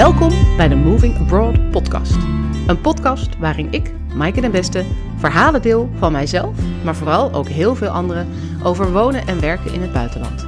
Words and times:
Welkom 0.00 0.56
bij 0.56 0.68
de 0.68 0.74
Moving 0.74 1.18
Abroad 1.18 1.70
podcast. 1.70 2.16
Een 2.66 2.80
podcast 2.80 3.38
waarin 3.38 3.68
ik, 3.70 3.92
Maaike 4.14 4.40
den 4.40 4.50
Beste, 4.50 4.84
verhalen 5.16 5.62
deel 5.62 5.90
van 5.98 6.12
mijzelf, 6.12 6.56
maar 6.84 6.96
vooral 6.96 7.32
ook 7.32 7.48
heel 7.48 7.74
veel 7.74 7.88
anderen 7.88 8.28
over 8.62 8.92
wonen 8.92 9.26
en 9.26 9.40
werken 9.40 9.72
in 9.72 9.80
het 9.80 9.92
buitenland. 9.92 10.46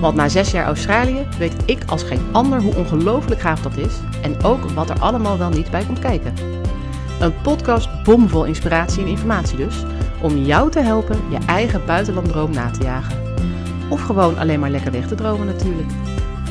Want 0.00 0.14
na 0.14 0.28
zes 0.28 0.50
jaar 0.50 0.66
Australië 0.66 1.26
weet 1.38 1.54
ik 1.64 1.84
als 1.86 2.02
geen 2.02 2.26
ander 2.32 2.62
hoe 2.62 2.76
ongelooflijk 2.76 3.40
gaaf 3.40 3.62
dat 3.62 3.76
is 3.76 3.94
en 4.22 4.42
ook 4.42 4.70
wat 4.70 4.90
er 4.90 5.00
allemaal 5.00 5.38
wel 5.38 5.50
niet 5.50 5.70
bij 5.70 5.84
komt 5.84 5.98
kijken. 5.98 6.34
Een 7.20 7.40
podcast 7.42 8.02
bomvol 8.02 8.44
inspiratie 8.44 9.02
en 9.02 9.08
informatie 9.08 9.56
dus, 9.56 9.84
om 10.22 10.36
jou 10.36 10.70
te 10.70 10.80
helpen 10.80 11.20
je 11.30 11.38
eigen 11.46 11.86
buitenlanddroom 11.86 12.50
na 12.50 12.70
te 12.70 12.82
jagen. 12.82 13.18
Of 13.88 14.02
gewoon 14.02 14.38
alleen 14.38 14.60
maar 14.60 14.70
lekker 14.70 14.92
weg 14.92 15.06
te 15.06 15.14
dromen 15.14 15.46
natuurlijk. 15.46 15.90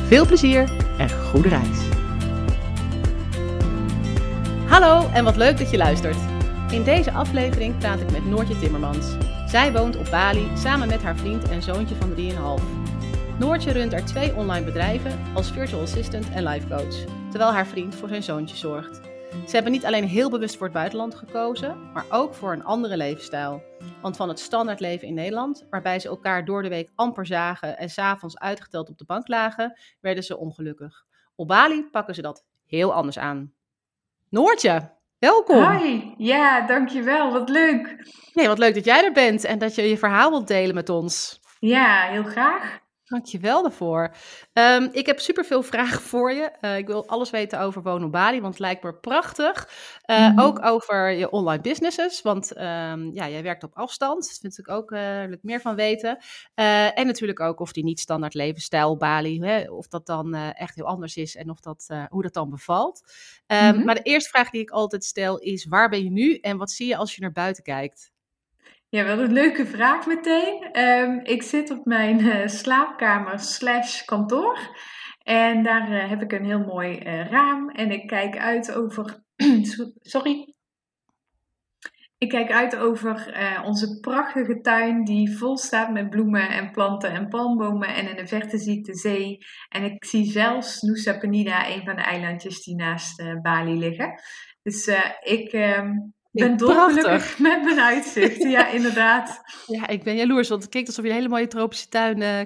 Veel 0.06 0.26
plezier 0.26 0.70
en 0.98 1.10
goede 1.10 1.48
reis. 1.48 2.03
Hallo 4.74 5.08
en 5.08 5.24
wat 5.24 5.36
leuk 5.36 5.58
dat 5.58 5.70
je 5.70 5.76
luistert. 5.76 6.16
In 6.72 6.82
deze 6.82 7.12
aflevering 7.12 7.78
praat 7.78 8.00
ik 8.00 8.10
met 8.10 8.24
Noortje 8.24 8.58
Timmermans. 8.58 9.16
Zij 9.46 9.72
woont 9.72 9.96
op 9.96 10.06
Bali 10.10 10.56
samen 10.56 10.88
met 10.88 11.02
haar 11.02 11.16
vriend 11.16 11.48
en 11.48 11.62
zoontje 11.62 11.94
van 11.94 12.14
3,5. 12.60 13.38
Noortje 13.38 13.72
runt 13.72 13.92
er 13.92 14.04
twee 14.04 14.34
online 14.34 14.64
bedrijven 14.64 15.34
als 15.34 15.50
virtual 15.50 15.82
assistant 15.82 16.30
en 16.30 16.44
life 16.44 16.68
coach, 16.68 17.04
terwijl 17.30 17.52
haar 17.52 17.66
vriend 17.66 17.94
voor 17.94 18.08
zijn 18.08 18.22
zoontje 18.22 18.56
zorgt. 18.56 19.00
Ze 19.46 19.54
hebben 19.54 19.72
niet 19.72 19.84
alleen 19.84 20.04
heel 20.04 20.30
bewust 20.30 20.56
voor 20.56 20.66
het 20.66 20.74
buitenland 20.74 21.14
gekozen, 21.14 21.92
maar 21.92 22.06
ook 22.08 22.34
voor 22.34 22.52
een 22.52 22.64
andere 22.64 22.96
levensstijl. 22.96 23.62
Want 24.02 24.16
van 24.16 24.28
het 24.28 24.40
standaard 24.40 24.80
leven 24.80 25.08
in 25.08 25.14
Nederland, 25.14 25.66
waarbij 25.70 25.98
ze 25.98 26.08
elkaar 26.08 26.44
door 26.44 26.62
de 26.62 26.68
week 26.68 26.90
amper 26.94 27.26
zagen 27.26 27.78
en 27.78 27.90
s'avonds 27.90 28.38
uitgeteld 28.38 28.88
op 28.88 28.98
de 28.98 29.04
bank 29.04 29.28
lagen, 29.28 29.78
werden 30.00 30.24
ze 30.24 30.36
ongelukkig. 30.36 31.04
Op 31.34 31.48
Bali 31.48 31.88
pakken 31.90 32.14
ze 32.14 32.22
dat 32.22 32.44
heel 32.64 32.94
anders 32.94 33.18
aan. 33.18 33.52
Noortje, 34.34 34.90
welkom. 35.18 35.70
Hi, 35.70 36.14
ja, 36.16 36.66
dankjewel. 36.66 37.32
Wat 37.32 37.48
leuk. 37.48 37.96
Nee, 38.32 38.46
wat 38.46 38.58
leuk 38.58 38.74
dat 38.74 38.84
jij 38.84 39.04
er 39.04 39.12
bent 39.12 39.44
en 39.44 39.58
dat 39.58 39.74
je 39.74 39.82
je 39.82 39.98
verhaal 39.98 40.30
wilt 40.30 40.48
delen 40.48 40.74
met 40.74 40.88
ons. 40.88 41.40
Ja, 41.58 42.08
heel 42.10 42.22
graag. 42.24 42.78
Dankjewel 43.04 43.62
daarvoor. 43.62 44.14
Um, 44.52 44.88
ik 44.92 45.06
heb 45.06 45.20
superveel 45.20 45.62
vragen 45.72 46.00
voor 46.00 46.32
je. 46.32 46.50
Uh, 46.60 46.76
ik 46.76 46.86
wil 46.86 47.06
alles 47.06 47.30
weten 47.30 47.60
over 47.60 47.82
wonen 47.82 48.06
op 48.06 48.12
Bali, 48.12 48.40
want 48.40 48.52
het 48.52 48.62
lijkt 48.62 48.82
me 48.82 48.94
prachtig. 48.94 49.68
Uh, 50.06 50.18
mm 50.18 50.24
-hmm. 50.24 50.40
Ook 50.40 50.64
over 50.64 51.10
je 51.10 51.30
online 51.30 51.62
businesses, 51.62 52.22
want 52.22 52.56
um, 52.56 53.14
ja, 53.14 53.28
jij 53.28 53.42
werkt 53.42 53.64
op 53.64 53.74
afstand. 53.74 54.26
Daar 54.26 54.36
vind 54.40 54.58
ik 54.58 54.68
ook 54.68 54.90
uh, 54.90 55.22
meer 55.42 55.60
van 55.60 55.74
weten. 55.74 56.18
en 56.54 57.06
natuurlijk 57.06 57.40
ook 57.40 57.60
of 57.60 57.72
die 57.72 57.84
niet 57.84 58.00
standaard 58.00 58.34
levensstijl 58.34 58.96
Bali, 58.96 59.40
hè, 59.40 59.70
of 59.70 59.88
dat 59.88 60.06
dan 60.06 60.34
echt 60.34 60.74
heel 60.74 60.86
anders 60.86 61.16
is 61.16 61.36
en 61.36 61.50
of 61.50 61.60
dat, 61.60 61.86
hoe 62.08 62.22
dat 62.22 62.34
dan 62.34 62.50
bevalt. 62.50 63.02
Um, 63.46 63.58
mm 63.58 63.70
-hmm. 63.70 63.84
Maar 63.84 63.94
de 63.94 64.02
eerste 64.02 64.30
vraag 64.30 64.50
die 64.50 64.60
ik 64.60 64.70
altijd 64.70 65.04
stel 65.04 65.38
is, 65.38 65.64
waar 65.64 65.88
ben 65.88 66.04
je 66.04 66.10
nu 66.10 66.38
en 66.38 66.56
wat 66.56 66.70
zie 66.70 66.86
je 66.86 66.96
als 66.96 67.14
je 67.14 67.20
naar 67.20 67.32
buiten 67.32 67.62
kijkt? 67.62 68.12
Ja, 68.94 69.04
wat 69.04 69.18
een 69.18 69.32
leuke 69.32 69.66
vraag 69.66 70.06
meteen. 70.06 70.80
Um, 70.80 71.20
ik 71.24 71.42
zit 71.42 71.70
op 71.70 71.84
mijn 71.84 72.20
uh, 72.20 72.46
slaapkamer 72.46 73.38
slash 73.38 74.04
kantoor. 74.04 74.58
En 75.18 75.62
daar 75.62 75.92
uh, 75.92 76.08
heb 76.08 76.22
ik 76.22 76.32
een 76.32 76.44
heel 76.44 76.64
mooi 76.64 76.98
uh, 76.98 77.30
raam. 77.30 77.70
En 77.70 77.90
ik 77.90 78.06
kijk 78.06 78.36
uit 78.36 78.72
over... 78.72 79.24
Sorry. 80.00 80.54
Ik 82.18 82.28
kijk 82.28 82.50
uit 82.50 82.76
over 82.76 83.34
onze 83.64 84.00
prachtige 84.00 84.60
tuin 84.60 85.04
die 85.04 85.36
vol 85.36 85.56
staat 85.56 85.92
met 85.92 86.10
bloemen 86.10 86.50
en 86.50 86.70
planten 86.70 87.10
en 87.10 87.28
palmbomen. 87.28 87.88
En 87.88 88.08
in 88.08 88.16
de 88.16 88.26
verte 88.26 88.58
zie 88.58 88.78
ik 88.78 88.84
de 88.84 88.96
zee. 88.96 89.38
En 89.68 89.84
ik 89.84 90.04
zie 90.04 90.24
zelfs 90.30 90.80
Nusa 90.80 91.18
Penida, 91.18 91.68
een 91.68 91.84
van 91.84 91.96
de 91.96 92.02
eilandjes 92.02 92.62
die 92.62 92.74
naast 92.74 93.40
Bali 93.42 93.78
liggen. 93.78 94.20
Dus 94.62 94.86
ik... 95.20 95.52
Ik 95.52 96.23
ben 96.34 96.56
dolgelukkig 96.56 97.38
met 97.48 97.62
mijn 97.64 97.80
uitzicht. 97.80 98.42
Ja, 98.42 98.68
inderdaad. 98.78 99.40
Ja, 99.66 99.86
ik 99.86 100.02
ben 100.02 100.16
jaloers, 100.16 100.48
want 100.48 100.62
het 100.62 100.70
klinkt 100.70 100.88
alsof 100.88 101.04
je 101.04 101.10
een 101.10 101.16
hele 101.16 101.28
mooie 101.28 101.46
tropische 101.46 101.88
tuin... 101.88 102.20
Uh, 102.20 102.40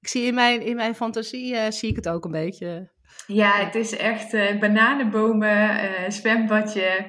ik 0.00 0.10
zie 0.10 0.26
in 0.26 0.34
mijn, 0.34 0.62
in 0.62 0.76
mijn 0.76 0.94
fantasie, 0.94 1.54
uh, 1.54 1.60
zie 1.68 1.90
ik 1.90 1.96
het 1.96 2.08
ook 2.08 2.24
een 2.24 2.30
beetje. 2.30 2.90
Ja, 3.26 3.52
het 3.52 3.74
is 3.74 3.96
echt 3.96 4.34
uh, 4.34 4.58
bananenbomen, 4.58 5.80
zwembadje, 6.08 7.06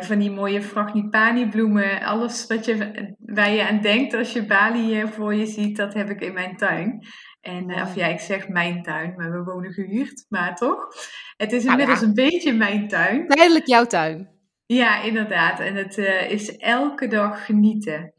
van 0.00 0.18
die 0.18 0.30
mooie 0.30 0.62
frangipani 0.62 1.48
bloemen. 1.48 2.02
Alles 2.02 2.46
wat 2.46 2.64
je, 2.64 3.14
waar 3.18 3.50
je 3.50 3.68
aan 3.68 3.80
denkt 3.80 4.14
als 4.14 4.32
je 4.32 4.46
Bali 4.46 5.06
voor 5.06 5.34
je 5.34 5.46
ziet, 5.46 5.76
dat 5.76 5.94
heb 5.94 6.10
ik 6.10 6.20
in 6.20 6.32
mijn 6.32 6.56
tuin. 6.56 7.06
En, 7.40 7.74
of 7.74 7.94
ja, 7.94 8.06
ik 8.06 8.20
zeg 8.20 8.48
mijn 8.48 8.82
tuin, 8.82 9.14
maar 9.16 9.30
we 9.30 9.42
wonen 9.42 9.72
gehuurd, 9.72 10.26
maar 10.28 10.56
toch. 10.56 10.88
Het 11.36 11.52
is 11.52 11.64
inmiddels 11.64 12.00
nou 12.00 12.12
ja. 12.14 12.22
een 12.22 12.30
beetje 12.30 12.52
mijn 12.52 12.88
tuin. 12.88 13.26
Tijdelijk 13.26 13.66
jouw 13.66 13.84
tuin. 13.84 14.39
Ja, 14.72 15.02
inderdaad. 15.02 15.60
En 15.60 15.74
het 15.74 15.98
uh, 15.98 16.30
is 16.30 16.56
elke 16.56 17.06
dag 17.06 17.44
genieten. 17.44 18.14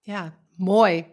Ja, 0.00 0.32
mooi. 0.56 1.06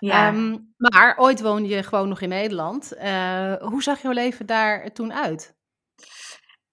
Ja. 0.00 0.28
Um, 0.28 0.74
maar 0.76 1.16
ooit 1.16 1.40
woonde 1.40 1.68
je 1.68 1.82
gewoon 1.82 2.08
nog 2.08 2.20
in 2.20 2.28
Nederland. 2.28 2.92
Uh, 2.96 3.54
hoe 3.54 3.82
zag 3.82 4.02
jouw 4.02 4.12
leven 4.12 4.46
daar 4.46 4.92
toen 4.92 5.12
uit? 5.12 5.56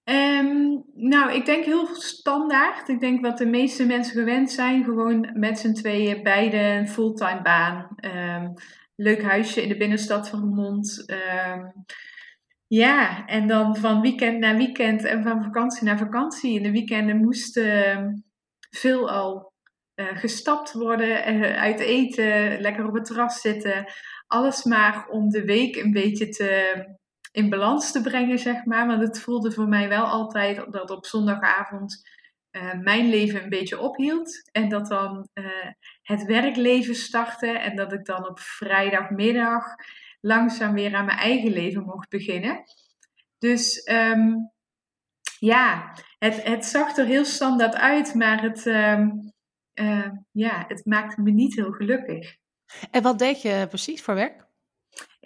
Um, 0.04 0.84
nou, 0.94 1.32
ik 1.32 1.46
denk 1.46 1.64
heel 1.64 1.86
standaard. 1.94 2.88
Ik 2.88 3.00
denk 3.00 3.20
wat 3.20 3.38
de 3.38 3.46
meeste 3.46 3.86
mensen 3.86 4.18
gewend 4.18 4.50
zijn. 4.50 4.84
Gewoon 4.84 5.30
met 5.34 5.58
z'n 5.58 5.72
tweeën 5.72 6.22
beide 6.22 6.58
een 6.58 6.88
fulltime 6.88 7.42
baan. 7.42 7.96
Um, 8.00 8.52
leuk 8.96 9.22
huisje 9.22 9.62
in 9.62 9.68
de 9.68 9.76
binnenstad 9.76 10.28
van 10.28 10.40
Remond. 10.40 11.04
Ja, 12.68 13.26
en 13.26 13.46
dan 13.46 13.76
van 13.76 14.00
weekend 14.00 14.38
naar 14.38 14.56
weekend 14.56 15.04
en 15.04 15.22
van 15.22 15.42
vakantie 15.42 15.84
naar 15.84 15.98
vakantie. 15.98 16.54
In 16.54 16.62
de 16.62 16.70
weekenden 16.70 17.16
moest 17.16 17.56
uh, 17.56 18.06
veel 18.70 19.10
al 19.10 19.52
uh, 19.94 20.06
gestapt 20.16 20.72
worden, 20.72 21.34
uh, 21.34 21.56
uit 21.56 21.80
eten, 21.80 22.60
lekker 22.60 22.86
op 22.86 22.94
het 22.94 23.04
terras 23.04 23.40
zitten. 23.40 23.92
Alles 24.26 24.64
maar 24.64 25.08
om 25.08 25.28
de 25.28 25.44
week 25.44 25.76
een 25.76 25.92
beetje 25.92 26.28
te, 26.28 26.84
in 27.32 27.50
balans 27.50 27.92
te 27.92 28.02
brengen, 28.02 28.38
zeg 28.38 28.64
maar. 28.64 28.86
Want 28.86 29.02
het 29.02 29.20
voelde 29.20 29.52
voor 29.52 29.68
mij 29.68 29.88
wel 29.88 30.04
altijd 30.04 30.72
dat 30.72 30.90
op 30.90 31.06
zondagavond 31.06 32.02
uh, 32.56 32.72
mijn 32.72 33.08
leven 33.08 33.42
een 33.42 33.48
beetje 33.48 33.80
ophield. 33.80 34.50
En 34.52 34.68
dat 34.68 34.86
dan 34.86 35.28
het 36.02 36.24
werkleven 36.24 36.94
startte 36.94 37.58
en 37.58 37.76
dat 37.76 37.92
ik 37.92 38.04
dan 38.04 38.28
op 38.28 38.38
vrijdagmiddag 38.40 39.64
langzaam 40.20 40.74
weer 40.74 40.94
aan 40.94 41.04
mijn 41.04 41.18
eigen 41.18 41.52
leven 41.52 41.82
mocht 41.82 42.08
beginnen. 42.08 42.62
Dus 43.38 43.90
um, 43.90 44.52
ja, 45.38 45.92
het, 46.18 46.42
het 46.42 46.64
zag 46.64 46.96
er 46.96 47.06
heel 47.06 47.24
standaard 47.24 47.74
uit, 47.74 48.14
maar 48.14 48.42
het, 48.42 48.66
um, 48.66 49.32
uh, 49.74 50.10
ja, 50.30 50.64
het 50.68 50.84
maakte 50.84 51.22
me 51.22 51.30
niet 51.30 51.54
heel 51.54 51.72
gelukkig. 51.72 52.36
En 52.90 53.02
wat 53.02 53.18
deed 53.18 53.42
je 53.42 53.66
precies 53.68 54.02
voor 54.02 54.14
werk? 54.14 54.45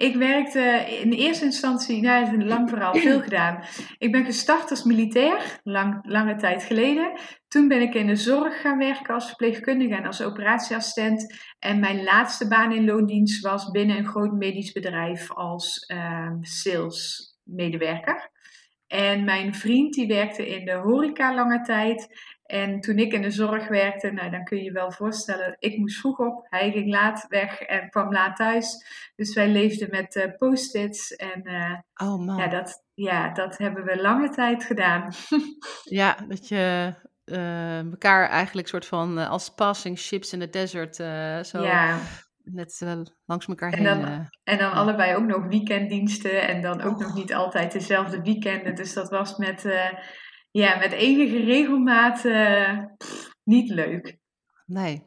Ik 0.00 0.14
werkte 0.16 0.86
in 1.02 1.12
eerste 1.12 1.44
instantie, 1.44 2.00
nou, 2.00 2.18
het 2.24 2.32
is 2.32 2.38
een 2.38 2.48
lang 2.48 2.68
verhaal, 2.68 2.94
veel 3.08 3.20
gedaan. 3.20 3.64
Ik 3.98 4.12
ben 4.12 4.24
gestart 4.24 4.70
als 4.70 4.84
militair, 4.84 5.60
lang, 5.62 6.00
lange 6.02 6.36
tijd 6.36 6.62
geleden. 6.62 7.18
Toen 7.48 7.68
ben 7.68 7.80
ik 7.80 7.94
in 7.94 8.06
de 8.06 8.16
zorg 8.16 8.60
gaan 8.60 8.78
werken 8.78 9.14
als 9.14 9.26
verpleegkundige 9.26 9.94
en 9.94 10.06
als 10.06 10.22
operatieassistent. 10.22 11.34
En 11.58 11.80
mijn 11.80 12.02
laatste 12.02 12.48
baan 12.48 12.72
in 12.72 12.84
loondienst 12.84 13.42
was 13.42 13.70
binnen 13.70 13.96
een 13.96 14.06
groot 14.06 14.32
medisch 14.32 14.72
bedrijf 14.72 15.32
als 15.32 15.92
uh, 15.92 16.32
salesmedewerker. 16.40 18.30
En 18.86 19.24
mijn 19.24 19.54
vriend 19.54 19.94
die 19.94 20.06
werkte 20.06 20.48
in 20.48 20.64
de 20.64 20.74
horeca 20.74 21.34
lange 21.34 21.60
tijd. 21.60 22.08
En 22.50 22.80
toen 22.80 22.98
ik 22.98 23.12
in 23.12 23.22
de 23.22 23.30
zorg 23.30 23.68
werkte, 23.68 24.10
nou 24.10 24.30
dan 24.30 24.44
kun 24.44 24.56
je 24.56 24.64
je 24.64 24.72
wel 24.72 24.92
voorstellen, 24.92 25.56
ik 25.58 25.78
moest 25.78 25.98
vroeg 25.98 26.18
op, 26.18 26.46
hij 26.48 26.70
ging 26.72 26.90
laat 26.90 27.26
weg 27.28 27.60
en 27.60 27.90
kwam 27.90 28.12
laat 28.12 28.36
thuis. 28.36 28.84
Dus 29.16 29.34
wij 29.34 29.48
leefden 29.48 29.88
met 29.90 30.16
uh, 30.16 30.24
post-its 30.38 31.16
en 31.16 31.40
uh, 31.44 32.08
oh, 32.08 32.26
man. 32.26 32.36
Ja, 32.36 32.48
dat, 32.48 32.84
ja, 32.94 33.32
dat 33.32 33.58
hebben 33.58 33.84
we 33.84 34.00
lange 34.00 34.28
tijd 34.28 34.64
gedaan. 34.64 35.12
ja, 36.00 36.16
dat 36.28 36.48
je 36.48 36.94
uh, 37.24 37.78
elkaar 37.78 38.28
eigenlijk 38.28 38.68
soort 38.68 38.86
van 38.86 39.18
als 39.18 39.54
passing 39.54 39.98
ships 39.98 40.32
in 40.32 40.40
the 40.40 40.50
desert 40.50 40.96
zo 41.46 41.62
ja. 41.62 41.98
net 42.42 42.82
langs 43.24 43.46
elkaar 43.46 43.72
en 43.72 43.86
heen. 43.86 44.28
En 44.44 44.58
dan 44.58 44.72
allebei 44.72 45.14
ook 45.14 45.26
nog 45.26 45.46
weekenddiensten 45.46 46.48
en 46.48 46.60
dan 46.60 46.80
ook 46.80 46.94
oh. 46.94 47.06
nog 47.06 47.14
niet 47.14 47.34
altijd 47.34 47.72
dezelfde 47.72 48.22
weekenden. 48.22 48.74
Dus 48.74 48.94
dat 48.94 49.10
was 49.10 49.36
met 49.36 49.64
ja, 50.50 50.78
met 50.78 50.92
enige 50.92 51.44
regelmaat 51.44 52.24
uh, 52.24 52.84
pff, 52.96 53.34
niet 53.44 53.68
leuk. 53.68 54.18
Nee. 54.66 55.02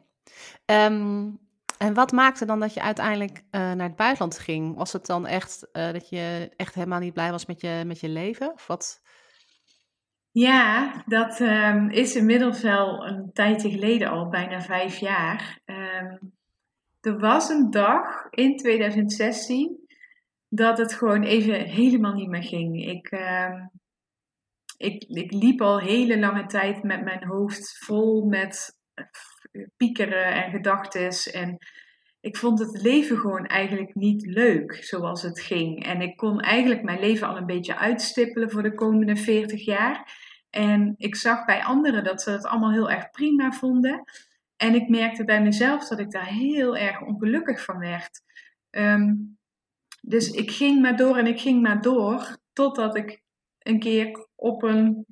Um, 0.66 1.38
en 1.78 1.94
wat 1.94 2.12
maakte 2.12 2.44
dan 2.44 2.60
dat 2.60 2.74
je 2.74 2.82
uiteindelijk 2.82 3.38
uh, 3.38 3.42
naar 3.72 3.86
het 3.86 3.96
buitenland 3.96 4.38
ging? 4.38 4.76
Was 4.76 4.92
het 4.92 5.06
dan 5.06 5.26
echt 5.26 5.68
uh, 5.72 5.92
dat 5.92 6.08
je 6.08 6.50
echt 6.56 6.74
helemaal 6.74 7.00
niet 7.00 7.12
blij 7.12 7.30
was 7.30 7.46
met 7.46 7.60
je, 7.60 7.82
met 7.86 8.00
je 8.00 8.08
leven? 8.08 8.52
Of 8.52 8.66
wat? 8.66 9.02
Ja, 10.30 11.02
dat 11.06 11.40
um, 11.40 11.90
is 11.90 12.16
inmiddels 12.16 12.62
wel 12.62 13.06
een 13.06 13.30
tijdje 13.32 13.70
geleden 13.70 14.10
al, 14.10 14.28
bijna 14.28 14.60
vijf 14.60 14.96
jaar. 14.96 15.60
Um, 15.64 16.32
er 17.00 17.18
was 17.18 17.48
een 17.48 17.70
dag 17.70 18.26
in 18.30 18.56
2016 18.56 19.88
dat 20.48 20.78
het 20.78 20.94
gewoon 20.94 21.22
even 21.22 21.60
helemaal 21.60 22.14
niet 22.14 22.28
meer 22.28 22.42
ging. 22.42 22.86
Ik 22.86 23.10
ik, 24.84 25.04
ik 25.08 25.32
liep 25.32 25.60
al 25.60 25.78
hele 25.78 26.18
lange 26.18 26.46
tijd 26.46 26.82
met 26.82 27.04
mijn 27.04 27.24
hoofd 27.24 27.78
vol 27.78 28.24
met 28.24 28.78
piekeren 29.76 30.44
en 30.44 30.50
gedachten. 30.50 31.32
En 31.32 31.58
ik 32.20 32.36
vond 32.36 32.58
het 32.58 32.82
leven 32.82 33.18
gewoon 33.18 33.46
eigenlijk 33.46 33.94
niet 33.94 34.26
leuk 34.26 34.74
zoals 34.74 35.22
het 35.22 35.40
ging. 35.40 35.84
En 35.84 36.00
ik 36.00 36.16
kon 36.16 36.40
eigenlijk 36.40 36.82
mijn 36.82 37.00
leven 37.00 37.28
al 37.28 37.36
een 37.36 37.46
beetje 37.46 37.76
uitstippelen 37.76 38.50
voor 38.50 38.62
de 38.62 38.74
komende 38.74 39.16
40 39.16 39.64
jaar. 39.64 40.22
En 40.50 40.94
ik 40.96 41.16
zag 41.16 41.44
bij 41.44 41.64
anderen 41.64 42.04
dat 42.04 42.22
ze 42.22 42.30
het 42.30 42.44
allemaal 42.44 42.72
heel 42.72 42.90
erg 42.90 43.10
prima 43.10 43.52
vonden. 43.52 44.04
En 44.56 44.74
ik 44.74 44.88
merkte 44.88 45.24
bij 45.24 45.42
mezelf 45.42 45.88
dat 45.88 45.98
ik 45.98 46.10
daar 46.10 46.26
heel 46.26 46.76
erg 46.76 47.02
ongelukkig 47.02 47.64
van 47.64 47.78
werd. 47.78 48.20
Ehm, 48.70 49.12
dus 50.00 50.30
ik 50.30 50.50
ging 50.50 50.82
maar 50.82 50.96
door 50.96 51.16
en 51.16 51.26
ik 51.26 51.40
ging 51.40 51.62
maar 51.62 51.80
door. 51.80 52.36
Totdat 52.52 52.96
ik 52.96 53.22
een 53.58 53.78
keer 53.78 54.28
op 54.44 54.62
een, 54.62 55.06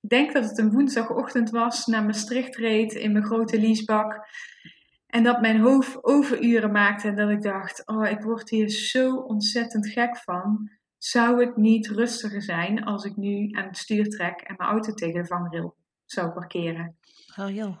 ik 0.00 0.08
denk 0.08 0.32
dat 0.32 0.44
het 0.44 0.58
een 0.58 0.72
woensdagochtend 0.72 1.50
was, 1.50 1.86
naar 1.86 2.04
Maastricht 2.04 2.56
reed 2.56 2.92
in 2.92 3.12
mijn 3.12 3.24
grote 3.24 3.60
leasebak. 3.60 4.26
En 5.06 5.22
dat 5.22 5.40
mijn 5.40 5.60
hoofd 5.60 6.04
overuren 6.04 6.72
maakte 6.72 7.08
en 7.08 7.16
dat 7.16 7.30
ik 7.30 7.42
dacht, 7.42 7.86
oh, 7.86 8.06
ik 8.08 8.20
word 8.20 8.50
hier 8.50 8.68
zo 8.68 9.16
ontzettend 9.16 9.88
gek 9.88 10.16
van. 10.16 10.70
Zou 10.98 11.44
het 11.44 11.56
niet 11.56 11.88
rustiger 11.88 12.42
zijn 12.42 12.84
als 12.84 13.04
ik 13.04 13.16
nu 13.16 13.48
aan 13.50 13.66
het 13.66 13.76
stuur 13.76 14.08
trek 14.08 14.40
en 14.40 14.54
mijn 14.56 14.70
auto 14.70 14.92
tegen 14.92 15.22
de 15.22 15.26
vangrail 15.26 15.76
zou 16.04 16.30
parkeren? 16.30 16.96
Oh 17.36 17.50
joh. 17.50 17.76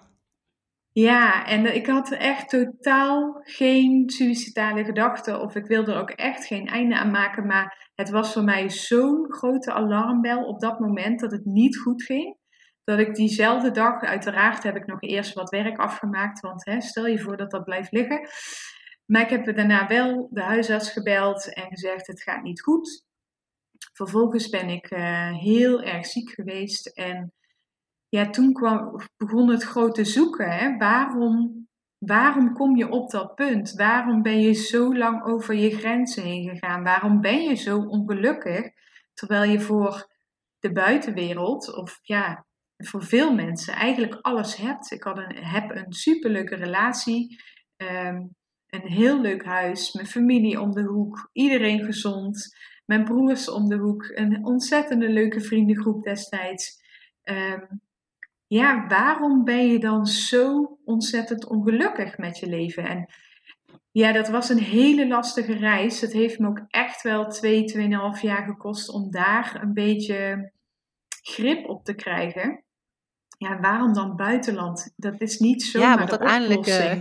Ja, 0.92 1.46
en 1.46 1.74
ik 1.74 1.86
had 1.86 2.10
echt 2.10 2.48
totaal 2.48 3.40
geen 3.42 4.10
suïcidale 4.10 4.84
gedachten 4.84 5.40
of 5.40 5.54
ik 5.54 5.66
wilde 5.66 5.92
er 5.92 6.00
ook 6.00 6.10
echt 6.10 6.46
geen 6.46 6.66
einde 6.66 6.94
aan 6.94 7.10
maken. 7.10 7.46
Maar 7.46 7.90
het 7.94 8.10
was 8.10 8.32
voor 8.32 8.44
mij 8.44 8.70
zo'n 8.70 9.32
grote 9.32 9.72
alarmbel 9.72 10.44
op 10.44 10.60
dat 10.60 10.78
moment 10.78 11.20
dat 11.20 11.32
het 11.32 11.44
niet 11.44 11.78
goed 11.78 12.02
ging. 12.02 12.36
Dat 12.84 12.98
ik 12.98 13.14
diezelfde 13.14 13.70
dag, 13.70 14.02
uiteraard 14.02 14.62
heb 14.62 14.76
ik 14.76 14.86
nog 14.86 15.02
eerst 15.02 15.34
wat 15.34 15.50
werk 15.50 15.78
afgemaakt, 15.78 16.40
want 16.40 16.64
hè, 16.64 16.80
stel 16.80 17.06
je 17.06 17.18
voor 17.18 17.36
dat 17.36 17.50
dat 17.50 17.64
blijft 17.64 17.92
liggen. 17.92 18.28
Maar 19.06 19.22
ik 19.22 19.30
heb 19.30 19.56
daarna 19.56 19.86
wel 19.86 20.28
de 20.30 20.42
huisarts 20.42 20.90
gebeld 20.90 21.54
en 21.54 21.68
gezegd: 21.68 22.06
het 22.06 22.22
gaat 22.22 22.42
niet 22.42 22.62
goed. 22.62 23.04
Vervolgens 23.92 24.48
ben 24.48 24.68
ik 24.68 24.90
uh, 24.90 25.32
heel 25.38 25.82
erg 25.82 26.06
ziek 26.06 26.30
geweest 26.30 26.86
en 26.86 27.32
ja, 28.14 28.30
toen 28.30 28.52
kwam, 28.52 29.00
begon 29.16 29.48
het 29.48 29.62
grote 29.62 30.04
zoeken. 30.04 30.50
Hè? 30.50 30.76
Waarom, 30.76 31.66
waarom 31.98 32.52
kom 32.52 32.76
je 32.76 32.88
op 32.88 33.10
dat 33.10 33.34
punt? 33.34 33.72
Waarom 33.72 34.22
ben 34.22 34.40
je 34.40 34.52
zo 34.52 34.96
lang 34.96 35.24
over 35.24 35.54
je 35.54 35.70
grenzen 35.70 36.22
heen 36.22 36.48
gegaan? 36.48 36.82
Waarom 36.82 37.20
ben 37.20 37.42
je 37.42 37.54
zo 37.54 37.78
ongelukkig? 37.78 38.70
Terwijl 39.14 39.50
je 39.50 39.60
voor 39.60 40.08
de 40.58 40.72
buitenwereld, 40.72 41.74
of 41.76 41.98
ja, 42.02 42.46
voor 42.76 43.02
veel 43.02 43.34
mensen 43.34 43.74
eigenlijk 43.74 44.18
alles 44.20 44.56
hebt. 44.56 44.90
Ik 44.90 45.02
had 45.02 45.18
een, 45.18 45.36
heb 45.36 45.70
een 45.70 45.92
superleuke 45.92 46.54
relatie, 46.54 47.42
um, 47.76 48.34
een 48.66 48.88
heel 48.88 49.20
leuk 49.20 49.44
huis, 49.44 49.92
mijn 49.92 50.06
familie 50.06 50.60
om 50.60 50.72
de 50.72 50.84
hoek, 50.84 51.28
iedereen 51.32 51.84
gezond, 51.84 52.56
mijn 52.86 53.04
broers 53.04 53.50
om 53.50 53.68
de 53.68 53.76
hoek, 53.76 54.10
een 54.14 54.44
ontzettende 54.44 55.08
leuke 55.08 55.40
vriendengroep 55.40 56.02
destijds. 56.02 56.80
Um, 57.24 57.80
ja, 58.52 58.86
waarom 58.86 59.44
ben 59.44 59.66
je 59.66 59.78
dan 59.78 60.06
zo 60.06 60.78
ontzettend 60.84 61.46
ongelukkig 61.46 62.18
met 62.18 62.38
je 62.38 62.46
leven? 62.46 62.84
En 62.84 63.12
ja, 63.90 64.12
dat 64.12 64.28
was 64.28 64.48
een 64.48 64.58
hele 64.58 65.06
lastige 65.06 65.52
reis. 65.52 66.00
Het 66.00 66.12
heeft 66.12 66.38
me 66.38 66.48
ook 66.48 66.64
echt 66.68 67.02
wel 67.02 67.26
twee, 67.26 67.64
tweeënhalf 67.64 68.22
jaar 68.22 68.44
gekost 68.44 68.88
om 68.88 69.10
daar 69.10 69.58
een 69.62 69.72
beetje 69.72 70.52
grip 71.22 71.68
op 71.68 71.84
te 71.84 71.94
krijgen. 71.94 72.64
Ja, 73.42 73.60
waarom 73.60 73.92
dan 73.92 74.16
buitenland? 74.16 74.92
Dat 74.96 75.20
is 75.20 75.38
niet 75.38 75.62
zo. 75.62 75.80
Ja, 75.80 75.98
want 75.98 76.10
uiteindelijk, 76.10 76.66
uh, 76.66 76.92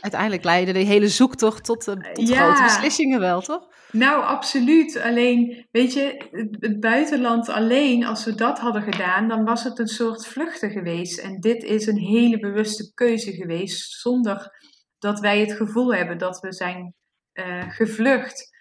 uiteindelijk 0.00 0.44
leidde 0.44 0.72
de 0.72 0.78
hele 0.78 1.08
zoektocht 1.08 1.64
tot, 1.64 1.88
uh, 1.88 1.94
tot 1.94 2.30
grote 2.30 2.62
beslissingen 2.62 3.20
wel, 3.20 3.40
toch? 3.40 3.68
Nou, 3.92 4.24
absoluut. 4.24 5.00
Alleen, 5.00 5.66
weet 5.70 5.92
je, 5.92 6.28
het, 6.60 6.80
buitenland 6.80 7.48
alleen, 7.48 8.04
als 8.04 8.24
we 8.24 8.34
dat 8.34 8.58
hadden 8.58 8.82
gedaan, 8.82 9.28
dan 9.28 9.44
was 9.44 9.64
het 9.64 9.78
een 9.78 9.86
soort 9.88 10.26
vluchten 10.26 10.70
geweest. 10.70 11.18
En 11.18 11.40
dit 11.40 11.62
is 11.62 11.86
een 11.86 11.98
hele 11.98 12.38
bewuste 12.38 12.94
keuze 12.94 13.32
geweest, 13.32 14.00
zonder 14.00 14.58
dat 14.98 15.20
wij 15.20 15.40
het 15.40 15.52
gevoel 15.52 15.94
hebben 15.94 16.18
dat 16.18 16.40
we 16.40 16.52
zijn 16.52 16.94
uh, 17.34 17.70
gevlucht. 17.70 18.58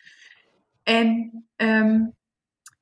En 0.84 1.32
um, 1.56 2.18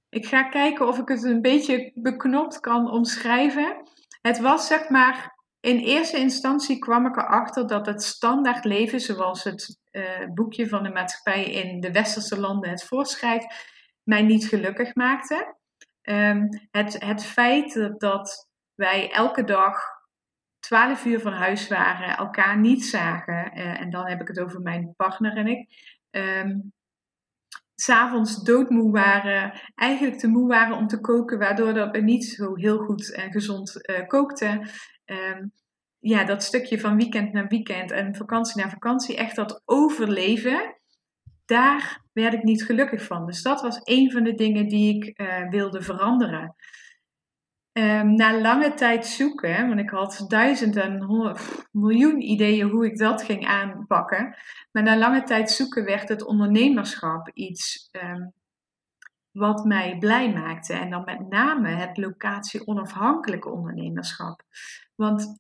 ik 0.10 0.26
ga 0.26 0.44
kijken 0.44 0.88
of 0.88 0.98
ik 0.98 1.08
het 1.08 1.24
een 1.24 1.42
beetje 1.42 1.92
beknopt 1.94 2.60
kan 2.60 2.92
omschrijven. 2.92 3.88
Het 4.22 4.40
was 4.40 4.68
zeg 4.68 4.90
maar, 4.90 5.36
in 5.60 5.78
eerste 5.78 6.18
instantie 6.18 6.80
kwam 6.80 7.06
ik 7.06 7.18
erachter 7.18 7.68
dat 7.68 7.86
het 7.86 8.04
standaard 8.04 8.66
leven, 8.66 9.00
zoals 9.00 9.44
het 9.44 9.80
uh, 9.92 10.26
boekje 10.34 10.68
van 10.68 10.84
de 10.84 10.90
maatschappij 10.90 11.44
in 11.44 11.80
de 11.80 11.92
westerse 11.92 12.40
landen 12.40 12.70
het 12.70 12.84
voorschrijft, 12.84 13.56
mij 14.04 14.22
niet 14.22 14.46
gelukkig 14.46 14.96
maakte. 14.96 15.56
Um, 16.02 16.68
het, 16.72 17.04
het 17.04 17.26
feit 17.26 17.94
dat, 17.98 18.48
wij 18.76 19.12
elke 19.12 19.44
dag 19.44 19.80
12 20.60 21.06
uur 21.06 21.20
van 21.20 21.34
huis 21.34 21.68
waren, 21.68 22.18
elkaar 22.18 22.58
niet 22.58 22.86
zagen, 22.86 23.58
uh, 23.58 23.82
en 23.82 23.90
dan 23.90 24.08
heb 24.08 24.22
ik 24.22 24.28
het 24.28 24.40
over 24.40 24.62
mijn 24.62 24.94
partner 24.96 25.38
en 25.38 25.48
ik. 25.48 25.68
Um, 26.10 26.74
s'avonds 27.80 28.44
doodmoe 28.44 28.92
waren, 28.92 29.62
eigenlijk 29.76 30.18
te 30.20 30.28
moe 30.28 30.48
waren 30.48 30.78
om 30.78 30.88
te 30.88 31.00
koken, 31.00 31.40
waardoor 31.40 31.74
dat 31.74 31.92
we 31.92 32.02
niet 32.02 32.26
zo 32.26 32.56
heel 32.56 32.78
goed 32.78 33.14
en 33.14 33.32
gezond 33.32 33.90
uh, 33.90 34.08
kookten. 34.08 34.70
Um, 35.06 35.52
ja, 36.00 36.24
dat 36.24 36.44
stukje 36.44 36.80
van 36.80 36.98
weekend 36.98 37.34
naar 37.34 37.48
weekend 37.48 37.92
en 37.92 38.16
vakantie 38.16 38.62
naar 38.62 38.70
vakantie, 38.70 39.18
echt 39.18 39.36
dat 39.36 39.62
overleven, 39.66 40.76
daar 41.46 42.02
werd 42.14 42.34
ik 42.34 42.44
niet 42.44 42.64
gelukkig 42.64 43.04
van. 43.04 43.26
Dus 43.26 43.42
dat 43.42 43.62
was 43.62 43.80
een 43.84 44.12
van 44.12 44.24
de 44.24 44.34
dingen 44.34 44.68
die 44.68 44.96
ik 44.96 45.20
uh, 45.20 45.50
wilde 45.50 45.82
veranderen. 45.82 46.56
Um, 47.78 48.16
na 48.16 48.42
lange 48.42 48.74
tijd 48.74 49.06
zoeken, 49.06 49.68
want 49.68 49.80
ik 49.80 49.90
had 49.90 50.26
duizend 50.28 50.76
en 50.76 51.06
miljoen 51.72 52.22
ideeën 52.22 52.70
hoe 52.70 52.86
ik 52.86 52.98
dat 52.98 53.24
ging 53.24 53.48
aanpakken. 53.48 54.38
Maar 54.72 54.84
na 54.84 54.98
lange 54.98 55.24
tijd 55.24 55.52
zoeken 55.52 55.86
werd 55.86 56.10
het 56.10 56.26
ondernemerschap 56.26 57.30
iets 57.34 57.90
um, 57.92 58.34
wat 59.32 59.66
mij 59.66 59.98
blij 59.98 60.34
maakte. 60.34 60.74
En 60.74 60.90
dan 60.90 61.04
met 61.04 61.30
name 61.30 61.70
het 61.70 61.98
locatie-onafhankelijke 61.98 63.50
ondernemerschap. 63.50 64.44
Want 64.96 65.40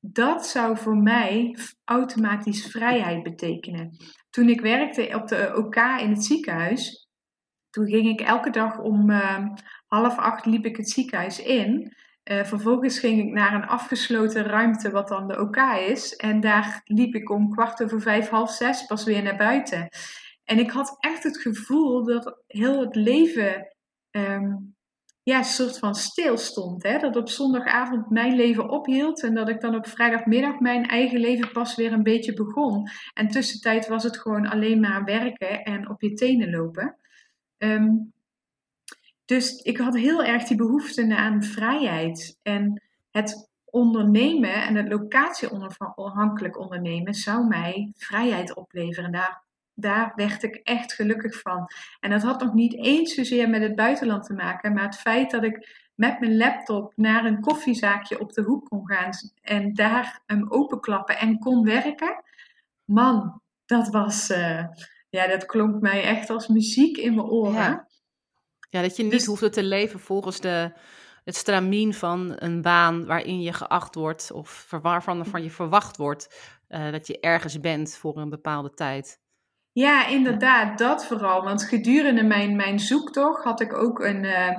dat 0.00 0.46
zou 0.46 0.76
voor 0.76 0.96
mij 0.96 1.58
automatisch 1.84 2.66
vrijheid 2.66 3.22
betekenen. 3.22 3.96
Toen 4.30 4.48
ik 4.48 4.60
werkte 4.60 5.10
op 5.14 5.28
de 5.28 5.52
OK 5.56 5.76
in 5.76 6.10
het 6.10 6.24
ziekenhuis, 6.24 7.08
toen 7.70 7.86
ging 7.86 8.08
ik 8.08 8.20
elke 8.20 8.50
dag 8.50 8.78
om 8.78 9.10
uh, 9.10 9.46
half 9.88 10.16
acht 10.16 10.46
liep 10.46 10.64
ik 10.64 10.76
het 10.76 10.90
ziekenhuis 10.90 11.42
in. 11.42 11.96
Uh, 12.24 12.44
vervolgens 12.44 12.98
ging 12.98 13.20
ik 13.20 13.32
naar 13.32 13.54
een 13.54 13.66
afgesloten 13.66 14.44
ruimte, 14.44 14.90
wat 14.90 15.08
dan 15.08 15.28
de 15.28 15.40
OK 15.40 15.56
is. 15.88 16.16
En 16.16 16.40
daar 16.40 16.80
liep 16.84 17.14
ik 17.14 17.30
om 17.30 17.50
kwart 17.50 17.82
over 17.82 18.00
vijf, 18.00 18.28
half 18.28 18.50
zes 18.50 18.86
pas 18.86 19.04
weer 19.04 19.22
naar 19.22 19.36
buiten. 19.36 19.88
En 20.44 20.58
ik 20.58 20.70
had 20.70 20.96
echt 20.98 21.22
het 21.22 21.38
gevoel 21.38 22.04
dat 22.04 22.42
heel 22.46 22.80
het 22.80 22.94
leven 22.94 23.76
um, 24.10 24.76
ja, 25.22 25.38
een 25.38 25.44
soort 25.44 25.78
van 25.78 25.94
stilstond. 25.94 26.82
Hè? 26.82 26.98
Dat 26.98 27.16
op 27.16 27.28
zondagavond 27.28 28.10
mijn 28.10 28.34
leven 28.36 28.68
ophield 28.68 29.22
en 29.22 29.34
dat 29.34 29.48
ik 29.48 29.60
dan 29.60 29.74
op 29.74 29.86
vrijdagmiddag 29.86 30.58
mijn 30.58 30.86
eigen 30.86 31.20
leven 31.20 31.52
pas 31.52 31.74
weer 31.74 31.92
een 31.92 32.02
beetje 32.02 32.32
begon. 32.32 32.88
En 33.14 33.28
tussentijd 33.28 33.88
was 33.88 34.02
het 34.02 34.18
gewoon 34.18 34.46
alleen 34.46 34.80
maar 34.80 35.04
werken 35.04 35.62
en 35.62 35.90
op 35.90 36.02
je 36.02 36.12
tenen 36.14 36.50
lopen. 36.50 36.96
Um, 37.58 38.12
dus 39.28 39.56
ik 39.56 39.78
had 39.78 39.96
heel 39.96 40.24
erg 40.24 40.44
die 40.44 40.56
behoefte 40.56 41.16
aan 41.16 41.42
vrijheid. 41.42 42.38
En 42.42 42.82
het 43.10 43.50
ondernemen 43.64 44.54
en 44.54 44.74
het 44.74 44.88
locatie-onafhankelijk 44.88 46.58
ondernemen 46.58 47.14
zou 47.14 47.46
mij 47.46 47.92
vrijheid 47.96 48.54
opleveren. 48.54 49.12
Daar, 49.12 49.42
daar 49.74 50.12
werd 50.14 50.42
ik 50.42 50.54
echt 50.54 50.92
gelukkig 50.92 51.40
van. 51.40 51.66
En 52.00 52.10
dat 52.10 52.22
had 52.22 52.40
nog 52.40 52.54
niet 52.54 52.74
eens 52.74 53.14
zozeer 53.14 53.48
met 53.48 53.62
het 53.62 53.74
buitenland 53.76 54.24
te 54.24 54.34
maken, 54.34 54.72
maar 54.72 54.84
het 54.84 54.98
feit 54.98 55.30
dat 55.30 55.42
ik 55.42 55.88
met 55.94 56.20
mijn 56.20 56.36
laptop 56.36 56.92
naar 56.96 57.24
een 57.24 57.40
koffiezaakje 57.40 58.20
op 58.20 58.32
de 58.32 58.42
hoek 58.42 58.68
kon 58.68 58.86
gaan 58.88 59.10
en 59.42 59.74
daar 59.74 60.22
hem 60.26 60.50
openklappen 60.50 61.18
en 61.18 61.38
kon 61.38 61.64
werken. 61.64 62.22
Man, 62.84 63.40
dat 63.66 63.88
was, 63.88 64.30
uh, 64.30 64.64
ja, 65.08 65.26
dat 65.26 65.46
klonk 65.46 65.80
mij 65.80 66.02
echt 66.02 66.30
als 66.30 66.46
muziek 66.46 66.96
in 66.96 67.14
mijn 67.14 67.26
oren. 67.26 67.52
Ja. 67.54 67.87
Ja, 68.68 68.82
dat 68.82 68.96
je 68.96 69.02
niet 69.02 69.12
dus, 69.12 69.26
hoefde 69.26 69.48
te 69.48 69.62
leven 69.62 70.00
volgens 70.00 70.40
de, 70.40 70.72
het 71.24 71.36
stramien 71.36 71.94
van 71.94 72.32
een 72.36 72.62
baan 72.62 73.06
waarin 73.06 73.40
je 73.40 73.52
geacht 73.52 73.94
wordt 73.94 74.30
of 74.32 74.66
waarvan 74.82 75.26
van 75.26 75.42
je 75.42 75.50
verwacht 75.50 75.96
wordt 75.96 76.56
uh, 76.68 76.92
dat 76.92 77.06
je 77.06 77.20
ergens 77.20 77.60
bent 77.60 77.96
voor 77.96 78.16
een 78.16 78.30
bepaalde 78.30 78.70
tijd. 78.70 79.20
Ja, 79.72 80.06
inderdaad, 80.06 80.78
dat 80.78 81.06
vooral. 81.06 81.42
Want 81.42 81.62
gedurende 81.62 82.22
mijn, 82.22 82.56
mijn 82.56 82.78
zoektocht 82.78 83.44
had 83.44 83.60
ik 83.60 83.74
ook 83.74 84.00
een, 84.00 84.24
uh, 84.24 84.58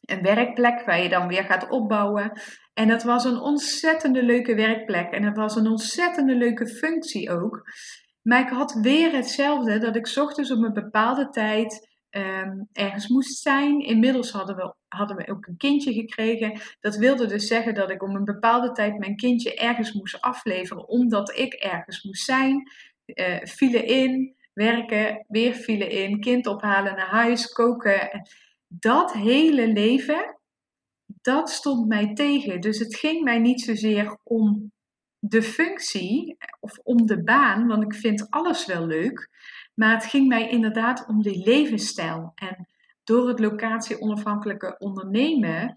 een 0.00 0.22
werkplek 0.22 0.84
waar 0.86 1.02
je 1.02 1.08
dan 1.08 1.28
weer 1.28 1.44
gaat 1.44 1.68
opbouwen. 1.68 2.40
En 2.74 2.88
dat 2.88 3.02
was 3.02 3.24
een 3.24 3.40
ontzettende 3.40 4.22
leuke 4.22 4.54
werkplek. 4.54 5.10
En 5.10 5.22
dat 5.22 5.36
was 5.36 5.56
een 5.56 5.66
ontzettende 5.66 6.34
leuke 6.34 6.66
functie 6.66 7.30
ook. 7.30 7.62
Maar 8.22 8.40
ik 8.40 8.48
had 8.48 8.72
weer 8.72 9.12
hetzelfde, 9.12 9.78
dat 9.78 9.96
ik 9.96 10.16
ochtends 10.16 10.50
op 10.50 10.62
een 10.62 10.72
bepaalde 10.72 11.28
tijd 11.28 11.89
um, 12.10 12.68
ergens 12.72 13.08
moest 13.08 13.38
zijn. 13.38 13.80
Inmiddels 13.80 14.30
hadden 14.30 14.56
we, 14.56 14.74
hadden 14.88 15.16
we 15.16 15.28
ook 15.28 15.46
een 15.46 15.56
kindje 15.56 15.92
gekregen. 15.92 16.60
Dat 16.80 16.96
wilde 16.96 17.26
dus 17.26 17.46
zeggen 17.46 17.74
dat 17.74 17.90
ik 17.90 18.02
om 18.02 18.14
een 18.14 18.24
bepaalde 18.24 18.72
tijd 18.72 18.98
mijn 18.98 19.16
kindje 19.16 19.54
ergens 19.54 19.92
moest 19.92 20.20
afleveren, 20.20 20.88
omdat 20.88 21.38
ik 21.38 21.52
ergens 21.52 22.02
moest 22.02 22.24
zijn. 22.24 22.70
Uh, 23.04 23.36
file 23.44 23.84
in, 23.84 24.36
werken, 24.52 25.24
weer 25.28 25.54
file 25.54 25.88
in, 25.88 26.20
kind 26.20 26.46
ophalen 26.46 26.96
naar 26.96 27.10
huis, 27.10 27.52
koken. 27.52 28.22
Dat 28.68 29.12
hele 29.12 29.68
leven, 29.72 30.38
dat 31.20 31.50
stond 31.50 31.88
mij 31.88 32.14
tegen. 32.14 32.60
Dus 32.60 32.78
het 32.78 32.96
ging 32.96 33.22
mij 33.22 33.38
niet 33.38 33.60
zozeer 33.60 34.18
om 34.22 34.72
de 35.18 35.42
functie 35.42 36.36
of 36.60 36.78
om 36.78 37.06
de 37.06 37.22
baan, 37.22 37.66
want 37.66 37.82
ik 37.82 37.94
vind 37.94 38.30
alles 38.30 38.66
wel 38.66 38.86
leuk. 38.86 39.28
Maar 39.80 39.94
het 39.94 40.04
ging 40.04 40.28
mij 40.28 40.48
inderdaad 40.48 41.06
om 41.06 41.22
die 41.22 41.44
levensstijl. 41.44 42.32
En 42.34 42.68
door 43.04 43.28
het 43.28 43.38
locatie 43.38 44.00
onafhankelijke 44.00 44.78
ondernemen 44.78 45.74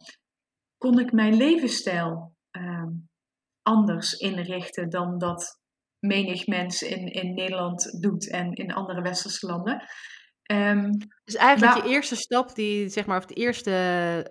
kon 0.77 0.99
ik 0.99 1.11
mijn 1.11 1.35
levensstijl 1.35 2.35
uh, 2.51 2.87
anders 3.61 4.13
inrichten 4.13 4.89
dan 4.89 5.17
dat 5.17 5.59
menig 5.99 6.47
mens 6.47 6.81
in, 6.81 7.07
in 7.07 7.33
Nederland 7.33 8.01
doet 8.01 8.29
en 8.29 8.53
in 8.53 8.73
andere 8.73 9.01
westerse 9.01 9.45
landen. 9.45 9.83
Um, 10.51 10.91
dus 11.23 11.35
eigenlijk 11.35 11.73
nou, 11.73 11.87
je 11.87 11.93
eerste 11.93 12.15
stap, 12.15 12.55
die, 12.55 12.89
zeg 12.89 13.05
maar, 13.05 13.17
of 13.17 13.25
de 13.25 13.33
eerste 13.33 13.71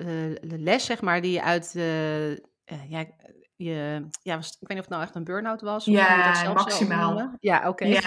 uh, 0.00 0.61
les, 0.61 0.85
zeg 0.85 1.00
maar, 1.00 1.21
die 1.21 1.33
je 1.33 1.43
uit 1.43 1.75
uh, 1.76 2.31
ja, 2.88 3.07
je, 3.62 4.07
ja, 4.23 4.37
was, 4.37 4.50
ik 4.61 4.69
weet 4.69 4.69
niet 4.69 4.78
of 4.78 4.85
het 4.85 4.88
nou 4.88 5.02
echt 5.02 5.14
een 5.14 5.25
burn-out 5.25 5.61
was. 5.61 5.85
Ja, 5.85 6.45
dat 6.45 6.54
maximaal. 6.54 7.37
Ja, 7.40 7.69
oké. 7.69 7.85
Ja. 7.85 8.00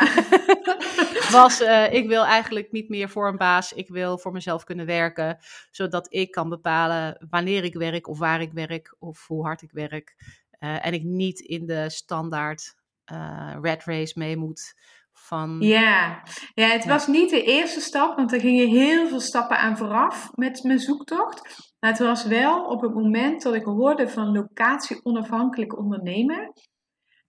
was, 1.41 1.61
uh, 1.61 1.93
ik 1.93 2.07
wil 2.07 2.25
eigenlijk 2.25 2.71
niet 2.71 2.89
meer 2.89 3.09
voor 3.09 3.27
een 3.27 3.37
baas. 3.37 3.73
Ik 3.73 3.87
wil 3.87 4.17
voor 4.17 4.31
mezelf 4.31 4.63
kunnen 4.63 4.85
werken, 4.85 5.37
zodat 5.71 6.07
ik 6.09 6.31
kan 6.31 6.49
bepalen 6.49 7.25
wanneer 7.29 7.63
ik 7.63 7.73
werk 7.73 8.07
of 8.07 8.19
waar 8.19 8.41
ik 8.41 8.51
werk 8.53 8.95
of 8.99 9.27
hoe 9.27 9.45
hard 9.45 9.61
ik 9.61 9.71
werk. 9.71 10.15
Uh, 10.59 10.85
en 10.85 10.93
ik 10.93 11.03
niet 11.03 11.39
in 11.39 11.65
de 11.65 11.89
standaard 11.89 12.75
uh, 13.11 13.55
red 13.61 13.83
race 13.83 14.19
mee 14.19 14.37
moet 14.37 14.75
van... 15.13 15.57
Ja, 15.59 16.23
ja 16.53 16.67
het 16.67 16.85
was 16.85 17.07
niet 17.07 17.29
de 17.29 17.43
eerste 17.43 17.79
stap, 17.79 18.15
want 18.15 18.33
er 18.33 18.39
gingen 18.39 18.67
heel 18.67 19.07
veel 19.07 19.19
stappen 19.19 19.57
aan 19.57 19.77
vooraf 19.77 20.31
met 20.35 20.63
mijn 20.63 20.79
zoektocht. 20.79 21.64
Maar 21.85 21.93
het 21.93 22.03
was 22.03 22.25
wel 22.25 22.65
op 22.65 22.81
het 22.81 22.93
moment 22.93 23.41
dat 23.41 23.53
ik 23.53 23.63
hoorde 23.63 24.09
van 24.09 24.31
locatie 24.31 25.05
onafhankelijk 25.05 25.77
ondernemen. 25.77 26.53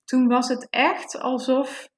Toen 0.04 0.28
was 0.28 0.48
het 0.48 0.66
echt 0.70 1.18
alsof 1.18 1.88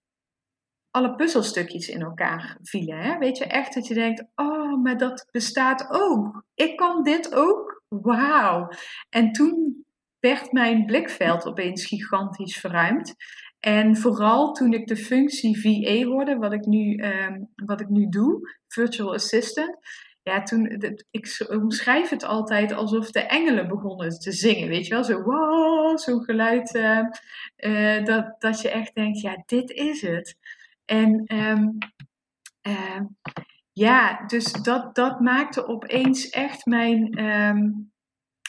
alle 0.90 1.14
puzzelstukjes 1.14 1.88
in 1.88 2.00
elkaar 2.00 2.58
vielen. 2.62 2.98
Hè? 2.98 3.18
Weet 3.18 3.38
je, 3.38 3.44
echt 3.44 3.74
dat 3.74 3.86
je 3.86 3.94
denkt, 3.94 4.24
oh, 4.34 4.82
maar 4.82 4.96
dat 4.96 5.28
bestaat 5.30 5.86
ook. 5.90 6.44
Ik 6.54 6.76
kan 6.76 7.02
dit 7.02 7.34
ook. 7.34 7.82
Wauw. 7.88 8.68
En 9.08 9.32
toen 9.32 9.84
werd 10.20 10.52
mijn 10.52 10.84
blikveld 10.84 11.46
opeens 11.46 11.86
gigantisch 11.86 12.56
verruimd. 12.56 13.14
En 13.60 13.96
vooral 13.96 14.52
toen 14.52 14.72
ik 14.72 14.86
de 14.86 14.96
functie 14.96 15.60
VA 15.60 16.04
hoorde, 16.04 16.36
wat 16.36 16.52
ik 16.52 16.66
nu, 16.66 17.04
um, 17.04 17.48
wat 17.54 17.80
ik 17.80 17.88
nu 17.88 18.08
doe, 18.08 18.56
Virtual 18.66 19.14
Assistant. 19.14 19.78
Ja, 20.28 20.42
toen, 20.42 20.66
ik 21.10 21.46
omschrijf 21.48 22.08
het 22.08 22.24
altijd 22.24 22.72
alsof 22.72 23.10
de 23.10 23.20
engelen 23.20 23.68
begonnen 23.68 24.18
te 24.18 24.32
zingen, 24.32 24.68
weet 24.68 24.86
je 24.86 24.94
wel? 24.94 25.04
Zo, 25.04 25.22
wow, 25.22 25.98
zo'n 25.98 26.24
geluid, 26.24 26.74
uh, 26.74 27.00
uh, 27.56 28.04
dat, 28.04 28.34
dat 28.38 28.60
je 28.60 28.70
echt 28.70 28.94
denkt, 28.94 29.20
ja, 29.20 29.42
dit 29.46 29.70
is 29.70 30.02
het. 30.02 30.36
En 30.84 31.34
um, 31.34 31.78
uh, 32.62 33.00
ja, 33.72 34.26
dus 34.26 34.52
dat, 34.52 34.94
dat 34.94 35.20
maakte 35.20 35.66
opeens 35.66 36.28
echt 36.28 36.66
mijn, 36.66 37.24
um, 37.24 37.92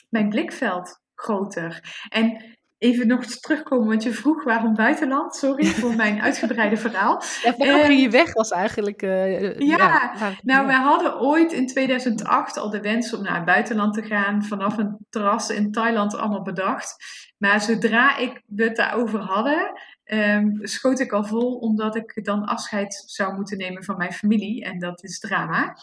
mijn 0.09 0.29
blikveld 0.29 1.01
groter. 1.15 2.03
En 2.09 2.57
even 2.79 3.07
nog 3.07 3.25
terugkomen, 3.25 3.87
want 3.87 4.03
je 4.03 4.13
vroeg 4.13 4.43
waarom 4.43 4.75
buitenland. 4.75 5.35
Sorry 5.35 5.65
voor 5.81 5.95
mijn 5.95 6.21
uitgebreide 6.21 6.77
verhaal. 6.77 7.23
Ja, 7.43 7.53
waarom 7.57 7.91
je 7.91 8.09
weg 8.09 8.33
was 8.33 8.51
eigenlijk. 8.51 9.01
Uh, 9.01 9.59
ja, 9.59 9.77
ja, 10.19 10.33
nou, 10.41 10.67
wij 10.67 10.75
hadden 10.75 11.19
ooit 11.19 11.51
in 11.51 11.67
2008 11.67 12.57
al 12.57 12.69
de 12.69 12.81
wens 12.81 13.13
om 13.13 13.23
naar 13.23 13.35
het 13.35 13.45
buitenland 13.45 13.93
te 13.93 14.03
gaan. 14.03 14.43
Vanaf 14.43 14.77
een 14.77 14.97
terras 15.09 15.49
in 15.49 15.71
Thailand 15.71 16.15
allemaal 16.15 16.41
bedacht. 16.41 16.95
Maar 17.37 17.61
zodra 17.61 18.17
ik 18.17 18.41
het 18.55 18.75
daarover 18.75 19.19
hadden, 19.19 19.71
um, 20.05 20.59
schoot 20.61 20.99
ik 20.99 21.11
al 21.11 21.23
vol 21.23 21.55
omdat 21.55 21.95
ik 21.95 22.25
dan 22.25 22.45
afscheid 22.45 23.03
zou 23.05 23.35
moeten 23.35 23.57
nemen 23.57 23.83
van 23.83 23.97
mijn 23.97 24.13
familie. 24.13 24.63
En 24.63 24.79
dat 24.79 25.03
is 25.03 25.19
drama. 25.19 25.77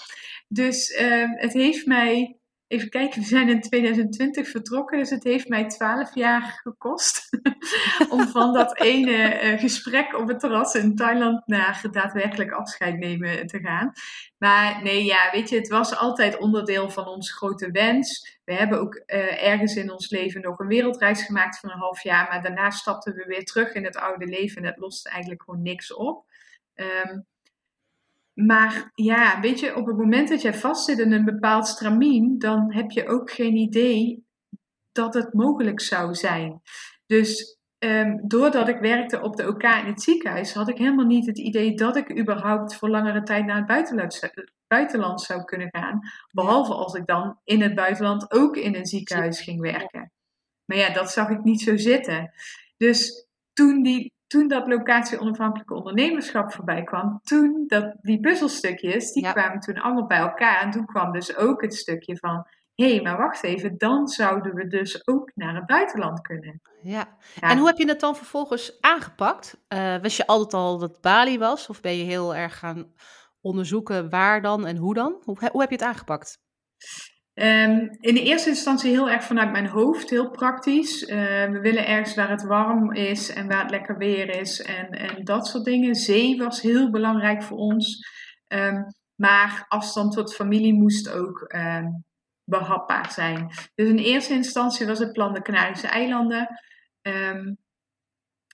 Dus 0.48 1.00
um, 1.00 1.30
het 1.36 1.52
heeft 1.52 1.86
mij 1.86 2.36
Even 2.68 2.88
kijken, 2.88 3.20
we 3.20 3.26
zijn 3.26 3.49
in 3.49 3.61
2020 3.61 4.49
vertrokken, 4.49 4.99
dus 4.99 5.11
het 5.11 5.25
heeft 5.25 5.49
mij 5.49 5.68
12 5.68 6.14
jaar 6.14 6.61
gekost 6.62 7.28
om 8.11 8.26
van 8.28 8.52
dat 8.52 8.80
ene 8.80 9.42
uh, 9.42 9.58
gesprek 9.61 10.16
op 10.18 10.28
het 10.28 10.40
terras 10.40 10.75
in 10.75 10.96
Thailand 10.96 11.46
naar 11.46 11.82
daadwerkelijk 11.90 12.50
afscheid 12.50 12.99
nemen 12.99 13.46
te 13.46 13.58
gaan. 13.58 13.92
Maar 14.38 14.82
nee, 14.82 15.04
ja, 15.04 15.30
weet 15.32 15.49
je, 15.49 15.56
het 15.56 15.68
was 15.68 15.96
altijd 15.96 16.38
onderdeel 16.38 16.90
van 16.90 17.06
onze 17.06 17.32
grote 17.32 17.70
wens. 17.70 18.38
We 18.44 18.54
hebben 18.54 18.80
ook 18.80 18.94
uh, 18.94 19.46
ergens 19.46 19.76
in 19.76 19.92
ons 19.92 20.11
leven 20.11 20.40
nog 20.40 20.58
een 20.58 20.66
wereldreis 20.66 21.23
gemaakt 21.23 21.58
van 21.58 21.70
een 21.70 21.78
half 21.78 22.02
jaar, 22.02 22.28
maar 22.28 22.42
daarna 22.42 22.70
stapten 22.70 23.14
we 23.14 23.25
weer 23.26 23.44
terug 23.44 23.73
in 23.73 23.85
het 23.85 23.96
oude 23.96 24.26
leven 24.26 24.62
en 24.62 24.68
het 24.68 24.78
loste 24.78 25.08
eigenlijk 25.08 25.42
gewoon 25.42 25.62
niks 25.62 25.94
op. 25.94 26.25
Um, 26.75 27.26
maar 28.36 28.90
ja, 28.94 29.40
weet 29.40 29.60
je, 29.60 29.76
op 29.76 29.86
het 29.86 29.96
moment 29.96 30.28
dat 30.28 30.42
jij 30.42 30.54
vastzit 30.54 30.98
in 30.98 31.12
een 31.12 31.24
bepaald 31.24 31.66
stramien, 31.66 32.38
dan 32.38 32.72
heb 32.72 32.90
je 32.90 33.08
ook 33.08 33.30
geen 33.30 33.56
idee 33.56 34.24
dat 34.92 35.14
het 35.14 35.32
mogelijk 35.32 35.80
zou 35.80 36.14
zijn. 36.14 36.62
Dus 37.06 37.58
um, 37.78 38.28
doordat 38.28 38.68
ik 38.68 38.78
werkte 38.78 39.20
op 39.20 39.36
de 39.36 39.48
OK 39.48 39.62
in 39.62 39.86
het 39.86 40.02
ziekenhuis, 40.02 40.54
had 40.54 40.68
ik 40.68 40.78
helemaal 40.78 41.06
niet 41.06 41.26
het 41.26 41.38
idee 41.38 41.74
dat 41.74 41.96
ik 41.96 42.18
überhaupt 42.18 42.74
voor 42.74 42.88
langere 42.88 43.22
tijd 43.22 43.46
naar 43.46 43.56
het 43.56 43.66
buitenland, 43.66 44.30
buitenland 44.66 45.20
zou 45.20 45.44
kunnen 45.44 45.68
gaan. 45.70 46.00
Behalve 46.32 46.74
als 46.74 46.94
ik 46.94 47.06
dan 47.06 47.38
in 47.44 47.62
het 47.62 47.74
buitenland 47.74 48.32
ook 48.32 48.56
in 48.56 48.74
een 48.74 48.86
ziekenhuis 48.86 49.40
ging 49.40 49.60
werken. 49.60 50.12
Maar 50.64 50.78
ja, 50.78 50.92
dat 50.92 51.10
zag 51.10 51.28
ik 51.28 51.42
niet 51.42 51.60
zo 51.60 51.76
zitten. 51.76 52.32
Dus 52.76 53.26
toen 53.52 53.82
die 53.82 54.14
toen 54.26 54.49
dat 54.49 54.66
locatie 54.66 55.18
onafhankelijke 55.18 55.75
ondernemerschap 55.75 56.52
voorbij 56.52 56.83
kwam, 56.83 57.21
toen 57.23 57.64
dat, 57.66 57.95
die 58.00 58.21
puzzelstukjes, 58.21 59.12
die 59.12 59.33
kwamen 59.33 59.61
toen 59.61 59.80
allemaal 59.80 60.06
bij 60.06 60.18
elkaar. 60.18 60.61
En 60.61 60.71
toen 60.71 60.87
kwam 60.87 61.12
dus 61.12 61.37
ook 61.37 61.62
het 61.62 61.75
stukje 61.75 62.16
van, 62.16 62.47
hé, 62.75 62.95
hey, 62.95 63.02
maar 63.02 63.16
wacht 63.16 63.42
even, 63.42 63.78
dan 63.78 64.09
zouden 64.09 64.54
we 64.54 64.66
dus 64.66 65.09
ook 65.09 65.30
naar 65.35 65.54
het 65.54 65.66
buitenland 65.66 66.21
kunnen. 66.21 66.61
Ja. 66.83 67.16
en 67.40 67.59
hoe 67.59 67.66
heb 67.66 67.78
je 67.78 67.88
het 67.88 68.00
dan 68.00 68.16
vervolgens 68.16 68.80
aangepakt? 68.80 69.64
Uh, 69.68 69.97
wist 69.97 70.16
je 70.16 70.26
altijd 70.26 70.54
al 70.54 70.78
dat 70.78 71.00
Bali 71.00 71.38
was? 71.38 71.68
Of 71.68 71.80
ben 71.80 71.97
je 71.97 72.04
heel 72.04 72.35
erg 72.35 72.59
gaan 72.59 72.92
onderzoeken 73.40 74.11
waar 74.11 74.42
dan 74.42 74.66
en 74.66 74.76
hoe 74.76 74.95
dan? 74.95 75.23
Hoe, 75.25 75.37
hoe 75.52 75.61
heb 75.61 75.71
je 75.71 75.76
het 75.76 75.85
aangepakt? 75.85 76.38
Um, 77.38 77.96
in 78.00 78.14
de 78.14 78.22
eerste 78.22 78.48
instantie 78.48 78.90
heel 78.90 79.10
erg 79.10 79.24
vanuit 79.24 79.50
mijn 79.50 79.66
hoofd, 79.66 80.10
heel 80.10 80.30
praktisch. 80.30 81.02
Uh, 81.02 81.08
we 81.50 81.58
willen 81.60 81.86
ergens 81.86 82.14
waar 82.14 82.30
het 82.30 82.42
warm 82.42 82.92
is 82.92 83.32
en 83.32 83.48
waar 83.48 83.62
het 83.62 83.70
lekker 83.70 83.98
weer 83.98 84.40
is 84.40 84.62
en, 84.62 84.90
en 84.90 85.24
dat 85.24 85.46
soort 85.46 85.64
dingen. 85.64 85.94
Zee 85.94 86.36
was 86.36 86.60
heel 86.60 86.90
belangrijk 86.90 87.42
voor 87.42 87.56
ons. 87.58 88.08
Um, 88.48 88.86
maar 89.14 89.64
afstand 89.68 90.12
tot 90.12 90.34
familie 90.34 90.74
moest 90.74 91.10
ook 91.10 91.54
behapbaar 92.44 93.10
zijn. 93.10 93.48
Dus 93.74 93.88
in 93.88 93.98
eerste 93.98 94.34
instantie 94.34 94.86
was 94.86 94.98
het 94.98 95.12
plan 95.12 95.34
de 95.34 95.42
Canarische 95.42 95.86
eilanden. 95.86 96.48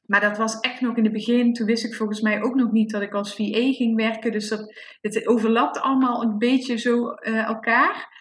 maar 0.07 0.21
dat 0.21 0.37
was 0.39 0.61
echt 0.61 0.81
nog 0.81 0.97
in 0.97 1.05
het 1.05 1.13
begin. 1.13 1.53
Toen 1.53 1.67
wist 1.67 1.85
ik 1.85 1.95
volgens 1.95 2.21
mij 2.21 2.43
ook 2.43 2.55
nog 2.55 2.73
niet 2.73 2.91
dat 2.91 3.03
ik 3.03 3.15
als 3.15 3.35
VA 3.35 3.73
ging 3.73 3.97
werken. 3.97 4.33
Dus 4.33 4.49
dat, 4.49 4.75
het 5.01 5.27
overlapt 5.27 5.81
allemaal 5.81 6.23
een 6.23 6.39
beetje 6.39 6.77
zo 6.77 7.11
uh, 7.11 7.45
elkaar. 7.45 8.21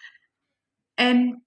En 1.02 1.44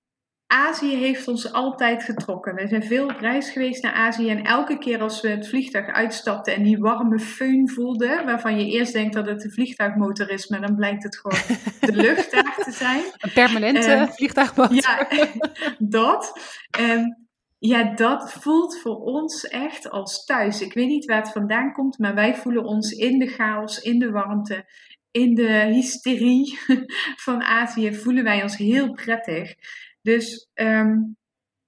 Azië 0.48 0.96
heeft 0.96 1.28
ons 1.28 1.54
altijd 1.54 2.04
getrokken. 2.04 2.56
We 2.56 2.68
zijn 2.68 2.84
veel 2.84 3.04
op 3.04 3.20
reis 3.20 3.50
geweest 3.50 3.84
naar 3.84 3.94
Azië. 3.94 4.30
En 4.30 4.44
elke 4.44 4.78
keer 4.78 5.02
als 5.02 5.22
we 5.22 5.30
het 5.30 5.48
vliegtuig 5.48 5.88
uitstapten 5.88 6.54
en 6.56 6.64
die 6.64 6.78
warme 6.78 7.20
föhn 7.20 7.74
voelden, 7.74 8.26
waarvan 8.26 8.60
je 8.60 8.72
eerst 8.72 8.94
denkt 8.94 9.14
dat 9.14 9.26
het 9.26 9.42
de 9.42 9.52
vliegtuigmotor 9.52 10.30
is, 10.30 10.48
maar 10.48 10.62
dan 10.62 10.76
blijkt 10.76 11.04
het 11.04 11.18
gewoon 11.18 11.58
de 11.80 12.02
luchtdag 12.08 12.56
te 12.56 12.72
zijn. 12.72 13.02
Een 13.18 13.34
permanente 13.34 13.96
uh, 13.96 14.08
vliegtuigmotor. 14.10 14.76
Ja, 14.76 15.08
dat. 16.00 16.40
Um, 16.80 17.26
ja, 17.58 17.94
dat 17.94 18.34
voelt 18.34 18.80
voor 18.80 18.96
ons 18.96 19.48
echt 19.48 19.90
als 19.90 20.26
thuis. 20.26 20.62
Ik 20.62 20.74
weet 20.74 20.88
niet 20.88 21.06
waar 21.06 21.22
het 21.22 21.32
vandaan 21.32 21.74
komt, 21.74 21.98
maar 21.98 22.16
wij 22.16 22.36
voelen 22.36 22.64
ons 22.64 22.92
in 22.92 23.20
de 23.20 23.28
chaos, 23.28 23.80
in 23.80 24.00
de 24.00 24.12
warmte, 24.12 24.66
in 25.16 25.36
de 25.36 25.70
hysterie 25.72 26.60
van 27.26 27.42
Azië 27.42 27.94
voelen 27.94 28.24
wij 28.24 28.42
ons 28.42 28.58
heel 28.58 28.92
prettig. 28.92 29.56
Dus 30.02 30.50
ehm, 30.54 30.98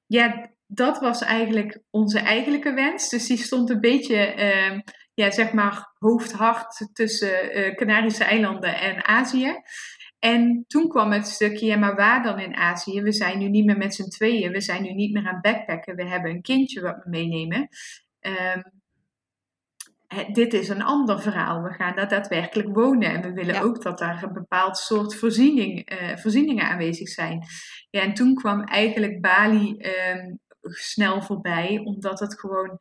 ja, 0.05 0.51
dat 0.65 0.99
was 0.99 1.21
eigenlijk 1.21 1.79
onze 1.89 2.19
eigenlijke 2.19 2.73
wens. 2.73 3.09
Dus 3.09 3.27
die 3.27 3.37
stond 3.37 3.69
een 3.69 3.79
beetje, 3.79 4.17
ehm, 4.17 4.79
ja, 5.13 5.31
zeg 5.31 5.53
maar, 5.53 5.93
hoofd-hart 5.97 6.89
tussen 6.93 7.57
uh, 7.57 7.75
Canarische 7.75 8.23
eilanden 8.23 8.79
en 8.79 9.05
Azië. 9.05 9.55
En 10.19 10.63
toen 10.67 10.87
kwam 10.87 11.11
het 11.11 11.27
stukje, 11.27 11.65
ja, 11.65 11.77
maar 11.77 11.95
waar 11.95 12.23
dan 12.23 12.39
in 12.39 12.55
Azië? 12.55 13.01
We 13.01 13.11
zijn 13.11 13.39
nu 13.39 13.49
niet 13.49 13.65
meer 13.65 13.77
met 13.77 13.95
z'n 13.95 14.09
tweeën, 14.09 14.51
we 14.51 14.61
zijn 14.61 14.83
nu 14.83 14.93
niet 14.93 15.13
meer 15.13 15.27
aan 15.27 15.41
backpacken, 15.41 15.95
we 15.95 16.05
hebben 16.05 16.31
een 16.31 16.41
kindje 16.41 16.81
wat 16.81 17.03
we 17.03 17.09
meenemen. 17.09 17.67
Um, 18.21 18.76
dit 20.33 20.53
is 20.53 20.69
een 20.69 20.81
ander 20.81 21.21
verhaal. 21.21 21.61
We 21.61 21.73
gaan 21.73 21.95
daar 21.95 22.07
daadwerkelijk 22.07 22.75
wonen. 22.75 23.13
En 23.13 23.21
we 23.21 23.33
willen 23.33 23.61
ook 23.61 23.81
dat 23.81 23.97
daar 23.97 24.23
een 24.23 24.33
bepaald 24.33 24.77
soort 24.77 25.15
voorziening, 25.15 25.91
uh, 25.91 26.17
voorzieningen 26.17 26.69
aanwezig 26.69 27.09
zijn. 27.09 27.43
Ja, 27.89 28.01
en 28.01 28.13
toen 28.13 28.35
kwam 28.35 28.63
eigenlijk 28.63 29.21
Bali 29.21 29.75
uh, 29.77 30.35
snel 30.61 31.21
voorbij, 31.21 31.81
omdat 31.83 32.19
het 32.19 32.39
gewoon, 32.39 32.79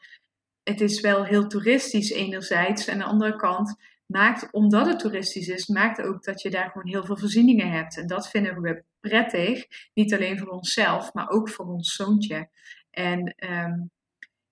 het 0.62 0.80
is 0.80 1.00
wel 1.00 1.24
heel 1.24 1.46
toeristisch 1.46 2.10
enerzijds. 2.10 2.86
En 2.86 2.92
aan 2.92 2.98
de 2.98 3.04
andere 3.04 3.36
kant 3.36 3.76
maakt, 4.06 4.52
omdat 4.52 4.86
het 4.86 4.98
toeristisch 4.98 5.48
is, 5.48 5.66
maakt 5.66 6.02
ook 6.02 6.24
dat 6.24 6.42
je 6.42 6.50
daar 6.50 6.70
gewoon 6.70 6.88
heel 6.88 7.04
veel 7.04 7.18
voorzieningen 7.18 7.70
hebt. 7.70 7.98
En 7.98 8.06
dat 8.06 8.28
vinden 8.28 8.60
we 8.60 8.82
prettig. 9.00 9.66
Niet 9.94 10.14
alleen 10.14 10.38
voor 10.38 10.48
onszelf, 10.48 11.12
maar 11.12 11.28
ook 11.28 11.48
voor 11.48 11.66
ons 11.66 11.94
zoontje. 11.94 12.48
En 12.90 13.34
um, 13.50 13.90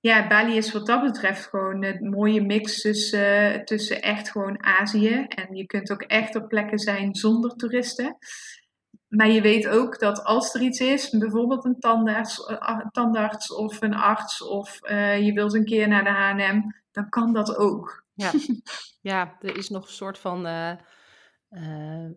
ja, 0.04 0.26
Bali 0.26 0.56
is 0.56 0.72
wat 0.72 0.86
dat 0.86 1.02
betreft 1.02 1.46
gewoon 1.46 1.84
een 1.84 2.10
mooie 2.10 2.40
mix 2.40 2.80
tussen, 2.80 3.64
tussen 3.64 4.02
echt 4.02 4.30
gewoon 4.30 4.64
Azië. 4.64 5.24
En 5.28 5.54
je 5.54 5.66
kunt 5.66 5.90
ook 5.90 6.02
echt 6.02 6.36
op 6.36 6.48
plekken 6.48 6.78
zijn 6.78 7.14
zonder 7.14 7.56
toeristen. 7.56 8.16
Maar 9.08 9.28
je 9.28 9.40
weet 9.40 9.68
ook 9.68 9.98
dat 9.98 10.24
als 10.24 10.54
er 10.54 10.60
iets 10.60 10.80
is, 10.80 11.10
bijvoorbeeld 11.10 11.64
een 11.64 11.78
tandarts, 11.78 12.44
eh, 12.44 12.80
tandarts 12.90 13.52
of 13.52 13.82
een 13.82 13.94
arts, 13.94 14.42
of 14.42 14.78
uh, 14.82 15.24
je 15.26 15.32
wilt 15.32 15.54
een 15.54 15.64
keer 15.64 15.88
naar 15.88 16.04
de 16.04 16.10
HM, 16.10 16.60
dan 16.90 17.08
kan 17.08 17.32
dat 17.32 17.56
ook. 17.56 18.04
Ja, 18.14 18.30
ja 19.10 19.36
er 19.40 19.56
is 19.56 19.68
nog 19.68 19.86
een 19.86 19.92
soort 19.92 20.18
van 20.18 20.46
uh, 20.46 20.72
uh, 21.50 22.10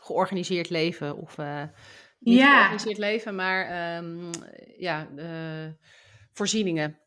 georganiseerd 0.00 0.70
leven. 0.70 1.16
Of 1.16 1.36
niet 2.18 2.38
ja. 2.38 2.54
georganiseerd 2.54 2.98
leven, 2.98 3.34
maar 3.34 3.96
um, 3.96 4.30
ja 4.76 5.08
voorzieningen. 6.38 6.98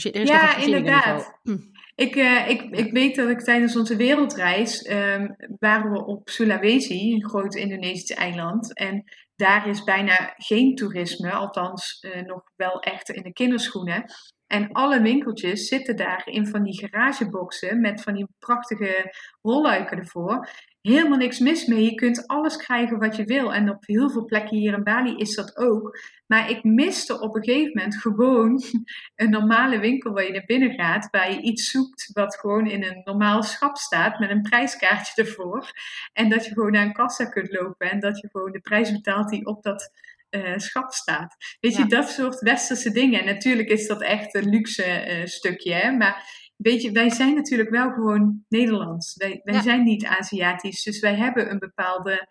Er 0.00 0.14
is 0.14 0.28
ja, 0.28 0.56
inderdaad. 0.56 1.38
Hm. 1.42 1.58
Ik, 1.94 2.16
uh, 2.16 2.48
ik, 2.48 2.62
ik 2.62 2.92
weet 2.92 3.16
dat 3.16 3.28
ik 3.28 3.40
tijdens 3.40 3.76
onze 3.76 3.96
wereldreis 3.96 4.88
um, 4.90 5.36
waren 5.58 5.92
we 5.92 6.04
op 6.04 6.28
Sulawesi, 6.28 7.12
een 7.12 7.28
groot 7.28 7.54
Indonesisch 7.54 8.10
eiland. 8.10 8.74
En 8.74 9.04
daar 9.36 9.68
is 9.68 9.84
bijna 9.84 10.34
geen 10.36 10.74
toerisme, 10.74 11.32
althans 11.32 11.98
uh, 12.00 12.22
nog 12.22 12.42
wel 12.56 12.80
echt 12.80 13.08
in 13.08 13.22
de 13.22 13.32
kinderschoenen. 13.32 14.04
En 14.46 14.72
alle 14.72 15.00
winkeltjes 15.00 15.68
zitten 15.68 15.96
daar 15.96 16.22
in 16.24 16.46
van 16.46 16.62
die 16.62 16.78
garageboxen 16.78 17.80
met 17.80 18.02
van 18.02 18.14
die 18.14 18.26
prachtige 18.38 19.14
rolluiken 19.42 19.98
ervoor 19.98 20.48
helemaal 20.82 21.18
niks 21.18 21.38
mis 21.38 21.66
mee. 21.66 21.84
Je 21.84 21.94
kunt 21.94 22.26
alles 22.26 22.56
krijgen 22.56 22.98
wat 22.98 23.16
je 23.16 23.24
wil. 23.24 23.54
En 23.54 23.70
op 23.70 23.86
heel 23.86 24.10
veel 24.10 24.24
plekken 24.24 24.56
hier 24.56 24.72
in 24.72 24.82
Bali 24.82 25.16
is 25.16 25.34
dat 25.34 25.56
ook. 25.56 25.98
Maar 26.26 26.50
ik 26.50 26.64
miste 26.64 27.20
op 27.20 27.34
een 27.34 27.44
gegeven 27.44 27.72
moment 27.74 27.96
gewoon 27.96 28.62
een 29.16 29.30
normale 29.30 29.78
winkel 29.78 30.12
waar 30.12 30.24
je 30.24 30.32
naar 30.32 30.44
binnen 30.46 30.74
gaat. 30.74 31.08
Waar 31.10 31.32
je 31.32 31.40
iets 31.40 31.70
zoekt 31.70 32.10
wat 32.12 32.36
gewoon 32.36 32.66
in 32.66 32.84
een 32.84 33.00
normaal 33.04 33.42
schap 33.42 33.76
staat. 33.76 34.18
Met 34.18 34.30
een 34.30 34.42
prijskaartje 34.42 35.22
ervoor. 35.22 35.70
En 36.12 36.28
dat 36.28 36.44
je 36.44 36.52
gewoon 36.52 36.72
naar 36.72 36.84
een 36.84 36.92
kassa 36.92 37.24
kunt 37.24 37.52
lopen. 37.52 37.90
En 37.90 38.00
dat 38.00 38.20
je 38.20 38.28
gewoon 38.30 38.52
de 38.52 38.60
prijs 38.60 38.92
betaalt 38.92 39.28
die 39.28 39.46
op 39.46 39.62
dat 39.62 39.90
uh, 40.30 40.56
schap 40.56 40.92
staat. 40.92 41.36
Weet 41.60 41.76
je, 41.76 41.86
dat 41.86 42.08
soort 42.08 42.40
westerse 42.40 42.90
dingen. 42.90 43.20
En 43.20 43.26
natuurlijk 43.26 43.68
is 43.68 43.86
dat 43.86 44.02
echt 44.02 44.34
een 44.34 44.48
luxe 44.48 45.06
uh, 45.08 45.26
stukje. 45.26 45.72
Hè? 45.72 45.90
Maar 45.90 46.49
weet 46.62 46.82
je, 46.82 46.92
wij 46.92 47.10
zijn 47.10 47.34
natuurlijk 47.34 47.70
wel 47.70 47.90
gewoon 47.90 48.44
Nederlands. 48.48 49.16
Wij, 49.16 49.40
wij 49.44 49.60
zijn 49.60 49.84
niet 49.84 50.04
Aziatisch. 50.04 50.82
Dus 50.82 51.00
wij 51.00 51.14
hebben 51.14 51.50
een 51.50 51.58
bepaalde, 51.58 52.28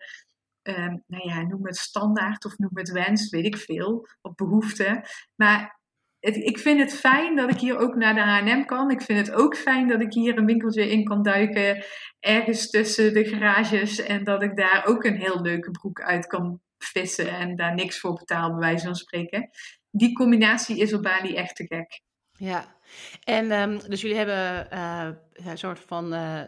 uh, 0.62 0.94
nou 1.06 1.28
ja, 1.28 1.42
noem 1.42 1.66
het 1.66 1.76
standaard 1.76 2.44
of 2.44 2.58
noem 2.58 2.70
het 2.72 2.90
wens, 2.90 3.30
weet 3.30 3.44
ik 3.44 3.56
veel, 3.56 4.08
of 4.22 4.34
behoefte. 4.34 5.04
Maar 5.36 5.80
het, 6.20 6.36
ik 6.36 6.58
vind 6.58 6.80
het 6.80 6.94
fijn 6.94 7.36
dat 7.36 7.50
ik 7.50 7.58
hier 7.58 7.78
ook 7.78 7.94
naar 7.94 8.14
de 8.14 8.20
H&M 8.20 8.64
kan. 8.64 8.90
Ik 8.90 9.02
vind 9.02 9.26
het 9.26 9.36
ook 9.36 9.56
fijn 9.56 9.88
dat 9.88 10.00
ik 10.00 10.12
hier 10.12 10.38
een 10.38 10.46
winkeltje 10.46 10.90
in 10.90 11.04
kan 11.04 11.22
duiken, 11.22 11.84
ergens 12.20 12.70
tussen 12.70 13.14
de 13.14 13.24
garages. 13.24 14.00
En 14.00 14.24
dat 14.24 14.42
ik 14.42 14.56
daar 14.56 14.86
ook 14.86 15.04
een 15.04 15.16
heel 15.16 15.40
leuke 15.40 15.70
broek 15.70 16.00
uit 16.00 16.26
kan 16.26 16.60
vissen 16.78 17.28
en 17.28 17.56
daar 17.56 17.74
niks 17.74 18.00
voor 18.00 18.14
betaal, 18.14 18.50
bij 18.50 18.60
wijze 18.60 18.84
van 18.84 18.94
spreken. 18.94 19.50
Die 19.90 20.12
combinatie 20.12 20.78
is 20.78 20.94
op 20.94 21.02
Bali 21.02 21.34
echt 21.34 21.56
te 21.56 21.66
gek. 21.66 22.00
Ja, 22.40 22.76
en 23.24 23.52
um, 23.52 23.80
dus 23.88 24.00
jullie 24.00 24.16
hebben 24.16 24.68
uh, 24.72 25.08
een 25.32 25.58
soort 25.58 25.78
van, 25.78 26.14
uh, 26.14 26.40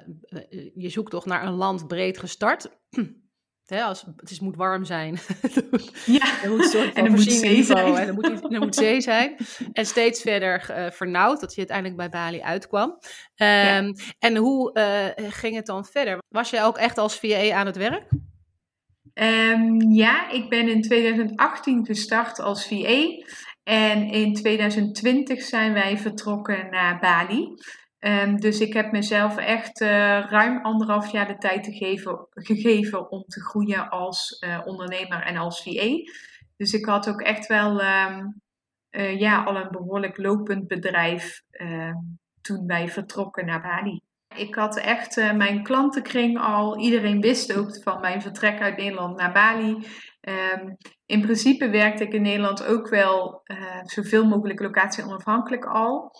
je 0.74 0.88
zoekt 0.88 1.10
toch 1.10 1.26
naar 1.26 1.46
een 1.46 1.52
land 1.52 1.86
breed 1.86 2.18
gestart. 2.18 2.68
Als, 3.84 4.04
het 4.16 4.30
is, 4.30 4.40
moet 4.40 4.56
warm 4.56 4.84
zijn. 4.84 5.18
ja, 6.18 6.42
er 6.42 6.50
moet 6.50 6.64
soort 6.64 6.94
en 6.94 7.04
er 7.04 7.10
moet 7.10 7.32
zee 7.32 7.62
zijn. 7.62 7.96
En 7.96 8.06
er 8.06 8.14
moet, 8.14 8.52
er 8.52 8.60
moet 8.60 8.74
zee 8.74 9.00
zijn. 9.00 9.36
En 9.72 9.86
steeds 9.86 10.20
verder 10.20 10.66
uh, 10.70 10.90
vernauwd, 10.90 11.40
dat 11.40 11.52
je 11.52 11.58
uiteindelijk 11.58 11.96
bij 11.96 12.08
Bali 12.08 12.40
uitkwam. 12.40 12.90
Um, 12.90 12.98
ja. 13.36 13.92
En 14.18 14.36
hoe 14.36 14.70
ging 15.16 15.54
het 15.54 15.66
dan 15.66 15.84
verder? 15.84 16.18
Was 16.28 16.50
je 16.50 16.62
ook 16.62 16.78
echt 16.78 16.98
als 16.98 17.18
VA 17.18 17.52
aan 17.52 17.66
het 17.66 17.76
werk? 17.76 18.08
Um, 19.14 19.92
ja, 19.92 20.30
ik 20.30 20.48
ben 20.48 20.68
in 20.68 20.82
2018 20.82 21.86
gestart 21.86 22.40
als 22.40 22.66
VA. 22.66 23.24
En 23.62 24.10
in 24.10 24.34
2020 24.34 25.42
zijn 25.42 25.72
wij 25.72 25.98
vertrokken 25.98 26.70
naar 26.70 26.98
Bali. 27.00 27.54
Um, 28.04 28.40
dus 28.40 28.60
ik 28.60 28.72
heb 28.72 28.92
mezelf 28.92 29.36
echt 29.36 29.80
uh, 29.80 29.88
ruim 30.30 30.64
anderhalf 30.64 31.12
jaar 31.12 31.26
de 31.26 31.38
tijd 31.38 31.66
gegeven 32.40 33.10
om 33.10 33.24
te 33.26 33.40
groeien 33.40 33.88
als 33.88 34.42
uh, 34.44 34.60
ondernemer 34.64 35.22
en 35.22 35.36
als 35.36 35.62
VA. 35.62 35.96
Dus 36.56 36.72
ik 36.72 36.84
had 36.84 37.08
ook 37.08 37.20
echt 37.20 37.46
wel 37.46 37.82
um, 37.82 38.40
uh, 38.90 39.20
ja, 39.20 39.44
al 39.44 39.56
een 39.56 39.70
behoorlijk 39.70 40.16
lopend 40.16 40.66
bedrijf 40.66 41.42
ehm, 41.50 41.94
toen 42.40 42.66
wij 42.66 42.88
vertrokken 42.88 43.46
naar 43.46 43.62
Bali. 43.62 44.00
Ik 44.36 44.54
had 44.54 44.76
echt 44.76 45.16
mijn 45.16 45.62
klantenkring 45.62 46.38
al. 46.38 46.78
Iedereen 46.78 47.20
wist 47.20 47.56
ook 47.56 47.82
van 47.82 48.00
mijn 48.00 48.22
vertrek 48.22 48.60
uit 48.60 48.76
Nederland 48.76 49.16
naar 49.16 49.32
Bali. 49.32 49.86
Um, 50.28 50.76
in 51.06 51.20
principe 51.20 51.70
werkte 51.70 52.04
ik 52.04 52.12
in 52.12 52.22
Nederland 52.22 52.64
ook 52.64 52.88
wel 52.88 53.40
uh, 53.44 53.80
zoveel 53.82 54.24
mogelijk 54.24 54.60
locatie 54.60 55.04
onafhankelijk 55.04 55.64
al. 55.64 56.10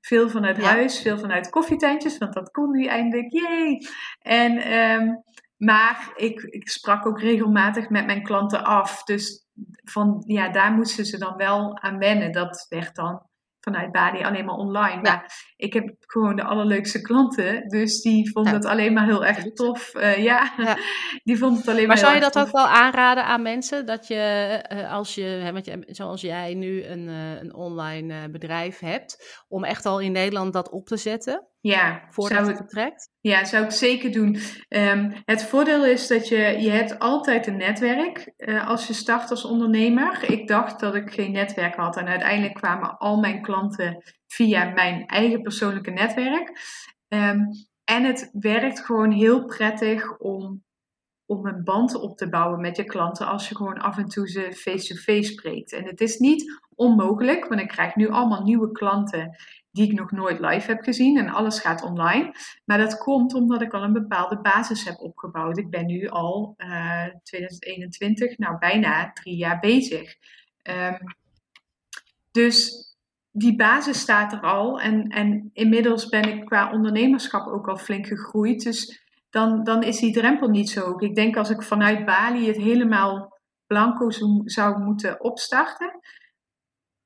Veel 0.00 0.28
vanuit 0.28 0.62
huis, 0.62 1.02
veel 1.02 1.18
vanuit 1.18 1.50
koffietentjes, 1.50 2.18
want 2.18 2.32
dat 2.32 2.50
kon 2.50 2.70
nu 2.70 2.86
eindelijk. 2.86 3.32
Yay! 3.32 3.78
En, 4.18 4.72
um, 4.72 5.22
maar 5.56 6.12
ik, 6.16 6.42
ik 6.42 6.68
sprak 6.68 7.06
ook 7.06 7.20
regelmatig 7.20 7.88
met 7.88 8.06
mijn 8.06 8.22
klanten 8.22 8.64
af. 8.64 9.02
Dus 9.04 9.46
van, 9.84 10.22
ja, 10.26 10.48
daar 10.48 10.72
moesten 10.72 11.04
ze 11.04 11.18
dan 11.18 11.36
wel 11.36 11.78
aan 11.78 11.98
wennen. 11.98 12.32
Dat 12.32 12.66
werd 12.68 12.94
dan 12.94 13.22
vanuit 13.60 13.92
Bali 13.92 14.22
alleen 14.24 14.44
maar 14.44 14.54
online. 14.54 15.00
Maar 15.00 15.49
ik 15.60 15.72
heb 15.72 15.94
gewoon 16.06 16.36
de 16.36 16.44
allerleukste 16.44 17.00
klanten. 17.00 17.68
Dus 17.68 18.00
die 18.00 18.30
vonden 18.30 18.52
het 18.52 18.64
alleen 18.64 18.92
maar 18.92 19.04
heel 19.04 19.24
erg 19.24 19.52
tof. 19.52 19.94
Uh, 19.94 20.16
ja. 20.16 20.52
ja. 20.56 20.76
die 21.24 21.38
vonden 21.38 21.58
het 21.58 21.68
alleen 21.68 21.86
maar 21.86 21.96
Maar 21.96 21.98
zou 21.98 22.14
je 22.14 22.20
dat 22.20 22.38
ook 22.38 22.52
wel 22.52 22.66
aanraden 22.66 23.24
aan 23.24 23.42
mensen? 23.42 23.86
Dat 23.86 24.06
je, 24.06 24.64
uh, 24.72 24.92
als 24.92 25.14
je, 25.14 25.22
hè, 25.22 25.52
want 25.52 25.64
je, 25.64 25.84
zoals 25.86 26.20
jij 26.20 26.54
nu 26.54 26.84
een, 26.84 27.08
uh, 27.08 27.40
een 27.40 27.54
online 27.54 28.30
bedrijf 28.30 28.78
hebt, 28.78 29.44
om 29.48 29.64
echt 29.64 29.86
al 29.86 30.00
in 30.00 30.12
Nederland 30.12 30.52
dat 30.52 30.70
op 30.70 30.86
te 30.86 30.96
zetten? 30.96 31.48
Ja, 31.60 32.02
voordat 32.10 32.38
zou 32.38 32.48
het 32.48 32.56
vertrekt? 32.56 33.10
Ja, 33.20 33.44
zou 33.44 33.64
ik 33.64 33.70
zeker 33.70 34.12
doen. 34.12 34.36
Um, 34.68 35.12
het 35.24 35.44
voordeel 35.44 35.84
is 35.84 36.06
dat 36.06 36.28
je, 36.28 36.36
je 36.36 36.70
hebt 36.70 36.98
altijd 36.98 37.46
een 37.46 37.56
netwerk 37.56 38.32
uh, 38.36 38.68
als 38.68 38.86
je 38.86 38.92
start 38.92 39.30
als 39.30 39.44
ondernemer. 39.44 40.30
Ik 40.30 40.48
dacht 40.48 40.80
dat 40.80 40.94
ik 40.94 41.10
geen 41.10 41.32
netwerk 41.32 41.74
had 41.74 41.96
en 41.96 42.06
uiteindelijk 42.06 42.54
kwamen 42.54 42.98
al 42.98 43.16
mijn 43.16 43.42
klanten 43.42 44.02
via 44.32 44.70
mijn 44.70 45.06
eigen 45.06 45.42
persoonlijke 45.42 45.90
netwerk. 45.90 46.48
Um, 47.08 47.48
en 47.84 48.04
het 48.04 48.30
werkt 48.32 48.84
gewoon 48.84 49.10
heel 49.10 49.44
prettig 49.44 50.18
om, 50.18 50.64
om 51.26 51.46
een 51.46 51.64
band 51.64 51.94
op 51.94 52.16
te 52.16 52.28
bouwen 52.28 52.60
met 52.60 52.76
je 52.76 52.84
klanten 52.84 53.26
als 53.26 53.48
je 53.48 53.56
gewoon 53.56 53.78
af 53.78 53.98
en 53.98 54.08
toe 54.08 54.28
ze 54.28 54.40
face-to-face 54.40 54.94
-face 54.94 55.32
spreekt. 55.32 55.72
En 55.72 55.84
het 55.84 56.00
is 56.00 56.18
niet 56.18 56.60
onmogelijk, 56.74 57.48
want 57.48 57.60
ik 57.60 57.68
krijg 57.68 57.94
nu 57.94 58.08
allemaal 58.08 58.42
nieuwe 58.42 58.72
klanten 58.72 59.36
die 59.70 59.90
ik 59.90 59.98
nog 59.98 60.10
nooit 60.10 60.40
live 60.40 60.66
heb 60.66 60.82
gezien 60.82 61.18
en 61.18 61.28
alles 61.28 61.60
gaat 61.60 61.82
online. 61.82 62.34
Maar 62.64 62.78
dat 62.78 62.98
komt 62.98 63.34
omdat 63.34 63.62
ik 63.62 63.72
al 63.72 63.82
een 63.82 63.92
bepaalde 63.92 64.40
basis 64.40 64.84
heb 64.84 64.98
opgebouwd. 64.98 65.58
Ik 65.58 65.70
ben 65.70 65.86
nu 65.86 66.08
al 66.08 66.54
uh, 66.56 67.04
eh, 67.04 67.14
2021, 67.22 68.38
nou 68.38 68.58
bijna 68.58 69.12
drie 69.12 69.36
jaar 69.36 69.58
bezig. 69.58 70.14
Um, 70.62 70.98
dus 72.30 72.89
die 73.30 73.56
basis 73.56 74.00
staat 74.00 74.32
er 74.32 74.40
al 74.40 74.80
en, 74.80 75.08
en 75.08 75.50
inmiddels 75.52 76.08
ben 76.08 76.28
ik 76.28 76.44
qua 76.44 76.72
ondernemerschap 76.72 77.46
ook 77.46 77.68
al 77.68 77.76
flink 77.76 78.06
gegroeid. 78.06 78.62
Dus 78.62 79.02
dan, 79.30 79.64
dan 79.64 79.82
is 79.82 79.98
die 79.98 80.12
drempel 80.12 80.48
niet 80.48 80.70
zo 80.70 80.80
hoog. 80.80 81.00
Ik 81.00 81.14
denk 81.14 81.36
als 81.36 81.50
ik 81.50 81.62
vanuit 81.62 82.04
Bali 82.04 82.46
het 82.46 82.56
helemaal 82.56 83.38
blanco 83.66 84.10
zou 84.44 84.78
moeten 84.78 85.20
opstarten, 85.20 86.00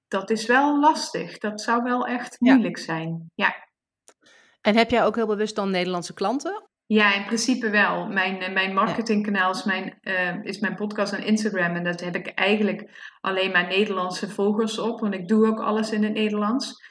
dat 0.08 0.30
is 0.30 0.46
wel 0.46 0.80
lastig. 0.80 1.38
Dat 1.38 1.60
zou 1.60 1.82
wel 1.82 2.06
echt 2.06 2.40
moeilijk 2.40 2.78
zijn. 2.78 3.30
Ja. 3.34 3.54
En 4.60 4.76
heb 4.76 4.90
jij 4.90 5.04
ook 5.04 5.14
heel 5.14 5.26
bewust 5.26 5.54
dan 5.54 5.70
Nederlandse 5.70 6.14
klanten? 6.14 6.68
Ja, 6.87 7.14
in 7.14 7.25
principe 7.25 7.70
wel. 7.70 8.07
Mijn, 8.07 8.40
eh, 8.40 8.53
mijn 8.53 8.75
marketingkanaal 8.75 9.51
is 9.51 9.64
mijn, 9.64 9.99
uh, 10.03 10.44
is 10.44 10.59
mijn 10.59 10.75
podcast 10.75 11.12
en 11.12 11.25
Instagram. 11.25 11.75
En 11.75 11.85
dat 11.85 12.01
heb 12.01 12.14
ik 12.14 12.27
eigenlijk 12.27 12.90
alleen 13.20 13.51
maar 13.51 13.66
Nederlandse 13.66 14.31
volgers 14.31 14.79
op. 14.79 15.01
Want 15.01 15.14
ik 15.14 15.29
doe 15.29 15.47
ook 15.47 15.61
alles 15.61 15.92
in 15.92 16.03
het 16.03 16.12
Nederlands. 16.12 16.83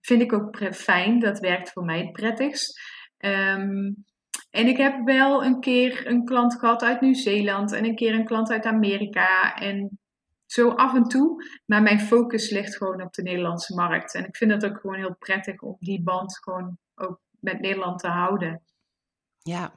Vind 0.00 0.22
ik 0.22 0.32
ook 0.32 0.74
fijn. 0.74 1.18
Dat 1.18 1.38
werkt 1.38 1.72
voor 1.72 1.84
mij 1.84 1.98
het 1.98 2.12
prettigst. 2.12 2.80
Um, 3.18 4.04
en 4.50 4.66
ik 4.66 4.76
heb 4.76 5.04
wel 5.04 5.44
een 5.44 5.60
keer 5.60 6.06
een 6.06 6.24
klant 6.24 6.58
gehad 6.58 6.82
uit 6.82 7.00
Nieuw-Zeeland. 7.00 7.72
En 7.72 7.84
een 7.84 7.94
keer 7.94 8.14
een 8.14 8.24
klant 8.24 8.50
uit 8.50 8.64
Amerika. 8.64 9.54
En 9.54 9.98
zo 10.46 10.70
af 10.70 10.94
en 10.94 11.04
toe. 11.04 11.44
Maar 11.66 11.82
mijn 11.82 12.00
focus 12.00 12.50
ligt 12.50 12.76
gewoon 12.76 13.02
op 13.02 13.12
de 13.12 13.22
Nederlandse 13.22 13.74
markt. 13.74 14.14
En 14.14 14.26
ik 14.26 14.36
vind 14.36 14.50
het 14.50 14.64
ook 14.64 14.78
gewoon 14.80 14.96
heel 14.96 15.16
prettig 15.18 15.60
om 15.60 15.76
die 15.78 16.02
band 16.02 16.38
gewoon 16.38 16.78
ook 16.94 17.20
met 17.40 17.60
Nederland 17.60 17.98
te 17.98 18.08
houden. 18.08 18.62
Ja, 19.42 19.72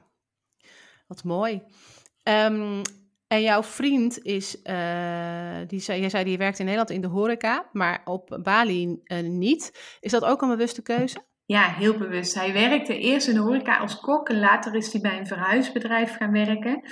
wat 1.06 1.24
mooi. 1.24 1.62
Um, 2.22 2.82
en 3.26 3.42
jouw 3.42 3.62
vriend 3.62 4.18
is, 4.22 4.56
uh, 4.64 5.58
die 5.66 5.80
zei, 5.80 6.00
jij 6.00 6.10
zei 6.10 6.24
die 6.24 6.38
werkt 6.38 6.58
in 6.58 6.64
Nederland 6.64 6.90
in 6.90 7.00
de 7.00 7.06
horeca, 7.06 7.68
maar 7.72 8.00
op 8.04 8.38
Bali 8.42 9.00
uh, 9.04 9.20
niet. 9.20 9.96
Is 10.00 10.10
dat 10.10 10.24
ook 10.24 10.42
een 10.42 10.48
bewuste 10.48 10.82
keuze? 10.82 11.24
Ja, 11.44 11.68
heel 11.68 11.98
bewust. 11.98 12.34
Hij 12.34 12.52
werkte 12.52 12.98
eerst 12.98 13.28
in 13.28 13.34
de 13.34 13.40
horeca 13.40 13.78
als 13.78 14.00
kok 14.00 14.28
en 14.28 14.38
later 14.38 14.74
is 14.74 14.92
hij 14.92 15.00
bij 15.00 15.18
een 15.18 15.26
verhuisbedrijf 15.26 16.16
gaan 16.16 16.32
werken. 16.32 16.82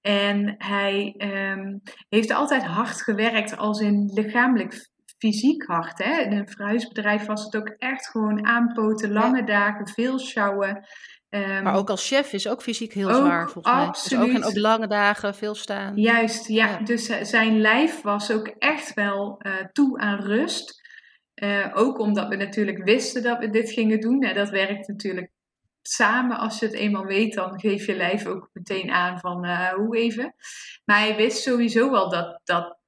En 0.00 0.54
hij 0.58 1.14
um, 1.18 1.82
heeft 2.08 2.30
altijd 2.30 2.62
hard 2.62 3.02
gewerkt, 3.02 3.56
als 3.56 3.80
in 3.80 4.10
lichamelijk 4.14 4.90
fysiek 5.18 5.64
hard. 5.66 5.98
Hè? 5.98 6.20
In 6.20 6.32
een 6.32 6.48
verhuisbedrijf 6.48 7.26
was 7.26 7.44
het 7.44 7.56
ook 7.56 7.68
echt 7.68 8.10
gewoon 8.10 8.46
aanpoten, 8.46 9.12
lange 9.12 9.44
dagen, 9.44 9.88
veel 9.88 10.18
sjouwen. 10.18 10.86
Um, 11.34 11.62
maar 11.62 11.74
ook 11.74 11.90
als 11.90 12.06
chef 12.06 12.32
is 12.32 12.48
ook 12.48 12.62
fysiek 12.62 12.92
heel 12.92 13.14
zwaar, 13.14 13.50
volgens 13.50 13.74
mij. 13.74 13.86
Absoluut. 13.86 14.24
Dus 14.24 14.34
ook, 14.34 14.42
en 14.42 14.48
ook 14.48 14.56
lange 14.56 14.86
dagen, 14.86 15.34
veel 15.34 15.54
staan. 15.54 15.96
Juist, 15.96 16.48
ja. 16.48 16.78
Dus 16.78 17.10
uh, 17.10 17.22
zijn 17.22 17.60
lijf 17.60 18.00
was 18.00 18.32
ook 18.32 18.46
echt 18.46 18.94
wel 18.94 19.40
uh, 19.46 19.52
toe 19.72 19.98
aan 19.98 20.20
rust. 20.20 20.80
Uh, 21.34 21.70
ook 21.74 21.98
omdat 21.98 22.28
we 22.28 22.36
natuurlijk 22.36 22.84
wisten 22.84 23.22
dat 23.22 23.38
we 23.38 23.50
dit 23.50 23.70
gingen 23.70 24.00
doen. 24.00 24.22
En 24.22 24.34
dat 24.34 24.48
werkt 24.48 24.88
natuurlijk 24.88 25.30
samen. 25.82 26.38
Als 26.38 26.58
je 26.58 26.66
het 26.66 26.74
eenmaal 26.74 27.04
weet, 27.04 27.34
dan 27.34 27.60
geef 27.60 27.86
je 27.86 27.96
lijf 27.96 28.26
ook 28.26 28.50
meteen 28.52 28.90
aan 28.90 29.18
van 29.18 29.46
hoe 29.74 29.96
even. 29.96 30.34
Maar 30.84 30.98
hij 30.98 31.16
wist 31.16 31.42
sowieso 31.42 31.90
wel 31.90 32.08
dat, 32.08 32.40
dat 32.44 32.78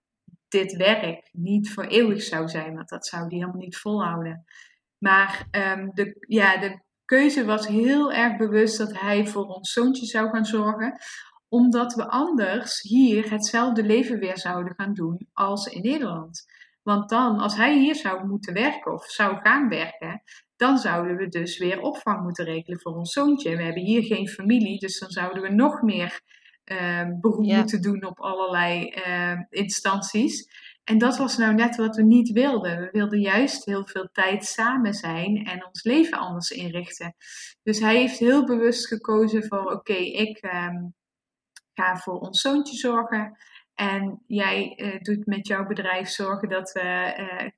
dit 0.49 0.77
werk 0.77 1.29
niet 1.33 1.73
voor 1.73 1.85
eeuwig 1.85 2.23
zou 2.23 2.49
zijn. 2.49 2.75
Want 2.75 2.89
dat 2.89 3.07
zou 3.07 3.23
hij 3.23 3.37
helemaal 3.37 3.57
niet 3.57 3.77
volhouden. 3.77 4.45
Maar 4.99 5.47
um, 5.51 5.91
de, 5.95 6.17
ja, 6.29 6.57
de 6.57 6.83
keuze 7.05 7.45
was 7.45 7.67
heel 7.67 8.13
erg 8.13 8.37
bewust 8.37 8.79
dat 8.79 9.01
hij 9.01 9.27
voor 9.27 9.45
ons 9.45 9.73
zoontje 9.73 10.07
zou 10.07 10.31
gaan 10.31 10.45
zorgen 10.45 10.99
omdat 11.49 11.95
we 11.95 12.09
anders 12.09 12.81
hier 12.81 13.31
hetzelfde 13.31 13.83
leven 13.83 14.19
weer 14.19 14.39
zouden 14.39 14.75
gaan 14.77 14.95
doen 14.95 15.29
als 15.33 15.67
in 15.67 15.83
Nederland. 15.83 16.45
Want 16.83 17.09
dan, 17.09 17.39
als 17.39 17.57
hij 17.57 17.79
hier 17.79 17.95
zou 17.95 18.27
moeten 18.27 18.55
werken 18.55 18.93
of 18.93 19.05
zou 19.05 19.37
gaan 19.43 19.69
werken, 19.69 20.23
dan 20.57 20.79
zouden 20.79 21.17
we 21.17 21.29
dus 21.29 21.59
weer 21.59 21.81
opvang 21.81 22.23
moeten 22.23 22.45
regelen 22.45 22.81
voor 22.81 22.93
ons 22.93 23.13
zoontje. 23.13 23.57
We 23.57 23.63
hebben 23.63 23.83
hier 23.83 24.03
geen 24.03 24.29
familie, 24.29 24.79
dus 24.79 24.99
dan 24.99 25.11
zouden 25.11 25.43
we 25.43 25.49
nog 25.49 25.83
meer 25.83 26.21
uh, 26.65 27.09
beroep 27.21 27.47
moeten 27.47 27.83
doen 27.83 28.05
op 28.05 28.21
allerlei 28.21 28.95
uh, 29.07 29.41
instanties. 29.49 30.49
En 30.85 30.99
dat 30.99 31.17
was 31.17 31.37
nou 31.37 31.55
net 31.55 31.77
wat 31.77 31.97
we 31.97 32.03
niet 32.03 32.33
wilden. 32.33 32.81
We 32.81 32.89
wilden 32.93 33.21
juist 33.21 33.65
heel 33.65 33.87
veel 33.87 34.09
tijd 34.13 34.45
samen 34.45 34.95
zijn 34.95 35.45
en 35.45 35.67
ons 35.67 35.83
leven 35.83 36.19
anders 36.19 36.51
inrichten. 36.51 37.15
Dus 37.63 37.79
hij 37.79 37.97
heeft 37.97 38.19
heel 38.19 38.45
bewust 38.45 38.87
gekozen 38.87 39.45
voor: 39.47 39.73
oké, 39.73 39.95
ik 39.95 40.43
um, 40.43 40.95
ga 41.75 41.97
voor 41.97 42.19
ons 42.19 42.41
zoontje 42.41 42.77
zorgen. 42.77 43.37
En 43.75 44.23
jij 44.27 44.73
uh, 44.77 45.01
doet 45.01 45.27
met 45.27 45.47
jouw 45.47 45.67
bedrijf 45.67 46.09
zorgen 46.09 46.49
dat 46.49 46.73
we 46.73 47.15
uh, 47.19 47.49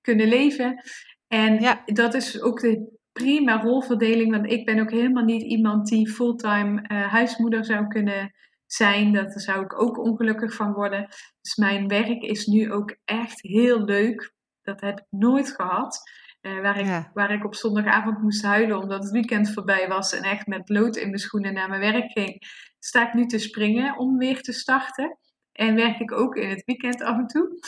kunnen 0.00 0.28
leven. 0.28 0.82
En 1.28 1.60
ja. 1.60 1.82
dat 1.84 2.14
is 2.14 2.40
ook 2.40 2.60
de 2.60 3.00
prima 3.12 3.62
rolverdeling, 3.62 4.30
want 4.30 4.50
ik 4.50 4.64
ben 4.64 4.80
ook 4.80 4.90
helemaal 4.90 5.24
niet 5.24 5.42
iemand 5.42 5.88
die 5.88 6.10
fulltime 6.10 6.82
uh, 6.82 7.12
huismoeder 7.12 7.64
zou 7.64 7.86
kunnen 7.86 8.32
zijn. 8.74 9.12
Daar 9.12 9.40
zou 9.40 9.64
ik 9.64 9.82
ook 9.82 9.98
ongelukkig 9.98 10.54
van 10.54 10.72
worden. 10.72 11.06
Dus 11.40 11.56
mijn 11.56 11.88
werk 11.88 12.22
is 12.22 12.46
nu 12.46 12.72
ook 12.72 12.96
echt 13.04 13.42
heel 13.42 13.84
leuk. 13.84 14.32
Dat 14.62 14.80
heb 14.80 14.98
ik 14.98 15.06
nooit 15.10 15.54
gehad. 15.54 16.00
Uh, 16.42 16.60
waar, 16.60 16.78
ik, 16.78 17.10
waar 17.12 17.30
ik 17.30 17.44
op 17.44 17.54
zondagavond 17.54 18.22
moest 18.22 18.42
huilen 18.42 18.78
omdat 18.78 19.02
het 19.02 19.12
weekend 19.12 19.52
voorbij 19.52 19.88
was 19.88 20.12
en 20.12 20.22
echt 20.22 20.46
met 20.46 20.68
lood 20.68 20.96
in 20.96 21.06
mijn 21.06 21.18
schoenen 21.18 21.54
naar 21.54 21.68
mijn 21.68 21.92
werk 21.92 22.12
ging, 22.12 22.36
sta 22.78 23.06
ik 23.06 23.14
nu 23.14 23.26
te 23.26 23.38
springen 23.38 23.98
om 23.98 24.18
weer 24.18 24.40
te 24.40 24.52
starten. 24.52 25.18
En 25.52 25.74
werk 25.74 25.98
ik 25.98 26.12
ook 26.12 26.36
in 26.36 26.48
het 26.48 26.64
weekend 26.64 27.02
af 27.02 27.18
en 27.18 27.26
toe. 27.26 27.58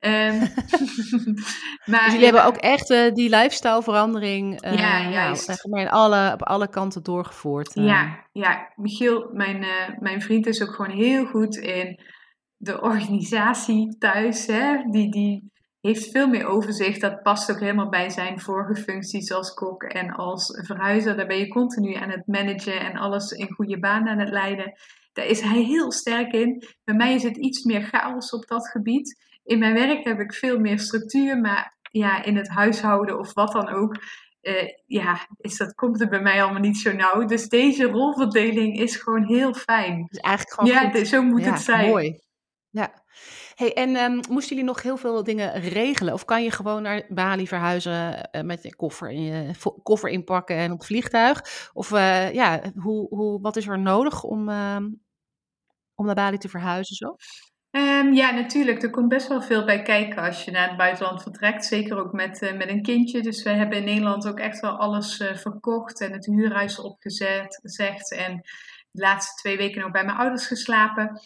Um, 0.00 0.38
maar, 1.90 2.04
dus 2.04 2.12
jullie 2.12 2.24
hebben 2.24 2.44
ook 2.44 2.56
echt 2.56 2.90
uh, 2.90 3.12
die 3.12 3.28
lifestyle 3.28 3.82
verandering 3.82 4.64
uh, 4.64 4.78
ja, 4.78 5.10
juist. 5.10 5.48
Nou, 5.48 5.58
maar 5.70 5.80
in 5.80 5.90
alle, 5.90 6.32
op 6.32 6.42
alle 6.42 6.68
kanten 6.68 7.02
doorgevoerd. 7.02 7.76
Uh. 7.76 7.86
Ja, 7.86 8.24
ja, 8.32 8.72
Michiel, 8.76 9.30
mijn, 9.32 9.66
mijn 10.00 10.22
vriend 10.22 10.46
is 10.46 10.62
ook 10.62 10.74
gewoon 10.74 10.96
heel 10.96 11.26
goed 11.26 11.56
in 11.56 12.00
de 12.56 12.80
organisatie 12.80 13.96
thuis. 13.98 14.46
Hè? 14.46 14.76
Die, 14.90 15.10
die 15.10 15.52
heeft 15.80 16.10
veel 16.10 16.28
meer 16.28 16.46
overzicht. 16.46 17.00
Dat 17.00 17.22
past 17.22 17.50
ook 17.50 17.60
helemaal 17.60 17.88
bij 17.88 18.10
zijn 18.10 18.40
vorige 18.40 18.82
functies 18.82 19.32
als 19.32 19.54
kok 19.54 19.82
en 19.82 20.10
als 20.10 20.60
verhuizer. 20.66 21.16
Daar 21.16 21.26
ben 21.26 21.38
je 21.38 21.48
continu 21.48 21.94
aan 21.94 22.10
het 22.10 22.26
managen 22.26 22.80
en 22.80 22.96
alles 22.96 23.30
in 23.30 23.52
goede 23.52 23.78
baan 23.78 24.08
aan 24.08 24.18
het 24.18 24.30
leiden. 24.30 24.72
Daar 25.12 25.26
is 25.26 25.40
hij 25.40 25.62
heel 25.62 25.92
sterk 25.92 26.32
in. 26.32 26.64
Bij 26.84 26.94
mij 26.94 27.14
is 27.14 27.22
het 27.22 27.36
iets 27.36 27.64
meer 27.64 27.82
chaos 27.82 28.30
op 28.30 28.46
dat 28.46 28.68
gebied. 28.68 29.24
In 29.46 29.58
mijn 29.58 29.74
werk 29.74 30.04
heb 30.04 30.20
ik 30.20 30.34
veel 30.34 30.58
meer 30.58 30.78
structuur, 30.78 31.40
maar 31.40 31.78
ja, 31.90 32.24
in 32.24 32.36
het 32.36 32.48
huishouden 32.48 33.18
of 33.18 33.34
wat 33.34 33.52
dan 33.52 33.68
ook, 33.68 33.96
uh, 34.42 34.68
ja, 34.86 35.26
is 35.36 35.56
dat, 35.56 35.74
komt 35.74 36.00
er 36.00 36.08
bij 36.08 36.20
mij 36.20 36.42
allemaal 36.42 36.60
niet 36.60 36.78
zo 36.78 36.92
nauw. 36.92 37.24
Dus 37.24 37.48
deze 37.48 37.84
rolverdeling 37.84 38.80
is 38.80 38.96
gewoon 38.96 39.24
heel 39.24 39.54
fijn. 39.54 40.06
Dus 40.08 40.18
eigenlijk 40.18 40.60
gewoon 40.60 40.92
ja, 40.92 41.04
zo 41.04 41.22
moet 41.22 41.44
het 41.44 41.60
zijn. 41.60 41.88
Mooi. 41.88 42.20
Ja. 42.70 43.04
Hey, 43.54 43.74
en 43.74 43.96
um, 43.96 44.20
moesten 44.28 44.56
jullie 44.56 44.72
nog 44.72 44.82
heel 44.82 44.96
veel 44.96 45.24
dingen 45.24 45.60
regelen? 45.60 46.12
Of 46.12 46.24
kan 46.24 46.42
je 46.42 46.50
gewoon 46.50 46.82
naar 46.82 47.06
Bali 47.08 47.46
verhuizen 47.46 48.28
uh, 48.32 48.42
met 48.42 48.62
je 48.62 48.76
koffer, 48.76 49.10
in 49.10 49.22
je 49.22 49.50
koffer 49.82 50.10
inpakken 50.10 50.56
en 50.56 50.72
op 50.72 50.78
het 50.78 50.86
vliegtuig? 50.86 51.70
Of 51.72 51.90
uh, 51.90 52.32
ja, 52.32 52.60
hoe, 52.74 53.08
hoe, 53.08 53.40
wat 53.40 53.56
is 53.56 53.66
er 53.66 53.78
nodig 53.78 54.22
om, 54.22 54.48
uh, 54.48 54.76
om 55.94 56.06
naar 56.06 56.14
Bali 56.14 56.38
te 56.38 56.48
verhuizen 56.48 56.96
zo? 56.96 57.16
Um, 57.76 58.12
ja, 58.12 58.30
natuurlijk. 58.30 58.82
Er 58.82 58.90
komt 58.90 59.08
best 59.08 59.28
wel 59.28 59.42
veel 59.42 59.64
bij 59.64 59.82
kijken 59.82 60.22
als 60.22 60.44
je 60.44 60.50
naar 60.50 60.68
het 60.68 60.76
buitenland 60.76 61.22
vertrekt. 61.22 61.64
Zeker 61.64 61.98
ook 61.98 62.12
met, 62.12 62.42
uh, 62.42 62.56
met 62.56 62.68
een 62.68 62.82
kindje. 62.82 63.22
Dus 63.22 63.42
we 63.42 63.50
hebben 63.50 63.78
in 63.78 63.84
Nederland 63.84 64.28
ook 64.28 64.38
echt 64.38 64.60
wel 64.60 64.76
alles 64.76 65.20
uh, 65.20 65.34
verkocht 65.34 66.00
en 66.00 66.12
het 66.12 66.26
huurhuis 66.26 66.78
opgezet. 66.78 67.58
Gezegd, 67.62 68.12
en 68.12 68.40
de 68.90 69.02
laatste 69.02 69.34
twee 69.34 69.56
weken 69.56 69.84
ook 69.84 69.92
bij 69.92 70.04
mijn 70.04 70.16
ouders 70.16 70.46
geslapen. 70.46 71.20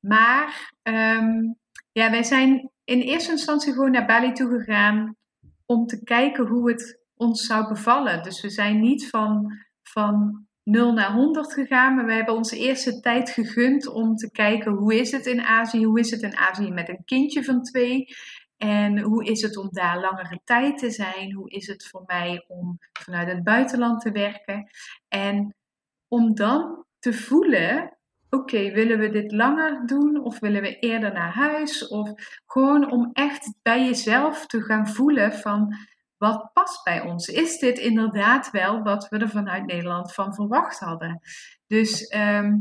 Maar 0.00 0.72
um, 0.82 1.58
ja, 1.92 2.10
wij 2.10 2.22
zijn 2.22 2.70
in 2.84 3.00
eerste 3.00 3.30
instantie 3.30 3.72
gewoon 3.72 3.90
naar 3.90 4.06
Bali 4.06 4.32
toe 4.32 4.58
gegaan 4.58 5.16
om 5.66 5.86
te 5.86 6.02
kijken 6.04 6.46
hoe 6.46 6.70
het 6.70 7.00
ons 7.14 7.46
zou 7.46 7.68
bevallen. 7.68 8.22
Dus 8.22 8.40
we 8.40 8.50
zijn 8.50 8.80
niet 8.80 9.08
van, 9.08 9.52
van 9.82 10.46
0 10.64 10.92
naar 10.92 11.12
100 11.12 11.52
gegaan, 11.52 11.94
maar 11.94 12.06
we 12.06 12.12
hebben 12.12 12.34
onze 12.34 12.58
eerste 12.58 13.00
tijd 13.00 13.30
gegund 13.30 13.86
om 13.86 14.16
te 14.16 14.30
kijken 14.30 14.72
hoe 14.72 14.94
is 14.94 15.10
het 15.10 15.26
in 15.26 15.40
Azië, 15.40 15.84
hoe 15.84 16.00
is 16.00 16.10
het 16.10 16.22
in 16.22 16.36
Azië 16.36 16.70
met 16.70 16.88
een 16.88 17.04
kindje 17.04 17.44
van 17.44 17.62
twee? 17.62 18.06
En 18.56 19.00
hoe 19.00 19.24
is 19.24 19.42
het 19.42 19.56
om 19.56 19.68
daar 19.70 20.00
langere 20.00 20.40
tijd 20.44 20.78
te 20.78 20.90
zijn, 20.90 21.32
hoe 21.32 21.50
is 21.50 21.66
het 21.66 21.88
voor 21.88 22.02
mij 22.06 22.44
om 22.48 22.78
vanuit 22.92 23.28
het 23.28 23.42
buitenland 23.42 24.00
te 24.00 24.10
werken? 24.10 24.70
En 25.08 25.56
om 26.08 26.34
dan 26.34 26.84
te 26.98 27.12
voelen, 27.12 27.98
oké, 28.30 28.72
willen 28.72 28.98
we 28.98 29.10
dit 29.10 29.32
langer 29.32 29.86
doen 29.86 30.24
of 30.24 30.38
willen 30.38 30.62
we 30.62 30.78
eerder 30.78 31.12
naar 31.12 31.32
huis? 31.32 31.88
Of 31.88 32.10
gewoon 32.46 32.90
om 32.90 33.10
echt 33.12 33.54
bij 33.62 33.84
jezelf 33.84 34.46
te 34.46 34.62
gaan 34.62 34.88
voelen 34.88 35.32
van 35.32 35.74
wat 36.22 36.50
past 36.52 36.84
bij 36.84 37.00
ons? 37.00 37.28
Is 37.28 37.58
dit 37.58 37.78
inderdaad 37.78 38.50
wel 38.50 38.82
wat 38.82 39.08
we 39.08 39.18
er 39.18 39.28
vanuit 39.28 39.66
Nederland 39.66 40.14
van 40.14 40.34
verwacht 40.34 40.78
hadden? 40.78 41.20
Dus 41.66 42.06
ehm, 42.06 42.54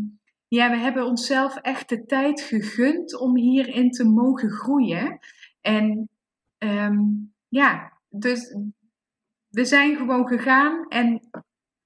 ja, 0.47 0.69
we 0.69 0.77
hebben 0.77 1.05
onszelf 1.05 1.55
echt 1.55 1.89
de 1.89 2.05
tijd 2.05 2.41
gegund 2.41 3.19
om 3.19 3.37
hierin 3.37 3.91
te 3.91 4.03
mogen 4.03 4.49
groeien. 4.49 5.19
En 5.61 6.09
um, 6.57 7.33
ja, 7.47 7.97
dus 8.09 8.55
we 9.47 9.65
zijn 9.65 9.95
gewoon 9.95 10.27
gegaan 10.27 10.87
en 10.87 11.29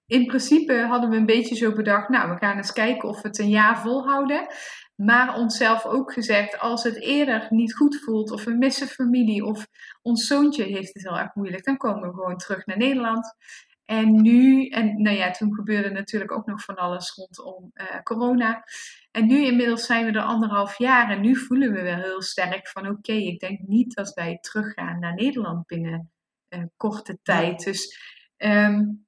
in 0.05 0.25
principe 0.25 0.73
hadden 0.73 1.09
we 1.09 1.15
een 1.15 1.25
beetje 1.25 1.55
zo 1.55 1.71
bedacht, 1.73 2.09
nou, 2.09 2.29
we 2.29 2.37
gaan 2.37 2.57
eens 2.57 2.73
kijken 2.73 3.09
of 3.09 3.21
we 3.21 3.27
het 3.27 3.39
een 3.39 3.49
jaar 3.49 3.79
volhouden. 3.79 4.47
Maar 4.95 5.37
onszelf 5.37 5.85
ook 5.85 6.13
gezegd, 6.13 6.59
als 6.59 6.83
het 6.83 7.01
eerder 7.01 7.47
niet 7.49 7.75
goed 7.75 7.99
voelt, 7.99 8.31
of 8.31 8.43
we 8.43 8.53
missen 8.53 8.87
familie, 8.87 9.45
of 9.45 9.67
ons 10.01 10.27
zoontje 10.27 10.63
heeft 10.63 10.93
het 10.93 11.03
heel 11.03 11.17
erg 11.17 11.35
moeilijk, 11.35 11.65
dan 11.65 11.77
komen 11.77 12.09
we 12.09 12.13
gewoon 12.13 12.37
terug 12.37 12.65
naar 12.65 12.77
Nederland. 12.77 13.35
En 13.85 14.21
nu, 14.21 14.67
en 14.67 15.01
nou 15.01 15.17
ja, 15.17 15.31
toen 15.31 15.53
gebeurde 15.53 15.89
natuurlijk 15.89 16.31
ook 16.31 16.45
nog 16.45 16.63
van 16.63 16.75
alles 16.75 17.13
rondom 17.15 17.71
uh, 17.73 18.01
corona. 18.03 18.63
En 19.11 19.27
nu 19.27 19.45
inmiddels 19.45 19.85
zijn 19.85 20.05
we 20.05 20.11
er 20.11 20.25
anderhalf 20.25 20.77
jaar 20.77 21.09
en 21.09 21.21
nu 21.21 21.35
voelen 21.35 21.73
we 21.73 21.81
wel 21.81 21.97
heel 21.97 22.21
sterk 22.21 22.67
van 22.67 22.87
oké, 22.87 23.13
ik 23.13 23.39
denk 23.39 23.59
niet 23.59 23.95
dat 23.95 24.13
wij 24.13 24.37
teruggaan 24.41 24.99
naar 24.99 25.13
Nederland 25.13 25.67
binnen 25.67 26.11
uh, 26.49 26.63
korte 26.77 27.19
tijd. 27.21 27.63
Dus 27.63 27.99
um, 28.37 29.04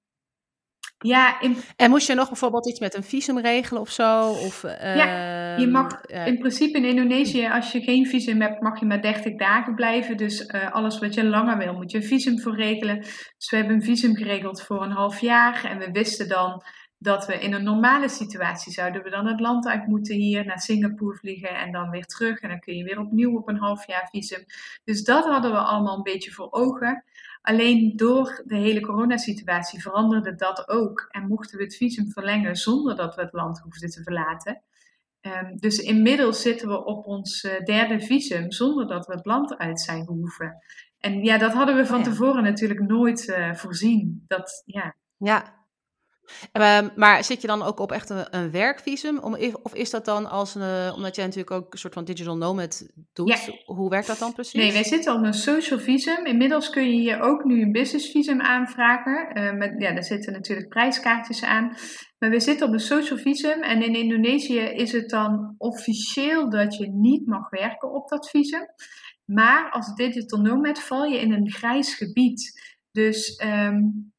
ja, 1.00 1.40
en 1.76 1.90
moest 1.90 2.08
je 2.08 2.14
nog 2.14 2.28
bijvoorbeeld 2.28 2.68
iets 2.68 2.80
met 2.80 2.96
een 2.96 3.04
visum 3.04 3.40
regelen 3.40 3.82
of 3.82 3.90
zo? 3.90 4.30
Of, 4.30 4.62
ja, 4.62 5.56
je 5.56 5.64
ehm, 5.64 5.72
mag 5.72 6.02
in 6.06 6.38
principe 6.38 6.78
in 6.78 6.86
Indonesië, 6.86 7.48
als 7.48 7.72
je 7.72 7.82
geen 7.82 8.08
visum 8.08 8.42
hebt, 8.42 8.62
mag 8.62 8.80
je 8.80 8.86
maar 8.86 9.02
30 9.02 9.36
dagen 9.36 9.76
blijven. 9.76 10.18
Dus 10.18 10.42
uh, 10.42 10.72
alles 10.72 11.00
wat 11.00 11.14
je 11.14 11.26
langer 11.26 11.58
wil, 11.58 11.74
moet 11.74 11.92
je 11.92 11.98
een 11.98 12.04
visum 12.04 12.40
voor 12.40 12.56
regelen. 12.56 12.98
Dus 13.38 13.50
we 13.50 13.58
hebben 13.58 13.76
een 13.76 13.84
visum 13.84 14.16
geregeld 14.16 14.62
voor 14.62 14.84
een 14.84 14.92
half 14.92 15.20
jaar. 15.20 15.66
En 15.66 15.78
we 15.78 15.92
wisten 15.92 16.28
dan 16.28 16.64
dat 17.00 17.26
we 17.26 17.40
in 17.40 17.54
een 17.54 17.64
normale 17.64 18.10
situatie 18.10 18.72
zouden 18.72 19.04
we 19.04 19.10
dan 19.10 19.28
het 19.28 19.40
land 19.40 19.68
uit 19.68 19.88
moeten 19.88 20.16
hier 20.16 20.46
naar 20.46 20.60
Singapore 20.60 21.18
vliegen 21.18 21.60
en 21.60 21.72
dan 21.72 21.90
weer 21.90 22.06
terug. 22.06 22.40
En 22.40 22.50
dan 22.50 22.60
kun 22.60 22.76
je 22.76 22.84
weer 22.84 23.00
opnieuw 23.00 23.38
op 23.38 23.48
een 23.48 23.58
half 23.58 23.88
jaar 23.88 24.08
visum. 24.12 24.46
Dus 24.84 25.04
dat 25.04 25.26
hadden 25.26 25.52
we 25.52 25.58
allemaal 25.58 25.96
een 25.96 26.04
beetje 26.04 26.32
voor 26.32 26.52
ogen. 26.52 27.04
Alleen 27.48 27.94
door 27.96 28.42
de 28.46 28.56
hele 28.56 28.82
coronasituatie 28.82 29.82
veranderde 29.82 30.36
dat 30.36 30.70
ook. 30.70 31.08
En 31.10 31.28
mochten 31.28 31.58
we 31.58 31.64
het 31.64 31.76
visum 31.76 32.12
verlengen 32.12 32.56
zonder 32.56 32.96
dat 32.96 33.16
we 33.16 33.22
het 33.22 33.34
land 33.34 33.60
hoefden 33.60 33.90
te 33.90 34.04
verlaten. 34.04 34.62
Um, 35.22 35.58
dus 35.58 35.78
inmiddels 35.78 36.42
zitten 36.42 36.68
we 36.68 36.86
op 36.86 37.06
ons 37.06 37.44
uh, 37.44 37.64
derde 37.64 38.00
visum 38.00 38.52
zonder 38.52 38.88
dat 38.88 39.06
we 39.06 39.14
het 39.14 39.26
land 39.26 39.58
uit 39.58 39.82
zijn 39.82 40.06
hoeven. 40.06 40.64
En 41.00 41.24
ja, 41.24 41.38
dat 41.38 41.54
hadden 41.54 41.76
we 41.76 41.86
van 41.86 42.04
tevoren 42.04 42.44
natuurlijk 42.44 42.80
nooit 42.80 43.28
uh, 43.28 43.54
voorzien. 43.54 44.24
Dat, 44.28 44.64
ja. 44.66 44.96
ja, 45.18 45.57
Ehm, 46.52 46.90
maar 46.96 47.24
zit 47.24 47.42
je 47.42 47.48
dan 47.48 47.62
ook 47.62 47.80
op 47.80 47.92
echt 47.92 48.10
een, 48.10 48.26
een 48.30 48.52
werkvisum? 48.52 49.20
Om, 49.20 49.38
of 49.63 49.74
is 49.74 49.90
dat 49.90 50.06
dan 50.06 50.30
als 50.30 50.56
een, 50.56 50.94
omdat 50.94 51.16
jij 51.16 51.26
natuurlijk 51.26 51.52
ook 51.52 51.74
een 51.74 51.80
soort 51.80 51.94
van 51.94 52.06
digital 52.06 52.38
nomad 52.38 52.88
doet? 53.13 53.63
Hoe 53.66 53.90
werkt 53.90 54.08
dat 54.08 54.20
dan 54.20 54.34
precies? 54.34 54.54
Nee, 54.54 54.72
wij 54.72 54.84
zitten 54.84 55.13
op 55.13 55.24
een 55.24 55.34
social 55.34 55.80
visum. 55.80 56.26
Inmiddels 56.26 56.70
kun 56.70 56.84
je 56.84 57.00
hier 57.00 57.20
ook 57.20 57.44
nu 57.44 57.62
een 57.62 57.72
business 57.72 58.12
visum 58.12 58.42
aanvragen. 58.42 59.38
Uh, 59.38 59.54
met, 59.54 59.76
ja, 59.78 59.94
daar 59.94 60.04
zitten 60.04 60.34
natuurlijk 60.34 60.70
prijskaartjes 60.70 61.44
aan. 61.44 61.76
Maar 62.18 62.30
we 62.30 62.40
zitten 62.40 62.68
op 62.68 62.74
een 62.74 62.80
social 62.80 63.20
visum. 63.20 63.62
En 63.62 63.84
in 63.84 63.96
Indonesië 63.96 64.60
is 64.60 64.92
het 64.92 65.10
dan 65.10 65.56
officieel 65.58 66.50
dat 66.50 66.78
je 66.78 66.88
niet 66.88 67.26
mag 67.26 67.50
werken 67.50 67.94
op 67.94 68.10
dat 68.10 68.30
visum. 68.30 68.66
Maar 69.26 69.70
als 69.72 69.96
digital 69.96 70.40
nomad 70.40 70.80
val 70.80 71.04
je 71.04 71.20
in 71.20 71.32
een 71.32 71.52
grijs 71.52 71.94
gebied. 71.94 72.76
Dus 72.92 73.44
um, 73.46 74.13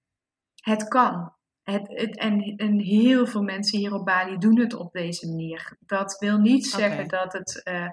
het 0.55 0.89
kan. 0.89 1.33
Het, 1.71 2.17
en, 2.17 2.57
en, 2.57 2.79
heel 2.79 3.27
veel 3.27 3.43
mensen 3.43 3.79
hier 3.79 3.95
op 3.95 4.05
Bali 4.05 4.39
doen 4.39 4.59
het 4.59 4.75
op 4.75 4.93
deze 4.93 5.27
manier. 5.27 5.77
Dat 5.87 6.17
wil 6.19 6.39
niet 6.39 6.67
zeggen 6.67 7.09
dat 7.09 7.33
het 7.33 7.63
uh, 7.65 7.85
eh, 7.85 7.91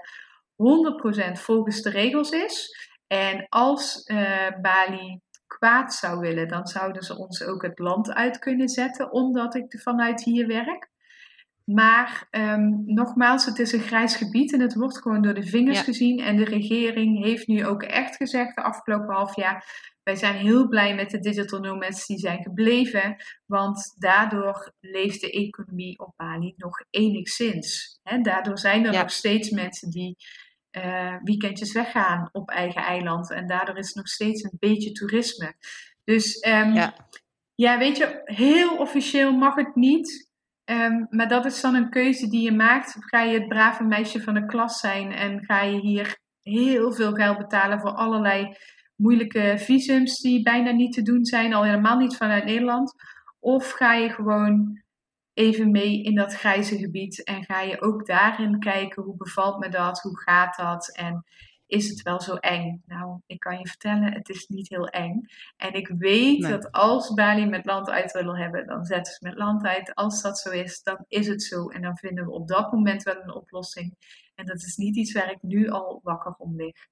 100% 1.37 1.41
volgens 1.41 1.81
de 1.81 1.89
regels 1.89 2.29
is. 2.29 2.77
En 3.07 3.45
als 3.49 4.09
uh, 4.11 4.49
Bali 4.61 5.19
kwaad 5.47 5.93
zou 5.93 6.19
willen, 6.19 6.47
dan 6.47 6.67
zouden 6.67 7.03
ze 7.03 7.17
ons 7.17 7.43
ook 7.43 7.61
het 7.61 7.79
land 7.79 8.13
uit 8.13 8.39
kunnen 8.39 8.69
zetten, 8.69 9.11
omdat 9.11 9.55
ik 9.55 9.79
vanuit 9.81 10.23
hier 10.23 10.47
werk. 10.47 10.89
Maar 11.65 12.27
um, 12.31 12.83
nogmaals, 12.85 13.45
het 13.45 13.59
is 13.59 13.71
een 13.71 13.79
grijs 13.79 14.15
gebied 14.15 14.53
en 14.53 14.59
het 14.59 14.75
wordt 14.75 15.01
gewoon 15.01 15.21
door 15.21 15.33
de 15.33 15.47
vingers 15.47 15.79
gezien. 15.79 16.19
En 16.19 16.35
de 16.35 16.43
regering 16.43 17.23
heeft 17.23 17.47
nu 17.47 17.65
ook 17.65 17.83
echt 17.83 18.15
gezegd 18.15 18.55
de 18.55 18.61
afgelopen 18.61 19.15
half 19.15 19.35
jaar: 19.35 19.93
wij 20.05 20.15
zijn 20.15 20.35
heel 20.35 20.67
blij 20.67 20.95
met 20.95 21.09
de 21.09 21.19
digital 21.19 21.59
nomads 21.59 22.05
die 22.05 22.17
zijn 22.17 22.43
gebleven, 22.43 23.15
want 23.45 23.95
daardoor 23.97 24.73
leeft 24.79 25.21
de 25.21 25.31
economie 25.31 25.99
op 25.99 26.13
Bali 26.15 26.53
nog 26.57 26.83
enigszins. 26.89 27.99
He, 28.03 28.21
daardoor 28.21 28.57
zijn 28.57 28.85
er 28.85 28.91
nog 28.91 29.11
steeds 29.11 29.49
mensen 29.49 29.89
die 29.89 30.15
uh, 30.77 31.15
weekendjes 31.23 31.73
weggaan 31.73 32.29
op 32.31 32.49
eigen 32.49 32.81
eiland 32.81 33.31
en 33.31 33.47
daardoor 33.47 33.77
is 33.77 33.93
nog 33.93 34.07
steeds 34.07 34.43
een 34.43 34.57
beetje 34.59 34.91
toerisme. 34.91 35.55
Dus 36.03 36.45
um, 36.47 36.73
ja. 36.73 37.07
ja. 37.55 37.77
weet 37.77 37.97
je, 37.97 38.21
heel 38.23 38.77
officieel 38.77 39.31
mag 39.31 39.55
het 39.55 39.75
niet. 39.75 40.29
Um, 40.65 41.07
maar 41.09 41.27
dat 41.27 41.45
is 41.45 41.61
dan 41.61 41.75
een 41.75 41.89
keuze 41.89 42.29
die 42.29 42.41
je 42.41 42.51
maakt. 42.51 42.95
Ga 42.99 43.21
je 43.21 43.39
het 43.39 43.47
brave 43.47 43.83
meisje 43.83 44.21
van 44.21 44.33
de 44.33 44.45
klas 44.45 44.79
zijn 44.79 45.11
en 45.11 45.45
ga 45.45 45.61
je 45.61 45.79
hier 45.79 46.17
heel 46.41 46.93
veel 46.93 47.13
geld 47.13 47.37
betalen 47.37 47.79
voor 47.79 47.91
allerlei 47.91 48.55
moeilijke 48.95 49.53
visums 49.57 50.19
die 50.19 50.43
bijna 50.43 50.71
niet 50.71 50.93
te 50.93 51.01
doen 51.01 51.25
zijn, 51.25 51.53
al 51.53 51.63
helemaal 51.63 51.97
niet 51.97 52.15
vanuit 52.15 52.45
Nederland? 52.45 52.93
Of 53.39 53.71
ga 53.71 53.93
je 53.93 54.09
gewoon 54.09 54.83
even 55.33 55.71
mee 55.71 56.03
in 56.03 56.15
dat 56.15 56.33
grijze 56.33 56.77
gebied 56.77 57.23
en 57.23 57.43
ga 57.43 57.61
je 57.61 57.81
ook 57.81 58.05
daarin 58.05 58.59
kijken 58.59 59.03
hoe 59.03 59.17
bevalt 59.17 59.59
me 59.59 59.69
dat, 59.69 60.01
hoe 60.01 60.19
gaat 60.19 60.55
dat 60.55 60.95
en 60.95 61.23
is 61.67 61.89
het 61.89 62.01
wel 62.01 62.21
zo 62.21 62.35
eng? 62.35 62.83
Nou, 62.85 63.19
ik 63.25 63.39
kan 63.39 63.57
je 63.57 63.67
vertellen, 63.67 64.13
het 64.13 64.29
is 64.29 64.47
niet 64.47 64.69
heel 64.69 64.87
eng. 64.87 65.21
En 65.57 65.73
ik 65.73 65.87
weet 65.87 66.41
dat 66.41 66.71
als 66.71 67.13
Bali 67.13 67.45
met 67.45 67.65
land 67.65 67.89
uit 67.89 68.11
willen 68.11 68.35
hebben, 68.37 68.67
dan 68.67 68.85
zetten 68.85 69.13
ze 69.13 69.27
met 69.27 69.37
land 69.37 69.63
uit. 69.63 69.95
Als 69.95 70.21
dat 70.21 70.39
zo 70.39 70.49
is, 70.49 70.83
dan 70.83 71.05
is 71.07 71.27
het 71.27 71.43
zo. 71.43 71.69
En 71.69 71.81
dan 71.81 71.97
vinden 71.97 72.25
we 72.25 72.31
op 72.31 72.47
dat 72.47 72.71
moment 72.71 73.03
wel 73.03 73.21
een 73.21 73.33
oplossing. 73.33 73.95
En 74.35 74.45
dat 74.45 74.57
is 74.63 74.75
niet 74.75 74.95
iets 74.95 75.11
waar 75.13 75.31
ik 75.31 75.41
nu 75.41 75.69
al 75.69 75.99
wakker 76.03 76.35
om 76.37 76.55
lig. 76.55 76.87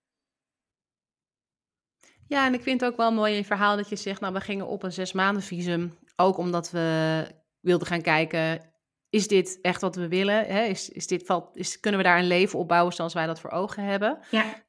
Ja, 2.34 2.46
en 2.46 2.54
ik 2.54 2.62
vind 2.62 2.82
het 2.82 2.90
ook 2.92 2.98
wel 2.98 3.12
mooi 3.12 3.32
in 3.32 3.38
je 3.38 3.44
verhaal 3.46 3.76
dat 3.76 3.90
je 3.90 3.96
zegt, 3.96 4.22
nou, 4.22 4.34
we 4.34 4.42
gingen 4.42 4.68
op 4.68 4.84
een 4.84 4.92
zes 4.92 5.12
maanden 5.12 5.44
visum. 5.44 5.98
Ook 6.16 6.38
omdat 6.38 6.72
we 6.72 7.28
wilden 7.60 7.88
gaan 7.88 8.02
kijken, 8.02 8.74
is 9.10 9.28
dit 9.28 9.60
echt 9.62 9.82
wat 9.82 9.96
we 9.96 10.08
willen? 10.08 10.46
Hè? 10.46 10.64
Is, 10.64 10.90
is 10.90 11.08
dit, 11.08 11.26
valt, 11.26 11.58
is, 11.58 11.80
kunnen 11.80 12.00
we 12.00 12.06
daar 12.06 12.20
een 12.20 12.28
leven 12.28 12.60
opbouwen 12.60 12.94
zoals 12.94 13.14
wij 13.14 13.26
dat 13.26 13.40
voor 13.40 13.50
ogen 13.50 13.84
hebben? 13.84 14.20
Ja. 14.32 14.64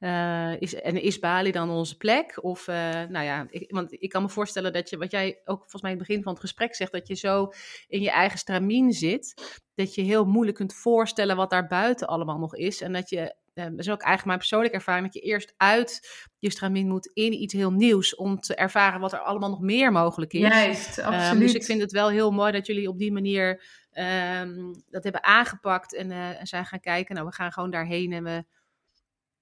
Uh, 0.51 0.61
is, 0.61 0.75
en 0.75 1.01
is 1.01 1.19
Bali 1.19 1.51
dan 1.51 1.69
onze 1.69 1.97
plek? 1.97 2.43
Of, 2.43 2.67
uh, 2.67 2.75
nou 2.91 3.25
ja, 3.25 3.45
ik, 3.49 3.71
want 3.71 4.01
ik 4.01 4.09
kan 4.09 4.21
me 4.21 4.29
voorstellen 4.29 4.73
dat 4.73 4.89
je, 4.89 4.97
wat 4.97 5.11
jij 5.11 5.41
ook 5.45 5.59
volgens 5.59 5.81
mij 5.81 5.91
in 5.91 5.97
het 5.97 6.07
begin 6.07 6.23
van 6.23 6.31
het 6.31 6.41
gesprek 6.41 6.75
zegt, 6.75 6.91
dat 6.91 7.07
je 7.07 7.15
zo 7.15 7.51
in 7.87 8.01
je 8.01 8.11
eigen 8.11 8.37
stramien 8.39 8.91
zit, 8.91 9.61
dat 9.75 9.95
je 9.95 10.01
heel 10.01 10.25
moeilijk 10.25 10.57
kunt 10.57 10.73
voorstellen 10.73 11.35
wat 11.35 11.49
daar 11.49 11.67
buiten 11.67 12.07
allemaal 12.07 12.37
nog 12.37 12.55
is. 12.55 12.81
En 12.81 12.93
dat 12.93 13.09
je 13.09 13.35
uh, 13.55 13.65
dat 13.65 13.79
is 13.79 13.89
ook 13.89 14.01
eigenlijk 14.01 14.25
mijn 14.25 14.37
persoonlijke 14.37 14.75
ervaring, 14.75 15.05
dat 15.05 15.13
je 15.13 15.29
eerst 15.29 15.53
uit 15.57 16.09
je 16.39 16.51
stramien 16.51 16.87
moet 16.87 17.11
in 17.13 17.33
iets 17.33 17.53
heel 17.53 17.71
nieuws 17.71 18.15
om 18.15 18.39
te 18.39 18.55
ervaren 18.55 18.99
wat 18.99 19.13
er 19.13 19.19
allemaal 19.19 19.49
nog 19.49 19.61
meer 19.61 19.91
mogelijk 19.91 20.33
is. 20.33 20.39
Juist, 20.39 20.97
ehm, 20.97 21.13
absoluut. 21.13 21.41
dus 21.41 21.53
ik 21.53 21.63
vind 21.63 21.81
het 21.81 21.91
wel 21.91 22.09
heel 22.09 22.31
mooi 22.31 22.51
dat 22.51 22.65
jullie 22.65 22.89
op 22.89 22.97
die 22.97 23.11
manier 23.11 23.63
um, 23.91 24.83
dat 24.89 25.03
hebben 25.03 25.23
aangepakt 25.23 25.95
en, 25.95 26.09
uh, 26.09 26.39
en 26.39 26.47
zijn 26.47 26.65
gaan 26.65 26.79
kijken. 26.79 27.15
Nou, 27.15 27.27
we 27.27 27.33
gaan 27.33 27.51
gewoon 27.51 27.71
daarheen 27.71 28.11
en 28.11 28.23
we, 28.23 28.45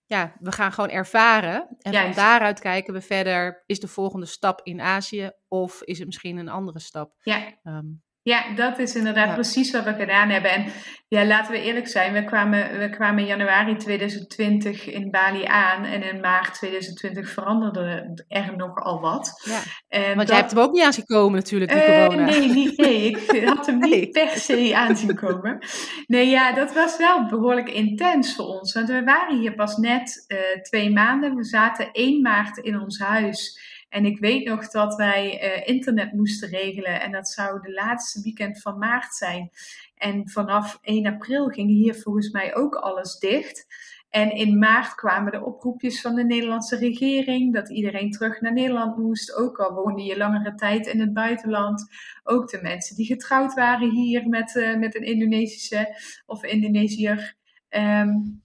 ja, 0.06 0.36
we 0.40 0.52
gaan 0.52 0.72
gewoon 0.72 0.90
ervaren. 0.90 1.68
En 1.80 1.94
van 1.94 2.12
daaruit 2.12 2.60
kijken 2.60 2.94
we 2.94 3.02
verder, 3.02 3.64
is 3.66 3.80
de 3.80 3.88
volgende 3.88 4.26
stap 4.26 4.62
in 4.64 4.82
Azië 4.82 5.32
of 5.48 5.82
is 5.82 5.98
het 5.98 6.08
misschien 6.08 6.38
een 6.38 6.50
andere 6.50 6.80
stap? 6.80 7.16
Ja. 7.22 7.60
Um, 7.64 8.04
ja, 8.24 8.54
dat 8.56 8.80
is 8.80 8.96
inderdaad 8.96 9.34
precies 9.34 9.72
wat 9.72 9.84
we 9.84 9.94
gedaan 9.94 10.30
hebben. 10.30 10.52
En 10.52 10.66
ja, 11.08 11.26
laten 11.26 11.52
we 11.52 11.62
eerlijk 11.62 11.88
zijn, 11.88 12.14
we 12.14 12.24
kwamen, 12.24 12.80
we 12.80 12.90
kwamen 12.90 13.22
in 13.22 13.28
januari 13.28 13.76
2020 13.78 14.86
in 14.86 15.12
Bali 15.12 15.46
aan 15.46 15.84
en 15.86 16.04
in 16.04 16.20
maart 16.20 16.54
2020 16.54 17.30
veranderde 17.30 18.24
er 18.28 18.54
nogal 18.58 19.02
wat. 19.02 19.42
Ja. 19.44 19.60
En 19.88 20.16
Want 20.16 20.28
jij 20.28 20.38
hebt 20.38 20.52
hem 20.52 20.60
ook 20.60 20.72
niet 20.72 20.84
aan 20.84 20.94
zien 20.94 21.06
komen 21.06 21.34
natuurlijk, 21.34 21.72
die 21.72 21.82
uh, 21.82 22.06
corona. 22.06 22.26
Nee, 22.26 22.50
niet, 22.50 22.78
nee, 22.86 23.04
ik 23.04 23.44
had 23.46 23.66
hem 23.66 23.80
niet 23.80 24.12
per 24.12 24.30
se 24.30 24.76
aan 24.76 24.96
zien 24.96 25.16
komen. 25.16 25.60
Nee, 26.08 26.30
ja, 26.30 26.54
dat 26.54 26.74
was 26.74 26.98
wel 26.98 27.26
behoorlijk 27.26 27.70
intens 27.70 28.36
voor 28.36 28.46
ons. 28.46 28.74
Want 28.74 28.88
we 28.88 29.04
waren 29.04 29.40
hier 29.40 29.56
pas 29.56 29.78
net 29.78 30.26
uh, 30.28 30.62
twee 30.62 30.92
maanden. 30.92 31.36
We 31.36 31.44
zaten 31.44 31.92
1 31.92 32.22
maart 32.22 32.58
in 32.58 32.80
ons 32.80 33.00
huis. 33.00 33.72
En 33.94 34.06
ik 34.06 34.20
weet 34.20 34.46
nog 34.46 34.70
dat 34.70 34.96
wij 34.96 35.44
uh, 35.44 35.68
internet 35.68 36.14
moesten 36.14 36.50
regelen 36.50 37.02
en 37.02 37.12
dat 37.12 37.30
zou 37.30 37.62
de 37.62 37.72
laatste 37.72 38.22
weekend 38.22 38.62
van 38.62 38.78
maart 38.78 39.14
zijn. 39.14 39.52
En 39.96 40.30
vanaf 40.30 40.80
1 40.82 41.06
april 41.06 41.48
ging 41.48 41.70
hier 41.70 41.96
volgens 41.96 42.32
mij 42.32 42.56
ook 42.56 42.76
alles 42.76 43.18
dicht. 43.18 43.66
En 44.10 44.32
in 44.32 44.58
maart 44.58 44.96
kwamen 44.96 45.32
de 45.32 45.44
oproepjes 45.44 46.02
van 46.02 46.16
de 46.16 46.24
Nederlandse 46.24 46.78
regering 46.78 47.54
dat 47.54 47.70
iedereen 47.70 48.12
terug 48.12 48.42
naar 48.42 48.54
Nederland 48.54 48.98
moest. 48.98 49.36
Ook 49.36 49.60
al 49.60 49.74
woonde 49.74 50.04
je 50.04 50.18
langere 50.18 50.56
tijd 50.56 50.88
in 50.88 51.00
het 51.00 51.14
buitenland. 51.14 51.86
Ook 52.24 52.50
de 52.50 52.60
mensen 52.62 52.96
die 52.96 53.06
getrouwd 53.06 53.54
waren 53.54 53.90
hier 53.90 54.28
met, 54.28 54.56
uh, 54.56 54.78
met 54.78 54.96
een 54.96 55.06
Indonesische 55.06 55.96
of 56.26 56.44
Indonesiër. 56.44 57.36
Um, 57.70 58.43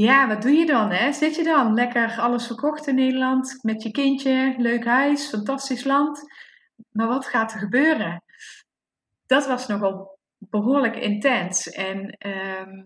ja, 0.00 0.28
wat 0.28 0.42
doe 0.42 0.52
je 0.52 0.66
dan? 0.66 0.90
Hè? 0.90 1.12
Zit 1.12 1.36
je 1.36 1.44
dan 1.44 1.74
lekker 1.74 2.18
alles 2.18 2.46
verkocht 2.46 2.86
in 2.86 2.94
Nederland 2.94 3.58
met 3.62 3.82
je 3.82 3.90
kindje, 3.90 4.54
leuk 4.58 4.84
huis, 4.84 5.28
fantastisch 5.28 5.84
land. 5.84 6.22
Maar 6.90 7.06
wat 7.06 7.26
gaat 7.26 7.52
er 7.52 7.58
gebeuren? 7.58 8.22
Dat 9.26 9.46
was 9.46 9.66
nogal 9.66 10.18
behoorlijk 10.38 10.96
intens. 10.96 11.70
En 11.70 12.10
ehm, 12.10 12.84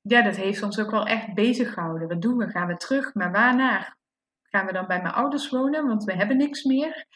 ja, 0.00 0.22
dat 0.22 0.36
heeft 0.36 0.62
ons 0.62 0.78
ook 0.78 0.90
wel 0.90 1.06
echt 1.06 1.34
bezig 1.34 1.72
gehouden. 1.72 2.08
Wat 2.08 2.22
doen 2.22 2.36
we? 2.36 2.48
Gaan 2.50 2.66
we 2.66 2.76
terug? 2.76 3.14
Maar 3.14 3.32
waarnaar? 3.32 3.96
Gaan 4.42 4.66
we 4.66 4.72
dan 4.72 4.86
bij 4.86 5.02
mijn 5.02 5.14
ouders 5.14 5.48
wonen? 5.48 5.86
Want 5.86 6.04
we 6.04 6.12
hebben 6.12 6.36
niks 6.36 6.62
meer. 6.62 7.06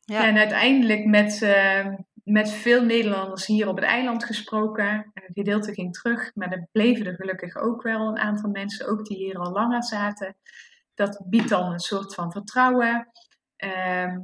Ja. 0.00 0.26
En 0.26 0.36
uiteindelijk 0.36 1.04
met, 1.04 1.40
uh, 1.42 1.86
met 2.24 2.50
veel 2.50 2.84
Nederlanders 2.84 3.46
hier 3.46 3.68
op 3.68 3.76
het 3.76 3.84
eiland 3.84 4.24
gesproken. 4.24 4.88
En 4.88 5.22
het 5.22 5.32
gedeelte 5.34 5.72
ging 5.72 5.92
terug, 5.92 6.34
maar 6.34 6.52
er 6.52 6.68
bleven 6.72 7.06
er 7.06 7.14
gelukkig 7.14 7.56
ook 7.56 7.82
wel 7.82 8.08
een 8.08 8.18
aantal 8.18 8.50
mensen, 8.50 8.88
ook 8.88 9.04
die 9.04 9.16
hier 9.16 9.38
al 9.38 9.52
langer 9.52 9.84
zaten. 9.84 10.36
Dat 10.94 11.22
biedt 11.26 11.48
dan 11.48 11.72
een 11.72 11.78
soort 11.78 12.14
van 12.14 12.32
vertrouwen. 12.32 13.08
Uh, 13.64 14.16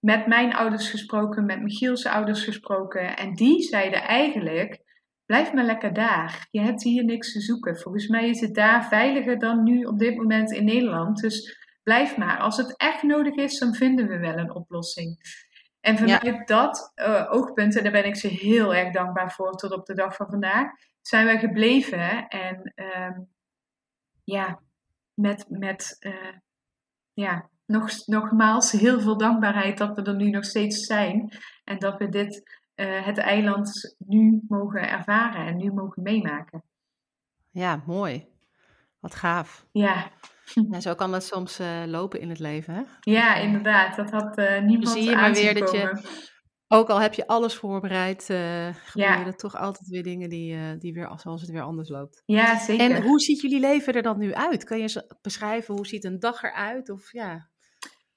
met 0.00 0.26
mijn 0.26 0.54
ouders 0.54 0.90
gesproken, 0.90 1.44
met 1.44 1.62
Michiel's 1.62 2.06
ouders 2.06 2.44
gesproken. 2.44 3.16
En 3.16 3.34
die 3.34 3.62
zeiden 3.62 4.02
eigenlijk, 4.02 4.82
blijf 5.26 5.52
maar 5.52 5.64
lekker 5.64 5.92
daar. 5.92 6.46
Je 6.50 6.60
hebt 6.60 6.82
hier 6.82 7.04
niks 7.04 7.32
te 7.32 7.40
zoeken. 7.40 7.76
Volgens 7.76 8.08
mij 8.08 8.28
is 8.28 8.40
het 8.40 8.54
daar 8.54 8.84
veiliger 8.84 9.38
dan 9.38 9.62
nu 9.62 9.84
op 9.84 9.98
dit 9.98 10.16
moment 10.16 10.52
in 10.52 10.64
Nederland. 10.64 11.20
Dus 11.20 11.58
blijf 11.82 12.16
maar. 12.16 12.38
Als 12.38 12.56
het 12.56 12.76
echt 12.76 13.02
nodig 13.02 13.34
is, 13.34 13.58
dan 13.58 13.74
vinden 13.74 14.08
we 14.08 14.18
wel 14.18 14.36
een 14.38 14.54
oplossing. 14.54 15.16
En 15.84 15.98
vanuit 15.98 16.46
dat 16.46 16.92
uh, 16.96 17.32
oogpunt, 17.32 17.76
en 17.76 17.82
daar 17.82 17.92
ben 17.92 18.04
ik 18.04 18.16
ze 18.16 18.28
heel 18.28 18.74
erg 18.74 18.92
dankbaar 18.92 19.32
voor 19.32 19.52
tot 19.52 19.72
op 19.72 19.86
de 19.86 19.94
dag 19.94 20.16
van 20.16 20.26
vandaag, 20.30 20.70
zijn 21.00 21.24
wij 21.26 21.38
gebleven. 21.38 22.28
En 22.28 22.72
uh, 22.76 23.18
ja, 24.24 24.60
met, 25.14 25.44
met 25.48 25.96
uh, 26.00 26.34
ja, 27.12 27.48
nog, 27.66 28.06
nogmaals 28.06 28.72
heel 28.72 29.00
veel 29.00 29.16
dankbaarheid 29.16 29.78
dat 29.78 29.96
we 29.96 30.02
er 30.02 30.14
nu 30.14 30.30
nog 30.30 30.44
steeds 30.44 30.86
zijn. 30.86 31.38
En 31.64 31.78
dat 31.78 31.98
we 31.98 32.08
dit, 32.08 32.60
uh, 32.74 33.04
het 33.04 33.18
eiland 33.18 33.94
nu 33.98 34.42
mogen 34.48 34.88
ervaren 34.88 35.46
en 35.46 35.56
nu 35.56 35.72
mogen 35.72 36.02
meemaken. 36.02 36.62
Ja, 37.50 37.82
mooi. 37.86 38.33
Wat 39.04 39.14
gaaf. 39.14 39.66
Ja. 39.72 40.10
Ja, 40.70 40.80
zo 40.80 40.94
kan 40.94 41.12
dat 41.12 41.24
soms 41.24 41.60
uh, 41.60 41.82
lopen 41.86 42.20
in 42.20 42.28
het 42.28 42.38
leven, 42.38 42.74
hè? 42.74 42.82
Ja, 43.00 43.36
inderdaad. 43.36 43.96
Dat 43.96 44.10
had 44.10 44.38
uh, 44.38 44.60
niemand 44.60 44.88
zie 44.88 45.02
je 45.02 45.16
maar 45.16 45.32
weer 45.32 45.54
dat 45.54 45.70
je, 45.70 45.98
ook 46.68 46.88
al 46.88 47.00
heb 47.00 47.14
je 47.14 47.26
alles 47.26 47.54
voorbereid, 47.54 48.28
uh, 48.30 48.68
gebeuren 48.84 49.24
ja. 49.24 49.32
toch 49.32 49.56
altijd 49.56 49.88
weer 49.88 50.02
dingen 50.02 50.28
die, 50.28 50.78
die 50.78 50.92
weer, 50.92 51.10
zoals 51.16 51.40
het 51.40 51.50
weer 51.50 51.62
anders 51.62 51.88
loopt. 51.88 52.22
Ja, 52.26 52.58
zeker. 52.58 52.90
En 52.90 53.02
hoe 53.02 53.20
ziet 53.20 53.40
jullie 53.40 53.60
leven 53.60 53.94
er 53.94 54.02
dan 54.02 54.18
nu 54.18 54.34
uit? 54.34 54.64
Kan 54.64 54.78
je 54.78 55.16
beschrijven, 55.22 55.74
hoe 55.74 55.86
ziet 55.86 56.04
een 56.04 56.20
dag 56.20 56.42
eruit? 56.42 56.90
Of 56.90 57.12
ja, 57.12 57.48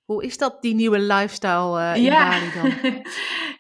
hoe 0.04 0.24
is 0.24 0.38
dat, 0.38 0.62
die 0.62 0.76
nieuwe 0.76 1.00
lifestyle 1.00 1.96
in 1.96 2.02
ja. 2.02 2.30
Bali 2.30 2.52
dan? 2.54 3.04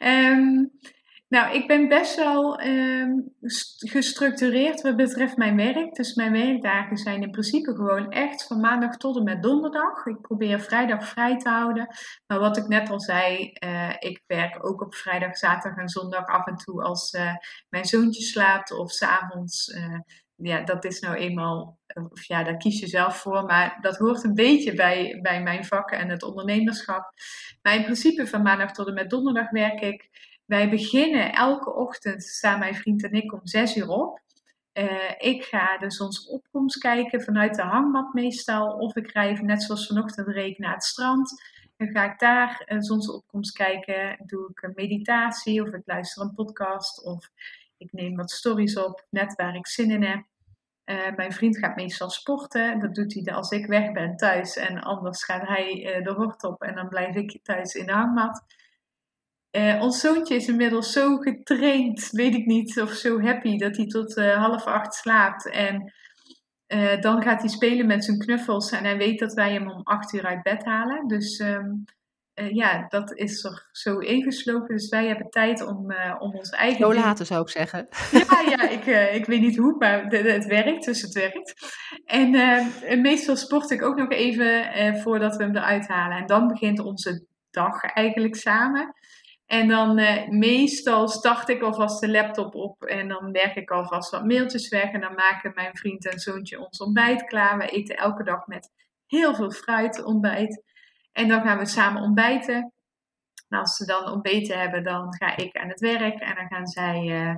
um, 0.09 0.71
nou, 1.27 1.55
ik 1.55 1.67
ben 1.67 1.87
best 1.87 2.15
wel 2.15 2.61
um, 2.61 3.35
gestructureerd 3.77 4.81
wat 4.81 4.95
betreft 4.95 5.37
mijn 5.37 5.55
werk. 5.55 5.95
Dus 5.95 6.13
mijn 6.13 6.31
werkdagen 6.31 6.97
zijn 6.97 7.21
in 7.21 7.31
principe 7.31 7.75
gewoon 7.75 8.11
echt 8.11 8.47
van 8.47 8.59
maandag 8.59 8.97
tot 8.97 9.17
en 9.17 9.23
met 9.23 9.43
donderdag. 9.43 10.05
Ik 10.05 10.21
probeer 10.21 10.59
vrijdag 10.59 11.07
vrij 11.07 11.37
te 11.37 11.49
houden. 11.49 11.87
Maar 12.27 12.39
wat 12.39 12.57
ik 12.57 12.67
net 12.67 12.89
al 12.89 12.99
zei, 12.99 13.53
uh, 13.65 13.93
ik 13.99 14.23
werk 14.27 14.65
ook 14.67 14.81
op 14.81 14.95
vrijdag, 14.95 15.37
zaterdag 15.37 15.79
en 15.79 15.89
zondag 15.89 16.25
af 16.25 16.47
en 16.47 16.55
toe 16.55 16.83
als 16.83 17.13
uh, 17.13 17.31
mijn 17.69 17.85
zoontje 17.85 18.23
slaapt 18.23 18.71
of 18.71 18.91
s'avonds. 18.91 19.67
Uh, 19.67 19.99
ja, 20.35 20.61
dat 20.61 20.85
is 20.85 20.99
nou 20.99 21.15
eenmaal, 21.15 21.79
of 22.09 22.23
ja, 22.23 22.43
daar 22.43 22.57
kies 22.57 22.79
je 22.79 22.87
zelf 22.87 23.17
voor, 23.17 23.43
maar 23.45 23.77
dat 23.81 23.97
hoort 23.97 24.23
een 24.23 24.33
beetje 24.33 24.73
bij, 24.73 25.19
bij 25.21 25.43
mijn 25.43 25.65
vakken 25.65 25.97
en 25.97 26.09
het 26.09 26.23
ondernemerschap. 26.23 27.13
Maar 27.61 27.75
in 27.75 27.83
principe 27.83 28.27
van 28.27 28.41
maandag 28.41 28.71
tot 28.71 28.87
en 28.87 28.93
met 28.93 29.09
donderdag 29.09 29.49
werk 29.49 29.81
ik. 29.81 30.09
Wij 30.47 30.69
beginnen 30.69 31.33
elke 31.33 31.73
ochtend, 31.73 32.23
staan 32.23 32.59
mijn 32.59 32.75
vriend 32.75 33.03
en 33.03 33.11
ik 33.11 33.33
om 33.33 33.39
zes 33.43 33.75
uur 33.75 33.89
op. 33.89 34.21
Uh, 34.73 35.11
ik 35.17 35.43
ga 35.43 35.77
de 35.77 35.91
zonsopkomst 35.91 36.77
kijken 36.77 37.21
vanuit 37.21 37.55
de 37.55 37.61
hangmat 37.61 38.13
meestal. 38.13 38.77
Of 38.77 38.95
ik 38.95 39.11
rij 39.11 39.33
net 39.33 39.63
zoals 39.63 39.87
vanochtend 39.87 40.27
reed 40.27 40.57
naar 40.57 40.73
het 40.73 40.83
strand. 40.83 41.41
Dan 41.77 41.87
ga 41.87 42.11
ik 42.11 42.19
daar 42.19 42.61
een 42.65 42.83
zonsopkomst 42.83 43.53
kijken. 43.53 44.17
Doe 44.25 44.49
ik 44.49 44.61
een 44.61 44.71
meditatie 44.75 45.61
of 45.61 45.67
ik 45.67 45.81
luister 45.85 46.21
een 46.23 46.33
podcast. 46.33 47.03
Of 47.03 47.29
ik 47.77 47.91
neem 47.91 48.15
wat 48.15 48.31
stories 48.31 48.77
op, 48.77 49.05
net 49.09 49.35
waar 49.35 49.55
ik 49.55 49.67
zin 49.67 49.91
in 49.91 50.03
heb. 50.03 50.23
Uh, 50.85 51.15
mijn 51.15 51.31
vriend 51.31 51.57
gaat 51.57 51.75
meestal 51.75 52.09
sporten. 52.09 52.79
Dat 52.79 52.95
doet 52.95 53.13
hij 53.13 53.33
als 53.33 53.51
ik 53.51 53.65
weg 53.65 53.91
ben 53.91 54.15
thuis. 54.15 54.55
En 54.55 54.79
anders 54.79 55.23
gaat 55.23 55.47
hij 55.47 55.97
uh, 55.97 56.03
de 56.03 56.11
hort 56.11 56.43
op 56.43 56.61
en 56.61 56.75
dan 56.75 56.87
blijf 56.87 57.15
ik 57.15 57.39
thuis 57.43 57.73
in 57.73 57.85
de 57.85 57.91
hangmat. 57.91 58.43
Uh, 59.57 59.81
ons 59.81 59.99
zoontje 59.99 60.35
is 60.35 60.47
inmiddels 60.47 60.91
zo 60.91 61.17
getraind, 61.17 62.09
weet 62.11 62.35
ik 62.35 62.45
niet, 62.45 62.81
of 62.81 62.91
zo 62.91 63.21
happy 63.21 63.57
dat 63.57 63.77
hij 63.77 63.85
tot 63.85 64.15
half 64.15 64.65
acht 64.65 64.93
slaapt. 64.93 65.49
En 65.49 65.93
dan 66.99 67.21
gaat 67.21 67.39
hij 67.39 67.49
spelen 67.49 67.87
met 67.87 68.05
zijn 68.05 68.17
knuffels 68.17 68.71
en 68.71 68.83
hij 68.83 68.97
weet 68.97 69.19
dat 69.19 69.33
wij 69.33 69.53
hem 69.53 69.69
om 69.69 69.81
acht 69.83 70.13
uur 70.13 70.25
uit 70.25 70.43
bed 70.43 70.65
halen. 70.65 71.07
Dus 71.07 71.39
um, 71.39 71.85
uh, 72.35 72.51
ja, 72.51 72.85
dat 72.89 73.13
is 73.13 73.43
er 73.43 73.67
zo 73.71 73.97
ingeslopen. 73.97 74.75
Dus 74.75 74.89
wij 74.89 75.07
hebben 75.07 75.29
tijd 75.29 75.65
om, 75.65 75.93
om 76.19 76.35
ons 76.35 76.49
eigen. 76.49 76.85
Zo 76.85 76.93
later 76.93 77.25
zou 77.25 77.41
ik 77.41 77.49
zeggen. 77.49 77.87
Ja, 78.11 78.41
ja 78.49 78.69
ik, 78.69 78.85
ik 79.15 79.25
weet 79.25 79.41
niet 79.41 79.57
hoe, 79.57 79.75
maar 79.79 80.09
de, 80.09 80.21
de, 80.21 80.31
het 80.31 80.45
werkt, 80.45 80.85
dus 80.85 81.01
het 81.01 81.13
werkt. 81.13 81.53
En 82.05 83.01
meestal 83.01 83.35
sport 83.35 83.71
ik 83.71 83.83
ook 83.83 83.97
nog 83.97 84.09
even 84.09 84.97
voordat 84.97 85.35
we 85.35 85.43
hem 85.43 85.55
eruit 85.55 85.87
halen. 85.87 86.17
En 86.17 86.25
dan 86.25 86.47
begint 86.47 86.79
onze 86.79 87.25
dag 87.51 87.83
eigenlijk 87.83 88.35
samen. 88.35 88.93
En 89.47 89.67
dan 89.67 89.95
meestal 90.29 91.07
start 91.07 91.49
ik 91.49 91.61
alvast 91.61 91.99
de 91.99 92.09
laptop 92.09 92.55
op 92.55 92.83
en 92.83 93.07
dan 93.07 93.31
werk 93.31 93.55
ik 93.55 93.71
alvast 93.71 94.11
wat 94.11 94.25
mailtjes 94.25 94.69
weg. 94.69 94.91
En 94.91 95.01
dan 95.01 95.13
maken 95.13 95.51
mijn 95.55 95.77
vriend 95.77 96.07
en 96.07 96.19
zoontje 96.19 96.65
ons 96.65 96.79
ontbijt 96.79 97.23
klaar. 97.23 97.57
We 97.57 97.67
eten 97.67 97.97
elke 97.97 98.23
dag 98.23 98.47
met 98.47 98.69
heel 99.05 99.35
veel 99.35 99.51
fruit 99.51 100.03
ontbijt. 100.03 100.63
En 101.11 101.27
dan 101.27 101.41
gaan 101.41 101.57
we 101.57 101.65
samen 101.65 102.01
ontbijten. 102.01 102.73
En 103.49 103.59
als 103.59 103.75
ze 103.75 103.85
dan 103.85 104.11
ontbeten 104.11 104.59
hebben, 104.59 104.83
dan 104.83 105.15
ga 105.15 105.37
ik 105.37 105.57
aan 105.57 105.69
het 105.69 105.79
werk. 105.79 106.19
En 106.19 106.35
dan 106.35 106.47
gaan 106.47 106.67
zij 106.67 107.27
uh, 107.27 107.35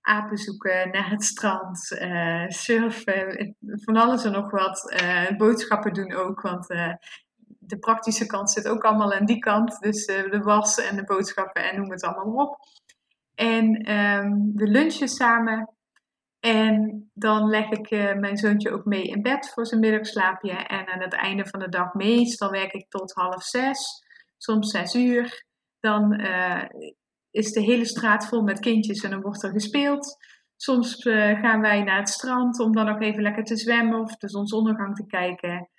apen 0.00 0.36
zoeken, 0.36 0.90
naar 0.92 1.10
het 1.10 1.24
strand, 1.24 1.90
uh, 1.90 2.48
surfen, 2.48 3.56
van 3.60 3.96
alles 3.96 4.24
en 4.24 4.32
nog 4.32 4.50
wat. 4.50 5.02
Boodschappen 5.36 5.92
doen 5.92 6.14
ook, 6.14 6.40
want 6.40 6.66
de 7.68 7.78
praktische 7.78 8.26
kant 8.26 8.50
zit 8.50 8.68
ook 8.68 8.84
allemaal 8.84 9.12
aan 9.12 9.26
die 9.26 9.38
kant. 9.38 9.78
Dus 9.80 10.06
de 10.06 10.40
was 10.42 10.78
en 10.78 10.96
de 10.96 11.04
boodschappen 11.04 11.70
en 11.70 11.76
noem 11.76 11.90
het 11.90 12.02
allemaal 12.02 12.46
op. 12.46 12.58
En 13.34 13.92
um, 13.92 14.52
we 14.54 14.66
lunchen 14.66 15.08
samen. 15.08 15.72
En 16.40 17.10
dan 17.14 17.48
leg 17.48 17.70
ik 17.70 17.90
uh, 17.90 18.14
mijn 18.14 18.36
zoontje 18.36 18.70
ook 18.70 18.84
mee 18.84 19.02
in 19.02 19.22
bed 19.22 19.50
voor 19.54 19.66
zijn 19.66 19.80
middagslaapje. 19.80 20.52
En 20.52 20.88
aan 20.88 21.00
het 21.00 21.14
einde 21.14 21.46
van 21.46 21.60
de 21.60 21.68
dag, 21.68 21.94
meestal 21.94 22.50
werk 22.50 22.72
ik 22.72 22.88
tot 22.88 23.12
half 23.12 23.42
zes, 23.42 24.02
soms 24.36 24.70
zes 24.70 24.94
uur. 24.94 25.46
Dan 25.80 26.20
uh, 26.20 26.64
is 27.30 27.52
de 27.52 27.60
hele 27.60 27.84
straat 27.84 28.28
vol 28.28 28.42
met 28.42 28.60
kindjes 28.60 29.02
en 29.02 29.10
dan 29.10 29.20
wordt 29.20 29.42
er 29.42 29.50
gespeeld. 29.50 30.16
Soms 30.56 31.02
gaan 31.02 31.60
wij 31.60 31.82
naar 31.82 31.98
het 31.98 32.08
strand 32.08 32.60
om 32.60 32.72
dan 32.72 32.86
nog 32.86 33.00
even 33.00 33.22
lekker 33.22 33.44
te 33.44 33.56
zwemmen 33.56 34.00
of 34.00 34.16
de 34.16 34.28
zonsondergang 34.28 34.94
te 34.94 35.06
kijken. 35.06 35.70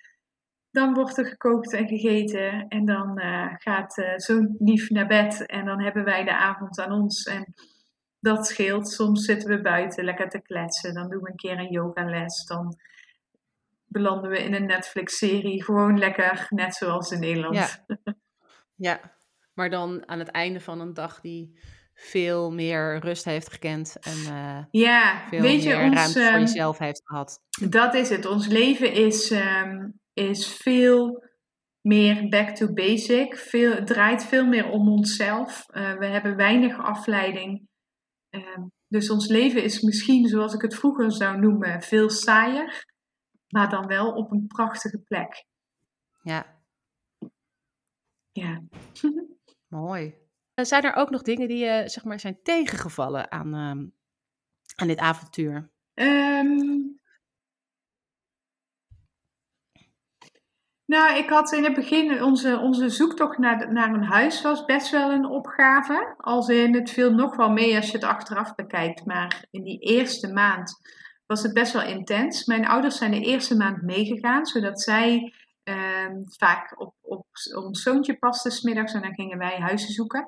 Dan 0.70 0.94
wordt 0.94 1.18
er 1.18 1.26
gekookt 1.26 1.72
en 1.72 1.88
gegeten 1.88 2.68
en 2.68 2.84
dan 2.84 3.20
gaat 3.58 4.02
zo'n 4.16 4.56
lief 4.58 4.90
naar 4.90 5.06
bed 5.06 5.46
en 5.46 5.64
dan 5.64 5.82
hebben 5.82 6.04
wij 6.04 6.24
de 6.24 6.36
avond 6.36 6.80
aan 6.80 6.92
ons. 6.92 7.24
En 7.24 7.54
dat 8.20 8.46
scheelt. 8.46 8.88
Soms 8.88 9.24
zitten 9.24 9.48
we 9.48 9.60
buiten 9.60 10.04
lekker 10.04 10.28
te 10.28 10.42
kletsen. 10.42 10.94
Dan 10.94 11.08
doen 11.08 11.22
we 11.22 11.30
een 11.30 11.36
keer 11.36 11.58
een 11.58 11.72
yogales. 11.72 12.44
Dan 12.44 12.78
belanden 13.86 14.30
we 14.30 14.42
in 14.42 14.54
een 14.54 14.66
Netflix-serie. 14.66 15.64
Gewoon 15.64 15.98
lekker, 15.98 16.46
net 16.48 16.74
zoals 16.74 17.10
in 17.10 17.20
Nederland. 17.20 17.56
Ja. 17.56 17.96
ja, 18.88 19.00
maar 19.54 19.70
dan 19.70 20.08
aan 20.08 20.18
het 20.18 20.28
einde 20.28 20.60
van 20.60 20.80
een 20.80 20.94
dag 20.94 21.20
die 21.20 21.58
veel 21.94 22.52
meer 22.52 22.98
rust 22.98 23.24
heeft 23.24 23.52
gekend 23.52 23.96
en 24.00 24.18
uh, 24.18 24.64
ja, 24.70 25.28
veel 25.28 25.40
weet 25.40 25.64
meer 25.64 25.76
je, 25.76 25.84
ons, 25.84 25.94
ruimte 25.94 26.20
voor 26.20 26.30
ehm, 26.30 26.40
jezelf 26.40 26.78
heeft 26.78 27.02
gehad. 27.04 27.42
Dat 27.68 27.94
is 27.94 28.08
het. 28.08 28.26
Ons 28.26 28.46
leven 28.46 28.92
is, 28.92 29.30
um, 29.30 30.00
is 30.12 30.56
veel 30.56 31.24
meer 31.80 32.28
back 32.28 32.56
to 32.56 32.72
basic. 32.72 33.36
Veel, 33.36 33.74
het 33.74 33.86
draait 33.86 34.24
veel 34.24 34.46
meer 34.46 34.68
om 34.68 34.88
onszelf. 34.88 35.66
Uh, 35.68 35.98
we 35.98 36.06
hebben 36.06 36.36
weinig 36.36 36.78
afleiding. 36.78 37.68
Uh, 38.30 38.58
dus 38.88 39.10
ons 39.10 39.28
leven 39.28 39.62
is 39.62 39.80
misschien, 39.80 40.28
zoals 40.28 40.54
ik 40.54 40.62
het 40.62 40.74
vroeger 40.74 41.12
zou 41.12 41.38
noemen, 41.38 41.82
veel 41.82 42.10
saaier, 42.10 42.86
maar 43.48 43.68
dan 43.68 43.86
wel 43.86 44.12
op 44.12 44.30
een 44.30 44.46
prachtige 44.46 44.98
plek. 44.98 45.44
Ja. 46.22 46.58
Ja. 48.32 48.62
Mooi. 49.68 50.14
Zijn 50.54 50.82
er 50.82 50.94
ook 50.94 51.10
nog 51.10 51.22
dingen 51.22 51.48
die 51.48 51.64
je 51.64 51.82
zeg 51.86 52.04
maar, 52.04 52.20
zijn 52.20 52.42
tegengevallen 52.42 53.30
aan, 53.30 53.54
uh, 53.54 53.88
aan 54.74 54.88
dit 54.88 54.98
avontuur? 54.98 55.70
Um, 55.94 56.99
Nou, 60.90 61.16
ik 61.16 61.28
had 61.28 61.52
in 61.52 61.64
het 61.64 61.74
begin, 61.74 62.22
onze, 62.22 62.58
onze 62.58 62.88
zoektocht 62.88 63.38
naar, 63.38 63.72
naar 63.72 63.94
een 63.94 64.04
huis 64.04 64.42
was 64.42 64.64
best 64.64 64.90
wel 64.90 65.10
een 65.10 65.24
opgave. 65.24 66.14
Als 66.16 66.48
in, 66.48 66.74
het 66.74 66.90
viel 66.90 67.12
nog 67.12 67.36
wel 67.36 67.50
mee 67.50 67.76
als 67.76 67.86
je 67.86 67.92
het 67.92 68.04
achteraf 68.04 68.54
bekijkt. 68.54 69.04
Maar 69.04 69.44
in 69.50 69.62
die 69.62 69.78
eerste 69.78 70.32
maand 70.32 70.80
was 71.26 71.42
het 71.42 71.52
best 71.52 71.72
wel 71.72 71.82
intens. 71.82 72.44
Mijn 72.44 72.66
ouders 72.66 72.98
zijn 72.98 73.10
de 73.10 73.20
eerste 73.20 73.56
maand 73.56 73.82
meegegaan, 73.82 74.46
zodat 74.46 74.80
zij 74.80 75.34
ehm, 75.62 76.14
vaak 76.24 76.80
op, 76.80 76.94
op 77.00 77.26
ons 77.54 77.82
zoontje 77.82 78.18
pasten 78.18 78.52
smiddags 78.52 78.92
en 78.92 79.02
dan 79.02 79.14
gingen 79.14 79.38
wij 79.38 79.58
huizen 79.58 79.92
zoeken. 79.92 80.26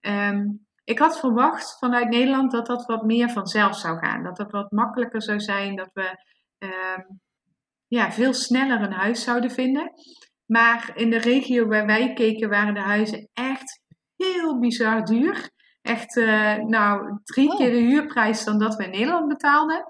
Ehm, 0.00 0.44
ik 0.84 0.98
had 0.98 1.18
verwacht 1.18 1.78
vanuit 1.78 2.08
Nederland 2.08 2.50
dat 2.50 2.66
dat 2.66 2.86
wat 2.86 3.02
meer 3.02 3.30
vanzelf 3.30 3.76
zou 3.76 3.98
gaan. 3.98 4.22
Dat 4.22 4.38
het 4.38 4.50
wat 4.50 4.70
makkelijker 4.70 5.22
zou 5.22 5.40
zijn, 5.40 5.76
dat 5.76 5.90
we 5.92 6.24
ehm, 6.58 7.00
ja, 7.88 8.12
veel 8.12 8.32
sneller 8.32 8.80
een 8.80 8.92
huis 8.92 9.22
zouden 9.22 9.50
vinden. 9.50 9.92
Maar 10.46 10.92
in 10.94 11.10
de 11.10 11.18
regio 11.18 11.66
waar 11.66 11.86
wij 11.86 12.12
keken 12.12 12.48
waren 12.48 12.74
de 12.74 12.80
huizen 12.80 13.28
echt 13.32 13.80
heel 14.16 14.58
bizar 14.58 15.04
duur. 15.04 15.50
Echt, 15.82 16.16
uh, 16.16 16.54
nou, 16.54 17.20
drie 17.24 17.50
oh. 17.50 17.56
keer 17.56 17.70
de 17.70 17.76
huurprijs 17.76 18.44
dan 18.44 18.58
dat 18.58 18.76
we 18.76 18.84
in 18.84 18.90
Nederland 18.90 19.28
betaalden. 19.28 19.86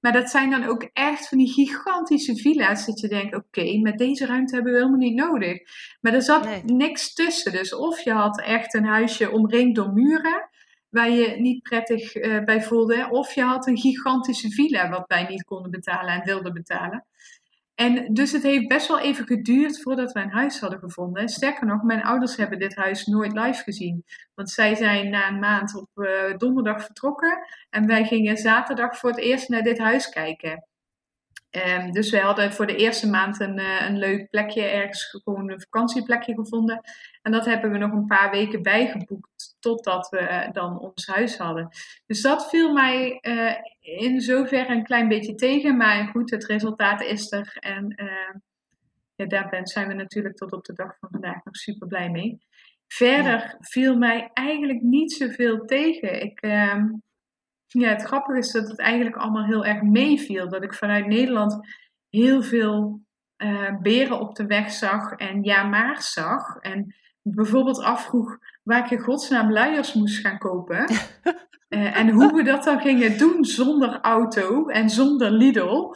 Maar 0.00 0.12
dat 0.12 0.30
zijn 0.30 0.50
dan 0.50 0.64
ook 0.64 0.82
echt 0.92 1.28
van 1.28 1.38
die 1.38 1.52
gigantische 1.52 2.36
villa's 2.36 2.86
dat 2.86 3.00
je 3.00 3.08
denkt, 3.08 3.34
oké, 3.34 3.78
met 3.78 3.98
deze 3.98 4.26
ruimte 4.26 4.54
hebben 4.54 4.72
we 4.72 4.78
helemaal 4.78 4.98
niet 5.00 5.14
nodig. 5.14 5.58
Maar 6.00 6.14
er 6.14 6.22
zat 6.22 6.64
niks 6.64 7.12
tussen. 7.12 7.52
Dus 7.52 7.74
of 7.74 8.00
je 8.00 8.12
had 8.12 8.40
echt 8.40 8.74
een 8.74 8.84
huisje 8.84 9.30
omringd 9.30 9.76
door 9.76 9.92
muren, 9.92 10.48
waar 10.88 11.10
je 11.10 11.40
niet 11.40 11.62
prettig 11.62 12.14
uh, 12.14 12.44
bij 12.44 12.62
voelde. 12.62 13.08
Of 13.10 13.34
je 13.34 13.42
had 13.42 13.66
een 13.66 13.78
gigantische 13.78 14.50
villa 14.50 14.88
wat 14.88 15.04
wij 15.06 15.26
niet 15.28 15.44
konden 15.44 15.70
betalen 15.70 16.14
en 16.14 16.24
wilden 16.24 16.52
betalen. 16.52 17.06
En 17.78 18.14
dus 18.14 18.32
het 18.32 18.42
heeft 18.42 18.68
best 18.68 18.88
wel 18.88 19.00
even 19.00 19.26
geduurd 19.26 19.82
voordat 19.82 20.12
we 20.12 20.20
een 20.20 20.30
huis 20.30 20.60
hadden 20.60 20.78
gevonden. 20.78 21.28
Sterker 21.28 21.66
nog, 21.66 21.82
mijn 21.82 22.02
ouders 22.02 22.36
hebben 22.36 22.58
dit 22.58 22.74
huis 22.74 23.06
nooit 23.06 23.32
live 23.32 23.62
gezien. 23.62 24.04
Want 24.34 24.50
zij 24.50 24.74
zijn 24.74 25.10
na 25.10 25.28
een 25.28 25.38
maand 25.38 25.76
op 25.76 25.88
uh, 25.94 26.36
donderdag 26.36 26.84
vertrokken. 26.84 27.38
En 27.70 27.86
wij 27.86 28.04
gingen 28.04 28.36
zaterdag 28.36 28.98
voor 28.98 29.10
het 29.10 29.18
eerst 29.18 29.48
naar 29.48 29.62
dit 29.62 29.78
huis 29.78 30.08
kijken. 30.08 30.64
Um, 31.50 31.92
dus 31.92 32.10
wij 32.10 32.20
hadden 32.20 32.52
voor 32.52 32.66
de 32.66 32.76
eerste 32.76 33.08
maand 33.08 33.40
een, 33.40 33.58
uh, 33.58 33.88
een 33.88 33.98
leuk 33.98 34.30
plekje 34.30 34.62
ergens, 34.62 35.04
gewoon 35.04 35.50
een 35.50 35.60
vakantieplekje 35.60 36.34
gevonden. 36.34 36.80
En 37.22 37.32
dat 37.32 37.44
hebben 37.44 37.70
we 37.70 37.78
nog 37.78 37.92
een 37.92 38.06
paar 38.06 38.30
weken 38.30 38.62
bijgeboekt 38.62 39.37
totdat 39.58 40.08
we 40.08 40.20
uh, 40.20 40.52
dan 40.52 40.78
ons 40.78 41.06
huis 41.06 41.38
hadden. 41.38 41.68
Dus 42.06 42.22
dat 42.22 42.48
viel 42.48 42.72
mij 42.72 43.18
uh, 43.22 43.54
in 43.80 44.20
zoverre 44.20 44.74
een 44.74 44.84
klein 44.84 45.08
beetje 45.08 45.34
tegen. 45.34 45.76
Maar 45.76 46.08
goed, 46.08 46.30
het 46.30 46.44
resultaat 46.44 47.02
is 47.02 47.32
er. 47.32 47.56
En 47.60 47.94
ja, 49.14 49.26
daar 49.26 49.48
ben, 49.48 49.66
zijn 49.66 49.88
we 49.88 49.94
natuurlijk 49.94 50.36
tot 50.36 50.52
op 50.52 50.64
de 50.64 50.72
dag 50.72 50.98
van 50.98 51.08
vandaag 51.10 51.44
nog 51.44 51.56
super 51.56 51.86
blij 51.86 52.10
mee. 52.10 52.38
Verder 52.86 53.38
ja. 53.38 53.56
viel 53.60 53.96
mij 53.96 54.30
eigenlijk 54.34 54.80
niet 54.80 55.12
zoveel 55.12 55.64
tegen. 55.64 56.22
Ik, 56.22 56.40
ehm, 56.40 56.84
ja, 57.66 57.88
het 57.88 58.02
grappige 58.02 58.38
is 58.38 58.52
dat 58.52 58.68
het 58.68 58.78
eigenlijk 58.78 59.16
allemaal 59.16 59.44
heel 59.44 59.64
erg 59.64 59.82
meeviel. 59.82 60.48
Dat 60.48 60.62
ik 60.62 60.74
vanuit 60.74 61.06
Nederland 61.06 61.68
heel 62.08 62.42
veel 62.42 63.00
uh, 63.36 63.76
beren 63.80 64.20
op 64.20 64.34
de 64.34 64.46
weg 64.46 64.70
zag 64.70 65.12
en 65.12 65.42
ja 65.42 65.62
maar 65.62 66.02
zag. 66.02 66.56
En 66.56 66.94
bijvoorbeeld 67.22 67.82
afvroeg 67.82 68.38
waar 68.68 68.84
ik 68.84 68.90
in 68.90 68.98
godsnaam 68.98 69.52
luiers 69.52 69.92
moest 69.92 70.18
gaan 70.18 70.38
kopen. 70.38 70.90
uh, 71.68 71.96
en 72.00 72.10
hoe 72.10 72.32
we 72.32 72.42
dat 72.42 72.64
dan 72.64 72.80
gingen 72.80 73.18
doen 73.18 73.44
zonder 73.44 74.00
auto 74.00 74.66
en 74.66 74.90
zonder 74.90 75.30
Lidl. 75.30 75.94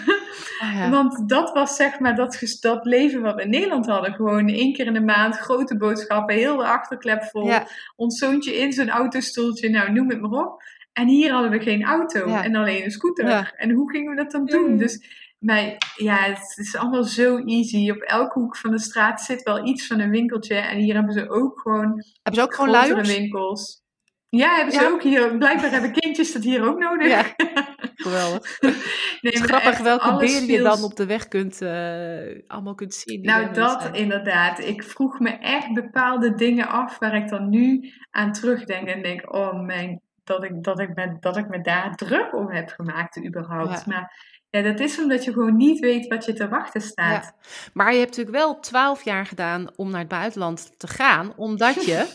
ja. 0.74 0.90
Want 0.90 1.28
dat 1.28 1.52
was 1.52 1.76
zeg 1.76 1.98
maar 1.98 2.14
dat, 2.14 2.58
dat 2.60 2.84
leven 2.84 3.22
wat 3.22 3.34
we 3.34 3.42
in 3.42 3.50
Nederland 3.50 3.86
hadden. 3.86 4.14
Gewoon 4.14 4.48
één 4.48 4.72
keer 4.72 4.86
in 4.86 4.92
de 4.92 5.00
maand 5.00 5.36
grote 5.36 5.76
boodschappen, 5.76 6.34
heel 6.34 6.56
de 6.56 6.64
achterklep 6.64 7.22
vol. 7.22 7.46
Ja. 7.46 7.66
Ons 7.96 8.18
zoontje 8.18 8.56
in 8.56 8.72
zijn 8.72 8.90
autostoeltje, 8.90 9.70
nou 9.70 9.92
noem 9.92 10.10
het 10.10 10.20
maar 10.20 10.44
op. 10.44 10.62
En 10.92 11.08
hier 11.08 11.32
hadden 11.32 11.50
we 11.50 11.60
geen 11.60 11.84
auto 11.84 12.26
en 12.26 12.54
alleen 12.54 12.84
een 12.84 12.90
scooter. 12.90 13.28
Ja. 13.28 13.52
En 13.56 13.70
hoe 13.70 13.90
gingen 13.90 14.10
we 14.10 14.16
dat 14.16 14.30
dan 14.30 14.46
doen? 14.46 14.76
Dus 14.76 15.25
maar, 15.46 15.76
ja, 15.96 16.16
het 16.16 16.56
is 16.56 16.76
allemaal 16.76 17.04
zo 17.04 17.36
easy. 17.44 17.90
Op 17.90 18.00
elke 18.00 18.38
hoek 18.38 18.56
van 18.56 18.70
de 18.70 18.78
straat 18.78 19.20
zit 19.20 19.42
wel 19.42 19.66
iets 19.66 19.86
van 19.86 20.00
een 20.00 20.10
winkeltje. 20.10 20.54
En 20.54 20.78
hier 20.78 20.94
hebben 20.94 21.12
ze 21.12 21.30
ook 21.30 21.60
gewoon. 21.60 22.04
Hebben 22.22 22.34
ze 22.34 22.42
ook 22.42 22.54
gewoon 22.54 22.70
luiers? 22.70 23.16
winkels. 23.16 23.84
Ja, 24.28 24.54
hebben 24.54 24.74
ze 24.74 24.90
ook 24.92 25.02
hier. 25.02 25.36
Blijkbaar 25.38 25.70
hebben 25.70 25.92
kindjes 25.92 26.32
dat 26.32 26.42
hier 26.42 26.68
ook 26.68 26.78
nodig. 26.78 27.08
Ja, 27.08 27.24
geweldig. 27.94 28.60
nee, 28.60 28.72
het 29.20 29.34
is 29.34 29.40
grappig 29.40 29.78
welke 29.78 30.16
beren 30.16 30.46
je 30.46 30.62
dan 30.62 30.82
op 30.82 30.96
de 30.96 31.06
weg 31.06 31.28
kunt, 31.28 31.62
uh, 31.62 32.42
allemaal 32.46 32.74
kunt 32.74 32.94
zien. 32.94 33.20
Nou, 33.22 33.52
dat 33.52 33.82
zijn. 33.82 33.94
inderdaad. 33.94 34.58
Ik 34.58 34.82
vroeg 34.82 35.18
me 35.18 35.30
echt 35.30 35.74
bepaalde 35.74 36.34
dingen 36.34 36.68
af 36.68 36.98
waar 36.98 37.14
ik 37.14 37.28
dan 37.28 37.48
nu 37.48 37.92
aan 38.10 38.32
terugdenk. 38.32 38.88
En 38.88 39.02
denk, 39.02 39.34
oh 39.34 39.60
mijn 39.60 40.00
dat 40.26 40.44
ik, 40.44 40.62
dat 40.62 40.80
ik, 40.80 40.94
me, 40.94 41.16
dat 41.20 41.36
ik 41.36 41.48
me 41.48 41.60
daar 41.60 41.94
druk 41.94 42.34
om 42.34 42.50
heb 42.50 42.68
gemaakt, 42.68 43.24
überhaupt. 43.26 43.70
Ja. 43.70 43.82
Maar 43.86 44.35
ja, 44.50 44.62
dat 44.62 44.80
is 44.80 44.98
omdat 44.98 45.24
je 45.24 45.32
gewoon 45.32 45.56
niet 45.56 45.78
weet 45.78 46.06
wat 46.06 46.24
je 46.24 46.32
te 46.32 46.48
wachten 46.48 46.80
staat. 46.80 47.24
Ja. 47.24 47.34
Maar 47.72 47.92
je 47.92 47.98
hebt 47.98 48.16
natuurlijk 48.16 48.36
wel 48.36 48.60
twaalf 48.60 49.04
jaar 49.04 49.26
gedaan 49.26 49.70
om 49.76 49.90
naar 49.90 50.00
het 50.00 50.08
buitenland 50.08 50.78
te 50.78 50.86
gaan, 50.86 51.32
omdat 51.36 51.84
je 51.84 52.06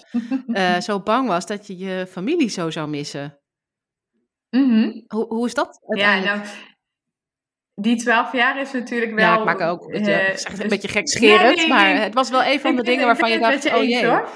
uh, 0.48 0.80
zo 0.90 1.00
bang 1.00 1.28
was 1.28 1.46
dat 1.46 1.68
je 1.68 1.78
je 1.78 2.08
familie 2.10 2.50
zo 2.50 2.70
zou 2.70 2.90
missen. 2.90 3.40
Mm 4.50 4.70
-hmm. 4.70 5.04
hoe, 5.08 5.26
hoe 5.28 5.46
is 5.46 5.54
dat? 5.54 5.80
Ja, 5.88 6.20
nou, 6.20 6.42
die 7.76 7.96
twaalf 7.96 8.34
jaar 8.34 8.62
is 8.62 8.72
natuurlijk 8.72 9.14
wel. 9.14 9.26
Ja, 9.26 9.38
ik 9.38 9.46
maak 9.46 9.62
ook 9.62 9.90
uh, 9.90 9.96
een 9.96 10.04
dus, 10.04 10.68
beetje 10.68 10.88
gekscherend, 10.88 11.58
nee, 11.58 11.68
maar 11.68 12.02
het 12.02 12.14
was 12.14 12.30
wel 12.30 12.44
een 12.44 12.60
van 12.60 12.76
de 12.76 12.84
dingen 12.84 13.06
waarvan 13.06 13.32
je 13.32 13.40
dacht: 13.40 13.74
oh 13.74 13.84
jee. 13.84 14.06
Hoor. 14.06 14.30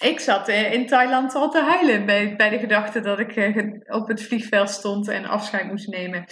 Ik 0.00 0.20
zat 0.20 0.48
eh, 0.48 0.72
in 0.72 0.86
Thailand 0.86 1.34
al 1.34 1.50
te 1.50 1.62
huilen 1.62 2.06
bij, 2.06 2.36
bij 2.36 2.48
de 2.48 2.58
gedachte 2.58 3.00
dat 3.00 3.18
ik 3.18 3.36
eh, 3.36 3.56
op 3.86 4.08
het 4.08 4.22
vliegveld 4.22 4.70
stond 4.70 5.08
en 5.08 5.24
afscheid 5.24 5.66
moest 5.66 5.88
nemen. 5.88 6.24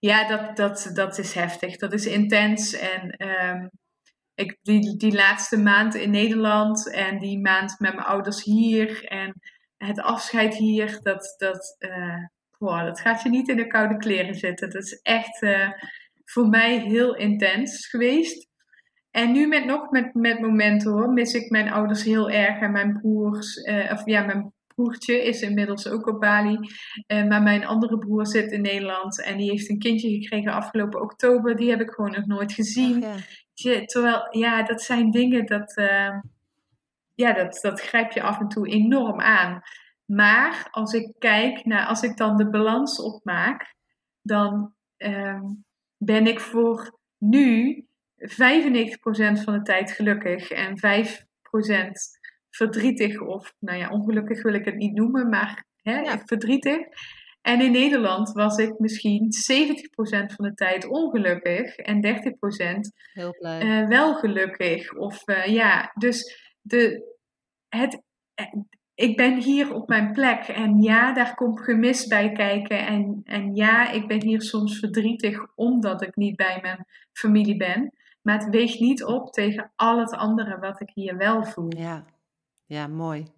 Ja, 0.00 0.28
dat, 0.28 0.56
dat, 0.56 0.90
dat 0.94 1.18
is 1.18 1.34
heftig. 1.34 1.76
Dat 1.76 1.92
is 1.92 2.06
intens. 2.06 2.72
En 2.72 3.28
um, 3.28 3.70
ik, 4.34 4.58
die, 4.62 4.96
die 4.96 5.14
laatste 5.14 5.58
maand 5.58 5.94
in 5.94 6.10
Nederland 6.10 6.90
en 6.90 7.18
die 7.18 7.40
maand 7.40 7.78
met 7.78 7.94
mijn 7.94 8.06
ouders 8.06 8.44
hier 8.44 9.04
en 9.04 9.40
het 9.76 10.00
afscheid 10.00 10.54
hier, 10.54 10.98
dat, 11.02 11.34
dat, 11.36 11.76
uh, 11.78 12.24
wow, 12.58 12.84
dat 12.86 13.00
gaat 13.00 13.22
je 13.22 13.28
niet 13.28 13.48
in 13.48 13.56
de 13.56 13.66
koude 13.66 13.96
kleren 13.96 14.34
zitten. 14.34 14.70
Dat 14.70 14.82
is 14.82 15.00
echt 15.02 15.42
uh, 15.42 15.70
voor 16.24 16.48
mij 16.48 16.78
heel 16.78 17.16
intens 17.16 17.86
geweest. 17.86 18.48
En 19.10 19.32
nu 19.32 19.46
met 19.46 19.64
nog 19.64 19.90
met, 19.90 20.14
met 20.14 20.40
momenten 20.40 20.90
hoor, 20.90 21.12
mis 21.12 21.34
ik 21.34 21.50
mijn 21.50 21.70
ouders 21.70 22.04
heel 22.04 22.30
erg 22.30 22.60
en 22.60 22.72
mijn 22.72 23.00
broers. 23.00 23.56
Uh, 23.56 23.92
of 23.92 24.02
ja, 24.04 24.24
mijn 24.24 24.52
broertje 24.82 25.24
is 25.24 25.42
inmiddels 25.42 25.88
ook 25.88 26.06
op 26.06 26.20
Bali. 26.20 26.58
Uh, 27.06 27.26
maar 27.26 27.42
mijn 27.42 27.66
andere 27.66 27.98
broer 27.98 28.26
zit 28.26 28.52
in 28.52 28.60
Nederland 28.60 29.22
en 29.22 29.36
die 29.36 29.50
heeft 29.50 29.68
een 29.70 29.78
kindje 29.78 30.10
gekregen 30.10 30.52
afgelopen 30.52 31.00
oktober. 31.00 31.56
Die 31.56 31.70
heb 31.70 31.80
ik 31.80 31.90
gewoon 31.90 32.12
nog 32.12 32.26
nooit 32.26 32.52
gezien. 32.52 33.04
Oh, 33.04 33.14
ja. 33.54 33.84
terwijl, 33.84 34.26
ja, 34.30 34.62
dat 34.62 34.82
zijn 34.82 35.10
dingen 35.10 35.46
dat, 35.46 35.76
uh, 35.76 36.18
ja, 37.14 37.32
dat, 37.32 37.58
dat 37.62 37.80
grijp 37.80 38.12
je 38.12 38.22
af 38.22 38.40
en 38.40 38.48
toe 38.48 38.68
enorm 38.68 39.20
aan. 39.20 39.62
Maar 40.04 40.68
als 40.70 40.92
ik 40.92 41.12
kijk 41.18 41.64
naar, 41.64 41.86
als 41.86 42.02
ik 42.02 42.16
dan 42.16 42.36
de 42.36 42.50
balans 42.50 43.00
opmaak, 43.00 43.74
dan 44.22 44.74
ehm, 44.96 45.42
ben 45.96 46.26
ik 46.26 46.40
voor 46.40 46.98
nu 47.18 47.84
95% 48.16 49.42
van 49.44 49.52
de 49.52 49.60
tijd 49.62 49.90
gelukkig 49.90 50.50
en 50.50 50.78
5% 50.78 52.19
verdrietig 52.50 53.20
of, 53.20 53.54
nou 53.58 53.78
ja, 53.78 53.88
ongelukkig 53.88 54.42
wil 54.42 54.54
ik 54.54 54.64
het 54.64 54.76
niet 54.76 54.94
noemen, 54.94 55.28
maar 55.28 55.64
hè, 55.82 56.00
ja. 56.00 56.18
verdrietig. 56.24 56.78
En 57.42 57.60
in 57.60 57.72
Nederland 57.72 58.32
was 58.32 58.56
ik 58.56 58.78
misschien 58.78 59.28
70% 59.52 60.34
van 60.34 60.44
de 60.44 60.54
tijd 60.54 60.86
ongelukkig 60.86 61.76
en 61.76 62.06
30% 62.06 62.08
Heel 63.12 63.36
blij. 63.38 63.62
Uh, 63.62 63.88
wel 63.88 64.14
gelukkig. 64.14 64.94
Of 64.94 65.28
uh, 65.28 65.44
ja, 65.44 65.92
dus 65.94 66.52
de, 66.60 67.14
het, 67.68 68.02
eh, 68.34 68.46
ik 68.94 69.16
ben 69.16 69.42
hier 69.42 69.74
op 69.74 69.88
mijn 69.88 70.12
plek 70.12 70.42
en 70.42 70.82
ja, 70.82 71.12
daar 71.12 71.34
komt 71.34 71.60
gemis 71.60 72.06
bij 72.06 72.32
kijken. 72.32 72.86
En, 72.86 73.20
en 73.24 73.54
ja, 73.54 73.90
ik 73.90 74.06
ben 74.06 74.22
hier 74.22 74.42
soms 74.42 74.78
verdrietig 74.78 75.46
omdat 75.54 76.02
ik 76.02 76.16
niet 76.16 76.36
bij 76.36 76.58
mijn 76.62 76.86
familie 77.12 77.56
ben. 77.56 77.94
Maar 78.22 78.38
het 78.38 78.48
weegt 78.48 78.80
niet 78.80 79.04
op 79.04 79.32
tegen 79.32 79.72
al 79.76 79.98
het 79.98 80.12
andere 80.12 80.58
wat 80.58 80.80
ik 80.80 80.90
hier 80.94 81.16
wel 81.16 81.44
voel. 81.44 81.76
Ja, 81.76 82.04
ja 82.70 82.86
mooi. 82.86 83.32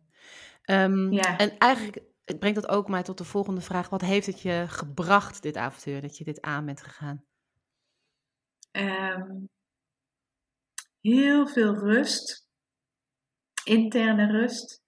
Um, 0.65 1.13
ja. 1.13 1.39
En 1.39 1.59
eigenlijk 1.59 2.03
brengt 2.39 2.61
dat 2.61 2.69
ook 2.69 2.89
mij 2.89 3.03
tot 3.03 3.19
de 3.19 3.25
volgende 3.25 3.61
vraag. 3.61 3.89
Wat 3.89 4.01
heeft 4.01 4.27
het 4.27 4.41
je 4.41 4.65
gebracht, 4.69 5.43
dit 5.43 5.57
avontuur, 5.57 6.01
dat 6.01 6.19
je 6.19 6.25
dit 6.25 6.41
aan 6.41 6.67
bent 6.67 6.83
gegaan? 6.83 7.25
Um, 8.73 9.49
heel 11.01 11.47
veel 11.47 11.75
rust. 11.75 12.49
Interne 13.65 14.27
rust. 14.27 14.83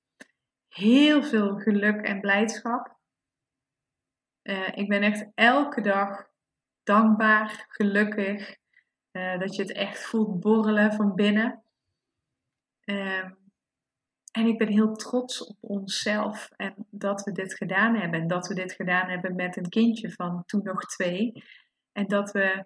Heel 0.68 1.22
veel 1.22 1.58
geluk 1.58 2.00
en 2.00 2.20
blijdschap. 2.20 2.98
Uh, 4.42 4.68
ik 4.74 4.88
ben 4.88 5.02
echt 5.02 5.26
elke 5.34 5.80
dag 5.80 6.26
dankbaar, 6.82 7.66
gelukkig 7.68 8.62
Eh, 9.14 9.38
dat 9.38 9.56
je 9.56 9.62
het 9.62 9.72
echt 9.72 10.04
voelt 10.04 10.40
borrelen 10.40 10.92
van 10.92 11.14
binnen. 11.14 11.64
Ehm, 12.84 13.32
en 14.34 14.46
ik 14.46 14.58
ben 14.58 14.68
heel 14.68 14.94
trots 14.94 15.44
op 15.44 15.56
onszelf 15.60 16.50
en 16.56 16.74
dat 16.90 17.22
we 17.22 17.32
dit 17.32 17.54
gedaan 17.54 17.96
hebben. 17.96 18.20
En 18.20 18.28
dat 18.28 18.46
we 18.46 18.54
dit 18.54 18.72
gedaan 18.72 19.08
hebben 19.08 19.34
met 19.34 19.56
een 19.56 19.68
kindje 19.68 20.10
van 20.10 20.42
toen 20.46 20.62
nog 20.62 20.80
twee. 20.84 21.44
En 21.92 22.06
dat 22.06 22.32
we 22.32 22.64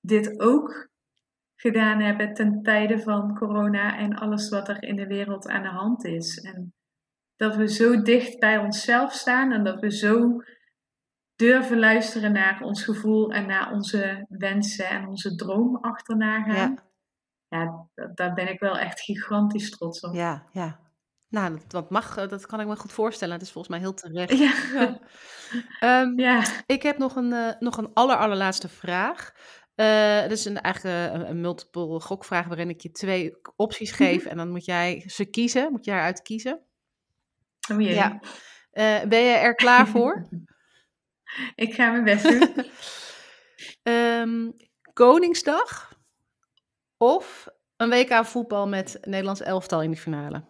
dit 0.00 0.40
ook 0.40 0.88
gedaan 1.56 2.00
hebben 2.00 2.34
ten 2.34 2.62
tijde 2.62 2.98
van 2.98 3.34
corona 3.34 3.98
en 3.98 4.14
alles 4.14 4.48
wat 4.48 4.68
er 4.68 4.82
in 4.82 4.96
de 4.96 5.06
wereld 5.06 5.48
aan 5.48 5.62
de 5.62 5.68
hand 5.68 6.04
is. 6.04 6.40
En 6.40 6.74
dat 7.36 7.56
we 7.56 7.68
zo 7.68 8.02
dicht 8.02 8.38
bij 8.38 8.58
onszelf 8.58 9.12
staan 9.12 9.52
en 9.52 9.64
dat 9.64 9.80
we 9.80 9.90
zo 9.90 10.42
durven 11.36 11.78
luisteren 11.78 12.32
naar 12.32 12.60
ons 12.60 12.84
gevoel 12.84 13.32
en 13.32 13.46
naar 13.46 13.72
onze 13.72 14.26
wensen 14.28 14.88
en 14.88 15.06
onze 15.06 15.34
droom 15.34 15.76
achterna 15.76 16.42
gaan. 16.42 16.85
Ja 17.58 17.88
daar 18.14 18.34
ben 18.34 18.48
ik 18.48 18.60
wel 18.60 18.78
echt 18.78 19.00
gigantisch 19.00 19.70
trots 19.70 20.00
op. 20.00 20.14
Ja, 20.14 20.46
ja. 20.52 20.80
Nou, 21.28 21.60
dat, 21.68 21.90
mag, 21.90 22.16
eh, 22.16 22.28
dat 22.28 22.46
kan 22.46 22.60
ik 22.60 22.66
me 22.66 22.76
goed 22.76 22.92
voorstellen. 22.92 23.34
Het 23.34 23.42
is 23.42 23.50
volgens 23.50 23.74
mij 23.74 23.82
heel 23.82 23.94
terecht. 23.94 24.38
Ja. 24.38 24.52
ja. 24.74 25.00
Ehm, 25.80 26.20
ja. 26.20 26.44
Ik 26.66 26.82
heb 26.82 26.98
nog 26.98 27.16
een, 27.16 27.32
uh, 27.32 27.52
nog 27.58 27.76
een 27.76 27.90
aller, 27.94 28.16
allerlaatste 28.16 28.68
vraag. 28.68 29.32
Uh, 29.76 30.20
dat 30.20 30.30
is 30.30 30.44
een, 30.44 30.60
eigenlijk 30.60 31.14
een, 31.14 31.30
een, 31.30 31.40
multiple 31.40 32.00
gokvraag 32.00 32.46
waarin 32.46 32.68
ik 32.68 32.80
je 32.80 32.90
twee 32.90 33.36
opties 33.56 33.90
mhm. 33.90 34.02
geef. 34.02 34.24
en 34.24 34.36
dan 34.36 34.50
moet 34.50 34.64
jij 34.64 35.02
ze 35.06 35.24
kiezen, 35.24 35.72
moet 35.72 35.84
jij 35.84 35.96
eruit 35.96 36.22
kiezen. 36.22 36.60
Oh 37.72 37.80
jee. 37.80 37.94
Ja. 37.94 38.20
Uh, 38.72 39.08
ben 39.08 39.20
je 39.20 39.34
er 39.34 39.54
klaar 39.54 39.86
voor? 39.86 40.28
ik 41.54 41.74
ga 41.74 41.90
mijn 41.90 42.04
best 42.04 42.22
doen. 42.22 42.66
um, 43.82 44.56
Koningsdag 44.92 45.95
of 46.98 47.48
een 47.76 47.90
WK 47.90 48.24
voetbal 48.24 48.68
met 48.68 48.98
Nederlands 49.02 49.40
elftal 49.40 49.82
in 49.82 49.90
de 49.90 49.96
finale? 49.96 50.42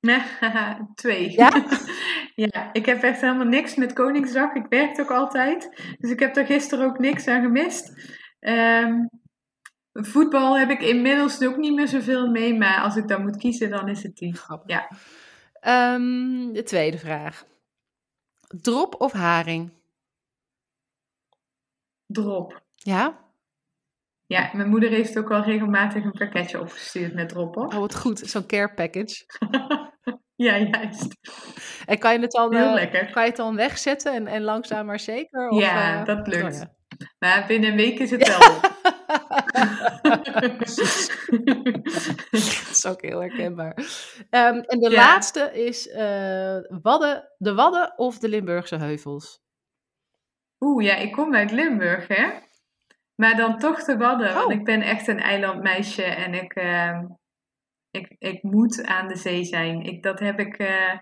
Twee. 0.94 1.30
Ja? 1.30 1.64
ja, 2.52 2.72
ik 2.72 2.86
heb 2.86 3.02
echt 3.02 3.20
helemaal 3.20 3.46
niks 3.46 3.74
met 3.74 3.92
Koningsdag. 3.92 4.52
Ik 4.54 4.66
werk 4.68 5.00
ook 5.00 5.10
altijd. 5.10 5.82
Dus 5.98 6.10
ik 6.10 6.18
heb 6.20 6.36
er 6.36 6.46
gisteren 6.46 6.86
ook 6.86 6.98
niks 6.98 7.26
aan 7.26 7.42
gemist. 7.42 7.92
Um, 8.40 9.08
voetbal 9.92 10.58
heb 10.58 10.70
ik 10.70 10.80
inmiddels 10.80 11.42
ook 11.42 11.56
niet 11.56 11.74
meer 11.74 11.88
zoveel 11.88 12.30
mee. 12.30 12.54
Maar 12.54 12.80
als 12.80 12.96
ik 12.96 13.08
dan 13.08 13.22
moet 13.22 13.36
kiezen, 13.36 13.70
dan 13.70 13.88
is 13.88 14.02
het 14.02 14.16
die. 14.16 14.34
Ja. 14.66 14.88
Um, 15.94 16.52
de 16.52 16.62
tweede 16.62 16.98
vraag. 16.98 17.44
Drop 18.60 19.00
of 19.00 19.12
haring? 19.12 19.72
Drop. 22.06 22.62
Ja? 22.74 23.23
Ja, 24.26 24.50
mijn 24.52 24.68
moeder 24.68 24.90
heeft 24.90 25.18
ook 25.18 25.30
al 25.30 25.42
regelmatig 25.42 26.04
een 26.04 26.12
pakketje 26.12 26.60
opgestuurd 26.60 27.14
met 27.14 27.28
drop 27.28 27.56
op. 27.56 27.72
Oh, 27.72 27.78
wat 27.78 27.96
goed. 27.96 28.18
Zo'n 28.18 28.46
care 28.46 28.74
package. 28.74 29.24
Ja, 30.36 30.58
juist. 30.58 31.08
En 31.86 31.98
kan 31.98 32.12
je 32.12 32.18
het 32.18 32.30
dan, 32.30 32.54
Heel 32.54 32.78
uh, 32.78 32.92
kan 33.12 33.22
je 33.22 33.28
het 33.28 33.36
dan 33.36 33.56
wegzetten 33.56 34.12
en, 34.14 34.26
en 34.26 34.42
langzaam 34.42 34.86
maar 34.86 35.00
zeker? 35.00 35.48
Of, 35.48 35.60
ja, 35.60 36.00
uh, 36.00 36.04
dat 36.04 36.26
lukt. 36.26 36.54
Oh, 36.54 36.60
ja. 36.60 36.74
Maar 37.18 37.44
binnen 37.46 37.70
een 37.70 37.76
week 37.76 37.98
is 37.98 38.10
het 38.10 38.28
wel 38.38 38.38
dat 42.30 42.70
is 42.70 42.86
ook 42.86 43.02
heel 43.02 43.20
herkenbaar. 43.20 43.76
Um, 44.30 44.60
en 44.60 44.78
de 44.78 44.90
ja. 44.90 44.96
laatste 44.96 45.50
is 45.52 45.86
uh, 45.86 46.58
Wadden, 46.82 47.28
de 47.38 47.54
Wadden 47.54 47.98
of 47.98 48.18
de 48.18 48.28
Limburgse 48.28 48.76
heuvels? 48.76 49.42
Oeh, 50.60 50.84
ja, 50.84 50.96
ik 50.96 51.12
kom 51.12 51.34
uit 51.34 51.50
Limburg, 51.50 52.08
hè? 52.08 52.30
Maar 53.14 53.36
dan 53.36 53.58
toch 53.58 53.84
de 53.84 53.96
Wadden, 53.96 54.28
oh. 54.28 54.34
want 54.34 54.50
ik 54.50 54.64
ben 54.64 54.82
echt 54.82 55.06
een 55.06 55.20
eilandmeisje 55.20 56.02
en 56.02 56.34
ik, 56.34 56.56
uh, 56.56 57.00
ik, 57.90 58.14
ik 58.18 58.42
moet 58.42 58.84
aan 58.84 59.08
de 59.08 59.16
zee 59.16 59.44
zijn. 59.44 59.82
Ik, 59.82 60.02
dat 60.02 60.18
heb 60.18 60.38
ik 60.38 60.58
uh, 60.58 60.98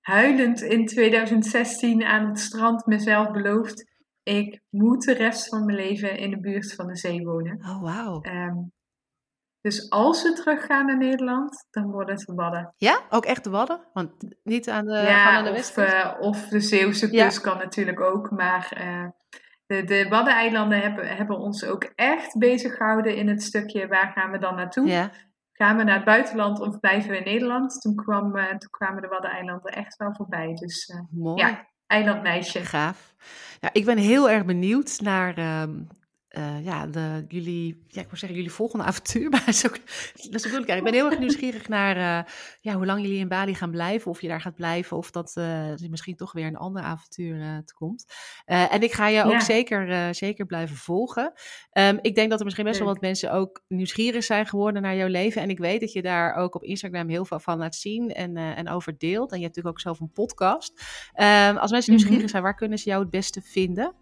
huilend 0.00 0.60
in 0.60 0.86
2016 0.86 2.04
aan 2.04 2.26
het 2.26 2.38
strand 2.38 2.86
mezelf 2.86 3.30
beloofd. 3.30 3.94
Ik 4.22 4.60
moet 4.70 5.04
de 5.04 5.14
rest 5.14 5.48
van 5.48 5.64
mijn 5.64 5.78
leven 5.78 6.18
in 6.18 6.30
de 6.30 6.40
buurt 6.40 6.74
van 6.74 6.86
de 6.86 6.96
zee 6.96 7.24
wonen. 7.24 7.58
Oh, 7.64 7.82
wauw. 7.82 8.24
Um, 8.24 8.74
dus 9.66 9.90
als 9.90 10.22
we 10.22 10.32
teruggaan 10.32 10.86
naar 10.86 10.96
Nederland, 10.96 11.66
dan 11.70 11.90
worden 11.90 12.14
het 12.14 12.26
de 12.26 12.34
Wadden. 12.34 12.74
Ja, 12.76 13.00
ook 13.10 13.24
echt 13.24 13.44
de 13.44 13.50
Wadden? 13.50 13.80
Want 13.92 14.12
niet 14.42 14.68
aan 14.68 14.84
de, 14.84 14.92
ja, 14.92 15.30
aan 15.30 15.44
de 15.44 15.50
of, 15.50 15.76
uh, 15.76 16.14
of 16.20 16.48
de 16.48 16.60
Zeeuwse 16.60 17.10
kust 17.10 17.36
ja. 17.36 17.50
kan 17.50 17.58
natuurlijk 17.58 18.00
ook. 18.00 18.30
Maar 18.30 18.72
uh, 18.80 19.08
de, 19.66 19.84
de 19.84 20.06
Waddeneilanden 20.08 20.80
hebben, 20.80 21.16
hebben 21.16 21.38
ons 21.38 21.64
ook 21.64 21.92
echt 21.94 22.38
bezig 22.38 22.76
gehouden 22.76 23.16
in 23.16 23.28
het 23.28 23.42
stukje 23.42 23.86
waar 23.88 24.12
gaan 24.14 24.30
we 24.30 24.38
dan 24.38 24.54
naartoe. 24.54 24.86
Ja. 24.86 25.10
Gaan 25.52 25.76
we 25.76 25.84
naar 25.84 25.94
het 25.94 26.04
buitenland 26.04 26.60
of 26.60 26.80
blijven 26.80 27.10
we 27.10 27.16
in 27.16 27.24
Nederland? 27.24 27.80
Toen, 27.80 27.94
kwam, 27.94 28.36
uh, 28.36 28.44
toen 28.44 28.70
kwamen 28.70 29.02
de 29.02 29.08
Waddeneilanden 29.08 29.72
echt 29.72 29.96
wel 29.96 30.14
voorbij. 30.14 30.54
Dus 30.54 30.94
Mooi. 31.10 31.42
ja, 31.42 31.66
eilandmeisje. 31.86 32.64
Gaaf. 32.64 33.14
Ja, 33.60 33.68
ik 33.72 33.84
ben 33.84 33.98
heel 33.98 34.30
erg 34.30 34.44
benieuwd 34.44 35.00
naar 35.00 35.62
um, 35.62 35.88
uh, 36.38 36.64
ja, 36.64 36.86
de, 36.86 37.24
jullie, 37.28 37.84
ja, 37.88 38.00
ik 38.00 38.08
wil 38.08 38.18
zeggen 38.18 38.38
jullie 38.38 38.52
volgende 38.52 38.84
avontuur, 38.84 39.30
maar 39.30 39.42
dat 39.46 39.54
is 39.54 39.66
ook, 39.66 39.78
dat 40.30 40.44
is 40.44 40.54
ook 40.54 40.66
Ik 40.66 40.84
ben 40.84 40.94
heel 40.94 41.10
erg 41.10 41.18
nieuwsgierig 41.18 41.68
naar 41.68 41.96
uh, 41.96 42.30
ja, 42.60 42.74
hoe 42.74 42.86
lang 42.86 43.00
jullie 43.00 43.18
in 43.18 43.28
Bali 43.28 43.54
gaan 43.54 43.70
blijven, 43.70 44.10
of 44.10 44.20
je 44.20 44.28
daar 44.28 44.40
gaat 44.40 44.54
blijven, 44.54 44.96
of 44.96 45.10
dat 45.10 45.34
uh, 45.38 45.74
misschien 45.88 46.16
toch 46.16 46.32
weer 46.32 46.46
een 46.46 46.56
ander 46.56 46.82
avontuur 46.82 47.62
te 47.64 47.74
komt. 47.74 48.04
en 48.44 48.82
ik 48.82 48.92
ga 48.92 49.08
je 49.08 49.24
ook 49.24 49.40
zeker, 49.40 50.14
zeker 50.14 50.46
blijven 50.46 50.76
volgen. 50.76 51.32
Um, 51.72 51.98
ik 52.00 52.14
denk 52.14 52.30
dat 52.30 52.38
er 52.38 52.44
misschien 52.44 52.66
best 52.66 52.78
wel 52.78 52.88
wat 52.88 53.00
mensen 53.00 53.32
ook 53.32 53.62
nieuwsgierig 53.68 54.24
zijn 54.24 54.46
geworden 54.46 54.82
naar 54.82 54.96
jouw 54.96 55.08
leven. 55.08 55.42
En 55.42 55.50
ik 55.50 55.58
weet 55.58 55.80
dat 55.80 55.92
je 55.92 56.02
daar 56.02 56.34
ook 56.34 56.54
op 56.54 56.62
Instagram 56.62 57.08
heel 57.08 57.24
veel 57.24 57.40
van 57.40 57.58
laat 57.58 57.74
zien 57.74 58.12
en, 58.12 58.36
en 58.36 58.68
over 58.68 58.98
deelt. 58.98 59.32
En 59.32 59.38
je 59.38 59.44
hebt 59.44 59.56
natuurlijk 59.56 59.76
ook 59.76 59.80
zelf 59.80 60.00
een 60.00 60.12
podcast. 60.12 60.72
Um, 61.14 61.56
als 61.56 61.70
mensen 61.70 61.90
nieuwsgierig 61.90 62.08
mm 62.08 62.18
-hmm. 62.18 62.28
zijn, 62.28 62.42
waar 62.42 62.54
kunnen 62.54 62.78
ze 62.78 62.88
jou 62.88 63.00
het 63.00 63.10
beste 63.10 63.42
vinden? 63.42 63.94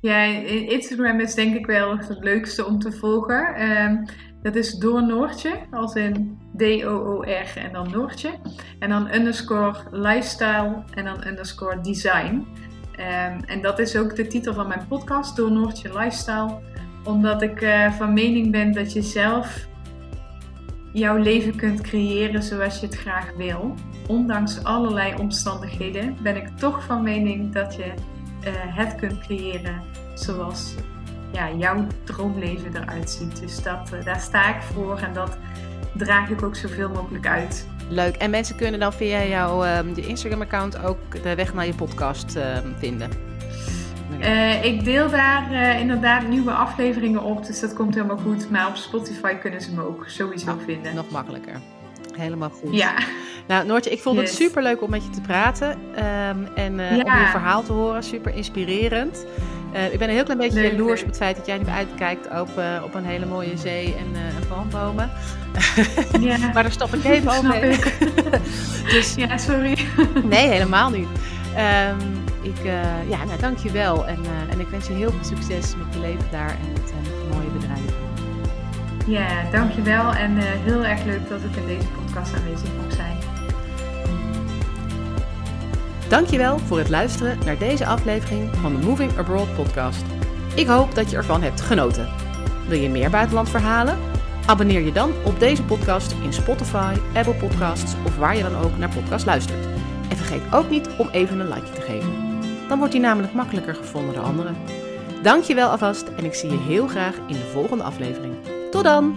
Ja, 0.00 0.24
Instagram 0.46 1.20
is 1.20 1.34
denk 1.34 1.56
ik 1.56 1.66
wel 1.66 1.98
het 1.98 2.18
leukste 2.20 2.66
om 2.66 2.78
te 2.78 2.92
volgen. 2.92 3.70
Um, 3.70 4.04
dat 4.42 4.54
is 4.54 4.72
door 4.72 5.02
Noortje, 5.02 5.50
als 5.70 5.94
in 5.94 6.38
D-O-O-R 6.56 7.56
en 7.56 7.72
dan 7.72 7.90
Noortje. 7.90 8.30
En 8.78 8.88
dan 8.88 9.14
underscore 9.14 9.74
lifestyle 9.90 10.82
en 10.94 11.04
dan 11.04 11.26
underscore 11.26 11.80
design. 11.80 12.46
Um, 12.96 13.44
en 13.46 13.62
dat 13.62 13.78
is 13.78 13.96
ook 13.96 14.16
de 14.16 14.26
titel 14.26 14.54
van 14.54 14.68
mijn 14.68 14.86
podcast, 14.88 15.36
Door 15.36 15.52
Noortje 15.52 15.98
Lifestyle. 15.98 16.58
Omdat 17.04 17.42
ik 17.42 17.62
uh, 17.62 17.92
van 17.92 18.12
mening 18.12 18.50
ben 18.50 18.72
dat 18.72 18.92
je 18.92 19.02
zelf 19.02 19.68
jouw 20.92 21.16
leven 21.16 21.56
kunt 21.56 21.80
creëren 21.80 22.42
zoals 22.42 22.80
je 22.80 22.86
het 22.86 22.96
graag 22.96 23.32
wil. 23.36 23.74
Ondanks 24.06 24.64
allerlei 24.64 25.14
omstandigheden 25.18 26.16
ben 26.22 26.36
ik 26.36 26.48
toch 26.48 26.84
van 26.84 27.02
mening 27.02 27.52
dat 27.52 27.74
je 27.74 27.92
het 28.48 28.94
kunt 28.94 29.18
creëren 29.18 29.82
zoals 30.14 30.74
ja, 31.32 31.50
jouw 31.52 31.86
droomleven 32.04 32.76
eruit 32.76 33.10
ziet. 33.10 33.40
Dus 33.40 33.62
dat, 33.62 33.90
uh, 33.94 34.04
daar 34.04 34.20
sta 34.20 34.54
ik 34.54 34.62
voor 34.62 34.98
en 34.98 35.12
dat 35.12 35.38
draag 35.94 36.28
ik 36.28 36.42
ook 36.42 36.56
zoveel 36.56 36.88
mogelijk 36.88 37.26
uit. 37.26 37.66
Leuk. 37.88 38.16
En 38.16 38.30
mensen 38.30 38.56
kunnen 38.56 38.80
dan 38.80 38.92
via 38.92 39.24
jouw 39.24 39.78
um, 39.78 39.96
Instagram-account 39.96 40.82
ook 40.82 41.22
de 41.22 41.34
weg 41.34 41.54
naar 41.54 41.66
je 41.66 41.74
podcast 41.74 42.36
uh, 42.36 42.58
vinden? 42.78 43.10
Uh, 44.20 44.64
ik 44.64 44.84
deel 44.84 45.10
daar 45.10 45.52
uh, 45.52 45.80
inderdaad 45.80 46.28
nieuwe 46.28 46.50
afleveringen 46.50 47.22
op, 47.22 47.46
dus 47.46 47.60
dat 47.60 47.72
komt 47.72 47.94
helemaal 47.94 48.16
goed. 48.18 48.50
Maar 48.50 48.68
op 48.68 48.76
Spotify 48.76 49.34
kunnen 49.34 49.60
ze 49.60 49.74
me 49.74 49.82
ook 49.82 50.04
sowieso 50.08 50.50
oh, 50.50 50.64
vinden. 50.64 50.94
Nog 50.94 51.10
makkelijker. 51.10 51.60
Helemaal 52.16 52.50
goed. 52.50 52.74
Ja. 52.74 52.94
Nou, 53.46 53.66
Noortje, 53.66 53.90
ik 53.90 54.00
vond 54.00 54.20
yes. 54.20 54.30
het 54.30 54.38
super 54.38 54.62
leuk 54.62 54.82
om 54.82 54.90
met 54.90 55.04
je 55.04 55.10
te 55.10 55.20
praten 55.20 55.70
um, 55.70 56.48
en 56.54 56.78
uh, 56.78 56.96
ja. 56.96 57.14
om 57.14 57.20
je 57.20 57.28
verhaal 57.30 57.62
te 57.62 57.72
horen. 57.72 58.02
Super 58.02 58.34
inspirerend. 58.34 59.24
Uh, 59.74 59.92
ik 59.92 59.98
ben 59.98 60.08
een 60.08 60.14
heel 60.14 60.24
klein 60.24 60.38
beetje 60.38 60.60
leuk, 60.60 60.70
jaloers 60.70 61.00
op 61.00 61.06
het 61.06 61.16
feit 61.16 61.36
dat 61.36 61.46
jij 61.46 61.58
nu 61.58 61.66
uitkijkt 61.66 62.26
op, 62.26 62.48
uh, 62.58 62.82
op 62.84 62.94
een 62.94 63.04
hele 63.04 63.26
mooie 63.26 63.56
zee 63.56 63.86
en, 63.86 64.14
en 64.14 64.48
palmbomen. 64.48 65.10
Ja. 66.20 66.38
maar 66.54 66.62
daar 66.62 66.72
stop 66.72 66.94
ik 66.94 67.04
even 67.04 67.30
over. 67.36 67.60
dus, 68.94 69.14
ja, 69.14 69.38
sorry. 69.38 69.78
nee, 70.24 70.48
helemaal 70.48 70.90
niet. 70.90 71.08
Um, 71.56 72.24
ik, 72.42 72.64
ja, 73.08 73.24
nou, 73.24 73.40
dank 73.40 73.58
je 73.58 73.70
wel. 73.70 74.06
En, 74.06 74.18
en 74.50 74.60
ik 74.60 74.68
wens 74.68 74.86
je 74.86 74.92
heel 74.92 75.10
veel 75.10 75.24
succes 75.24 75.74
met 75.76 75.94
je 75.94 76.00
leven 76.00 76.30
daar 76.30 76.50
en 76.50 76.72
met, 76.72 76.82
met 76.82 77.06
je 77.06 77.34
mooie 77.34 77.50
bedrijf. 77.50 78.10
Ja, 79.10 79.50
dankjewel. 79.50 80.14
En 80.14 80.36
uh, 80.36 80.42
heel 80.44 80.84
erg 80.84 81.04
leuk 81.04 81.28
dat 81.28 81.40
ik 81.40 81.56
in 81.56 81.66
deze 81.66 81.86
podcast 81.88 82.34
aanwezig 82.34 82.68
mocht 82.82 82.94
zijn. 82.94 83.09
Dankjewel 86.10 86.58
voor 86.58 86.78
het 86.78 86.88
luisteren 86.88 87.38
naar 87.44 87.58
deze 87.58 87.86
aflevering 87.86 88.56
van 88.56 88.76
de 88.76 88.86
Moving 88.86 89.18
Abroad 89.18 89.54
podcast. 89.54 90.02
Ik 90.54 90.66
hoop 90.66 90.94
dat 90.94 91.10
je 91.10 91.16
ervan 91.16 91.42
hebt 91.42 91.60
genoten. 91.60 92.08
Wil 92.68 92.78
je 92.78 92.88
meer 92.88 93.10
buitenlandverhalen? 93.10 93.98
Abonneer 94.46 94.80
je 94.80 94.92
dan 94.92 95.12
op 95.24 95.40
deze 95.40 95.64
podcast 95.64 96.14
in 96.22 96.32
Spotify, 96.32 96.94
Apple 97.14 97.34
Podcasts 97.34 97.94
of 98.06 98.16
waar 98.16 98.36
je 98.36 98.42
dan 98.42 98.56
ook 98.56 98.76
naar 98.78 98.94
podcast 98.94 99.26
luistert. 99.26 99.66
En 100.08 100.16
vergeet 100.16 100.52
ook 100.52 100.70
niet 100.70 100.88
om 100.98 101.08
even 101.12 101.40
een 101.40 101.52
like 101.52 101.72
te 101.72 101.80
geven. 101.80 102.40
Dan 102.68 102.78
wordt 102.78 102.92
die 102.92 103.02
namelijk 103.02 103.32
makkelijker 103.32 103.74
gevonden 103.74 104.14
door 104.14 104.24
anderen. 104.24 104.56
Dankjewel 105.22 105.70
alvast 105.70 106.08
en 106.16 106.24
ik 106.24 106.34
zie 106.34 106.50
je 106.50 106.58
heel 106.58 106.86
graag 106.86 107.14
in 107.16 107.34
de 107.34 107.50
volgende 107.52 107.84
aflevering. 107.84 108.34
Tot 108.70 108.84
dan! 108.84 109.16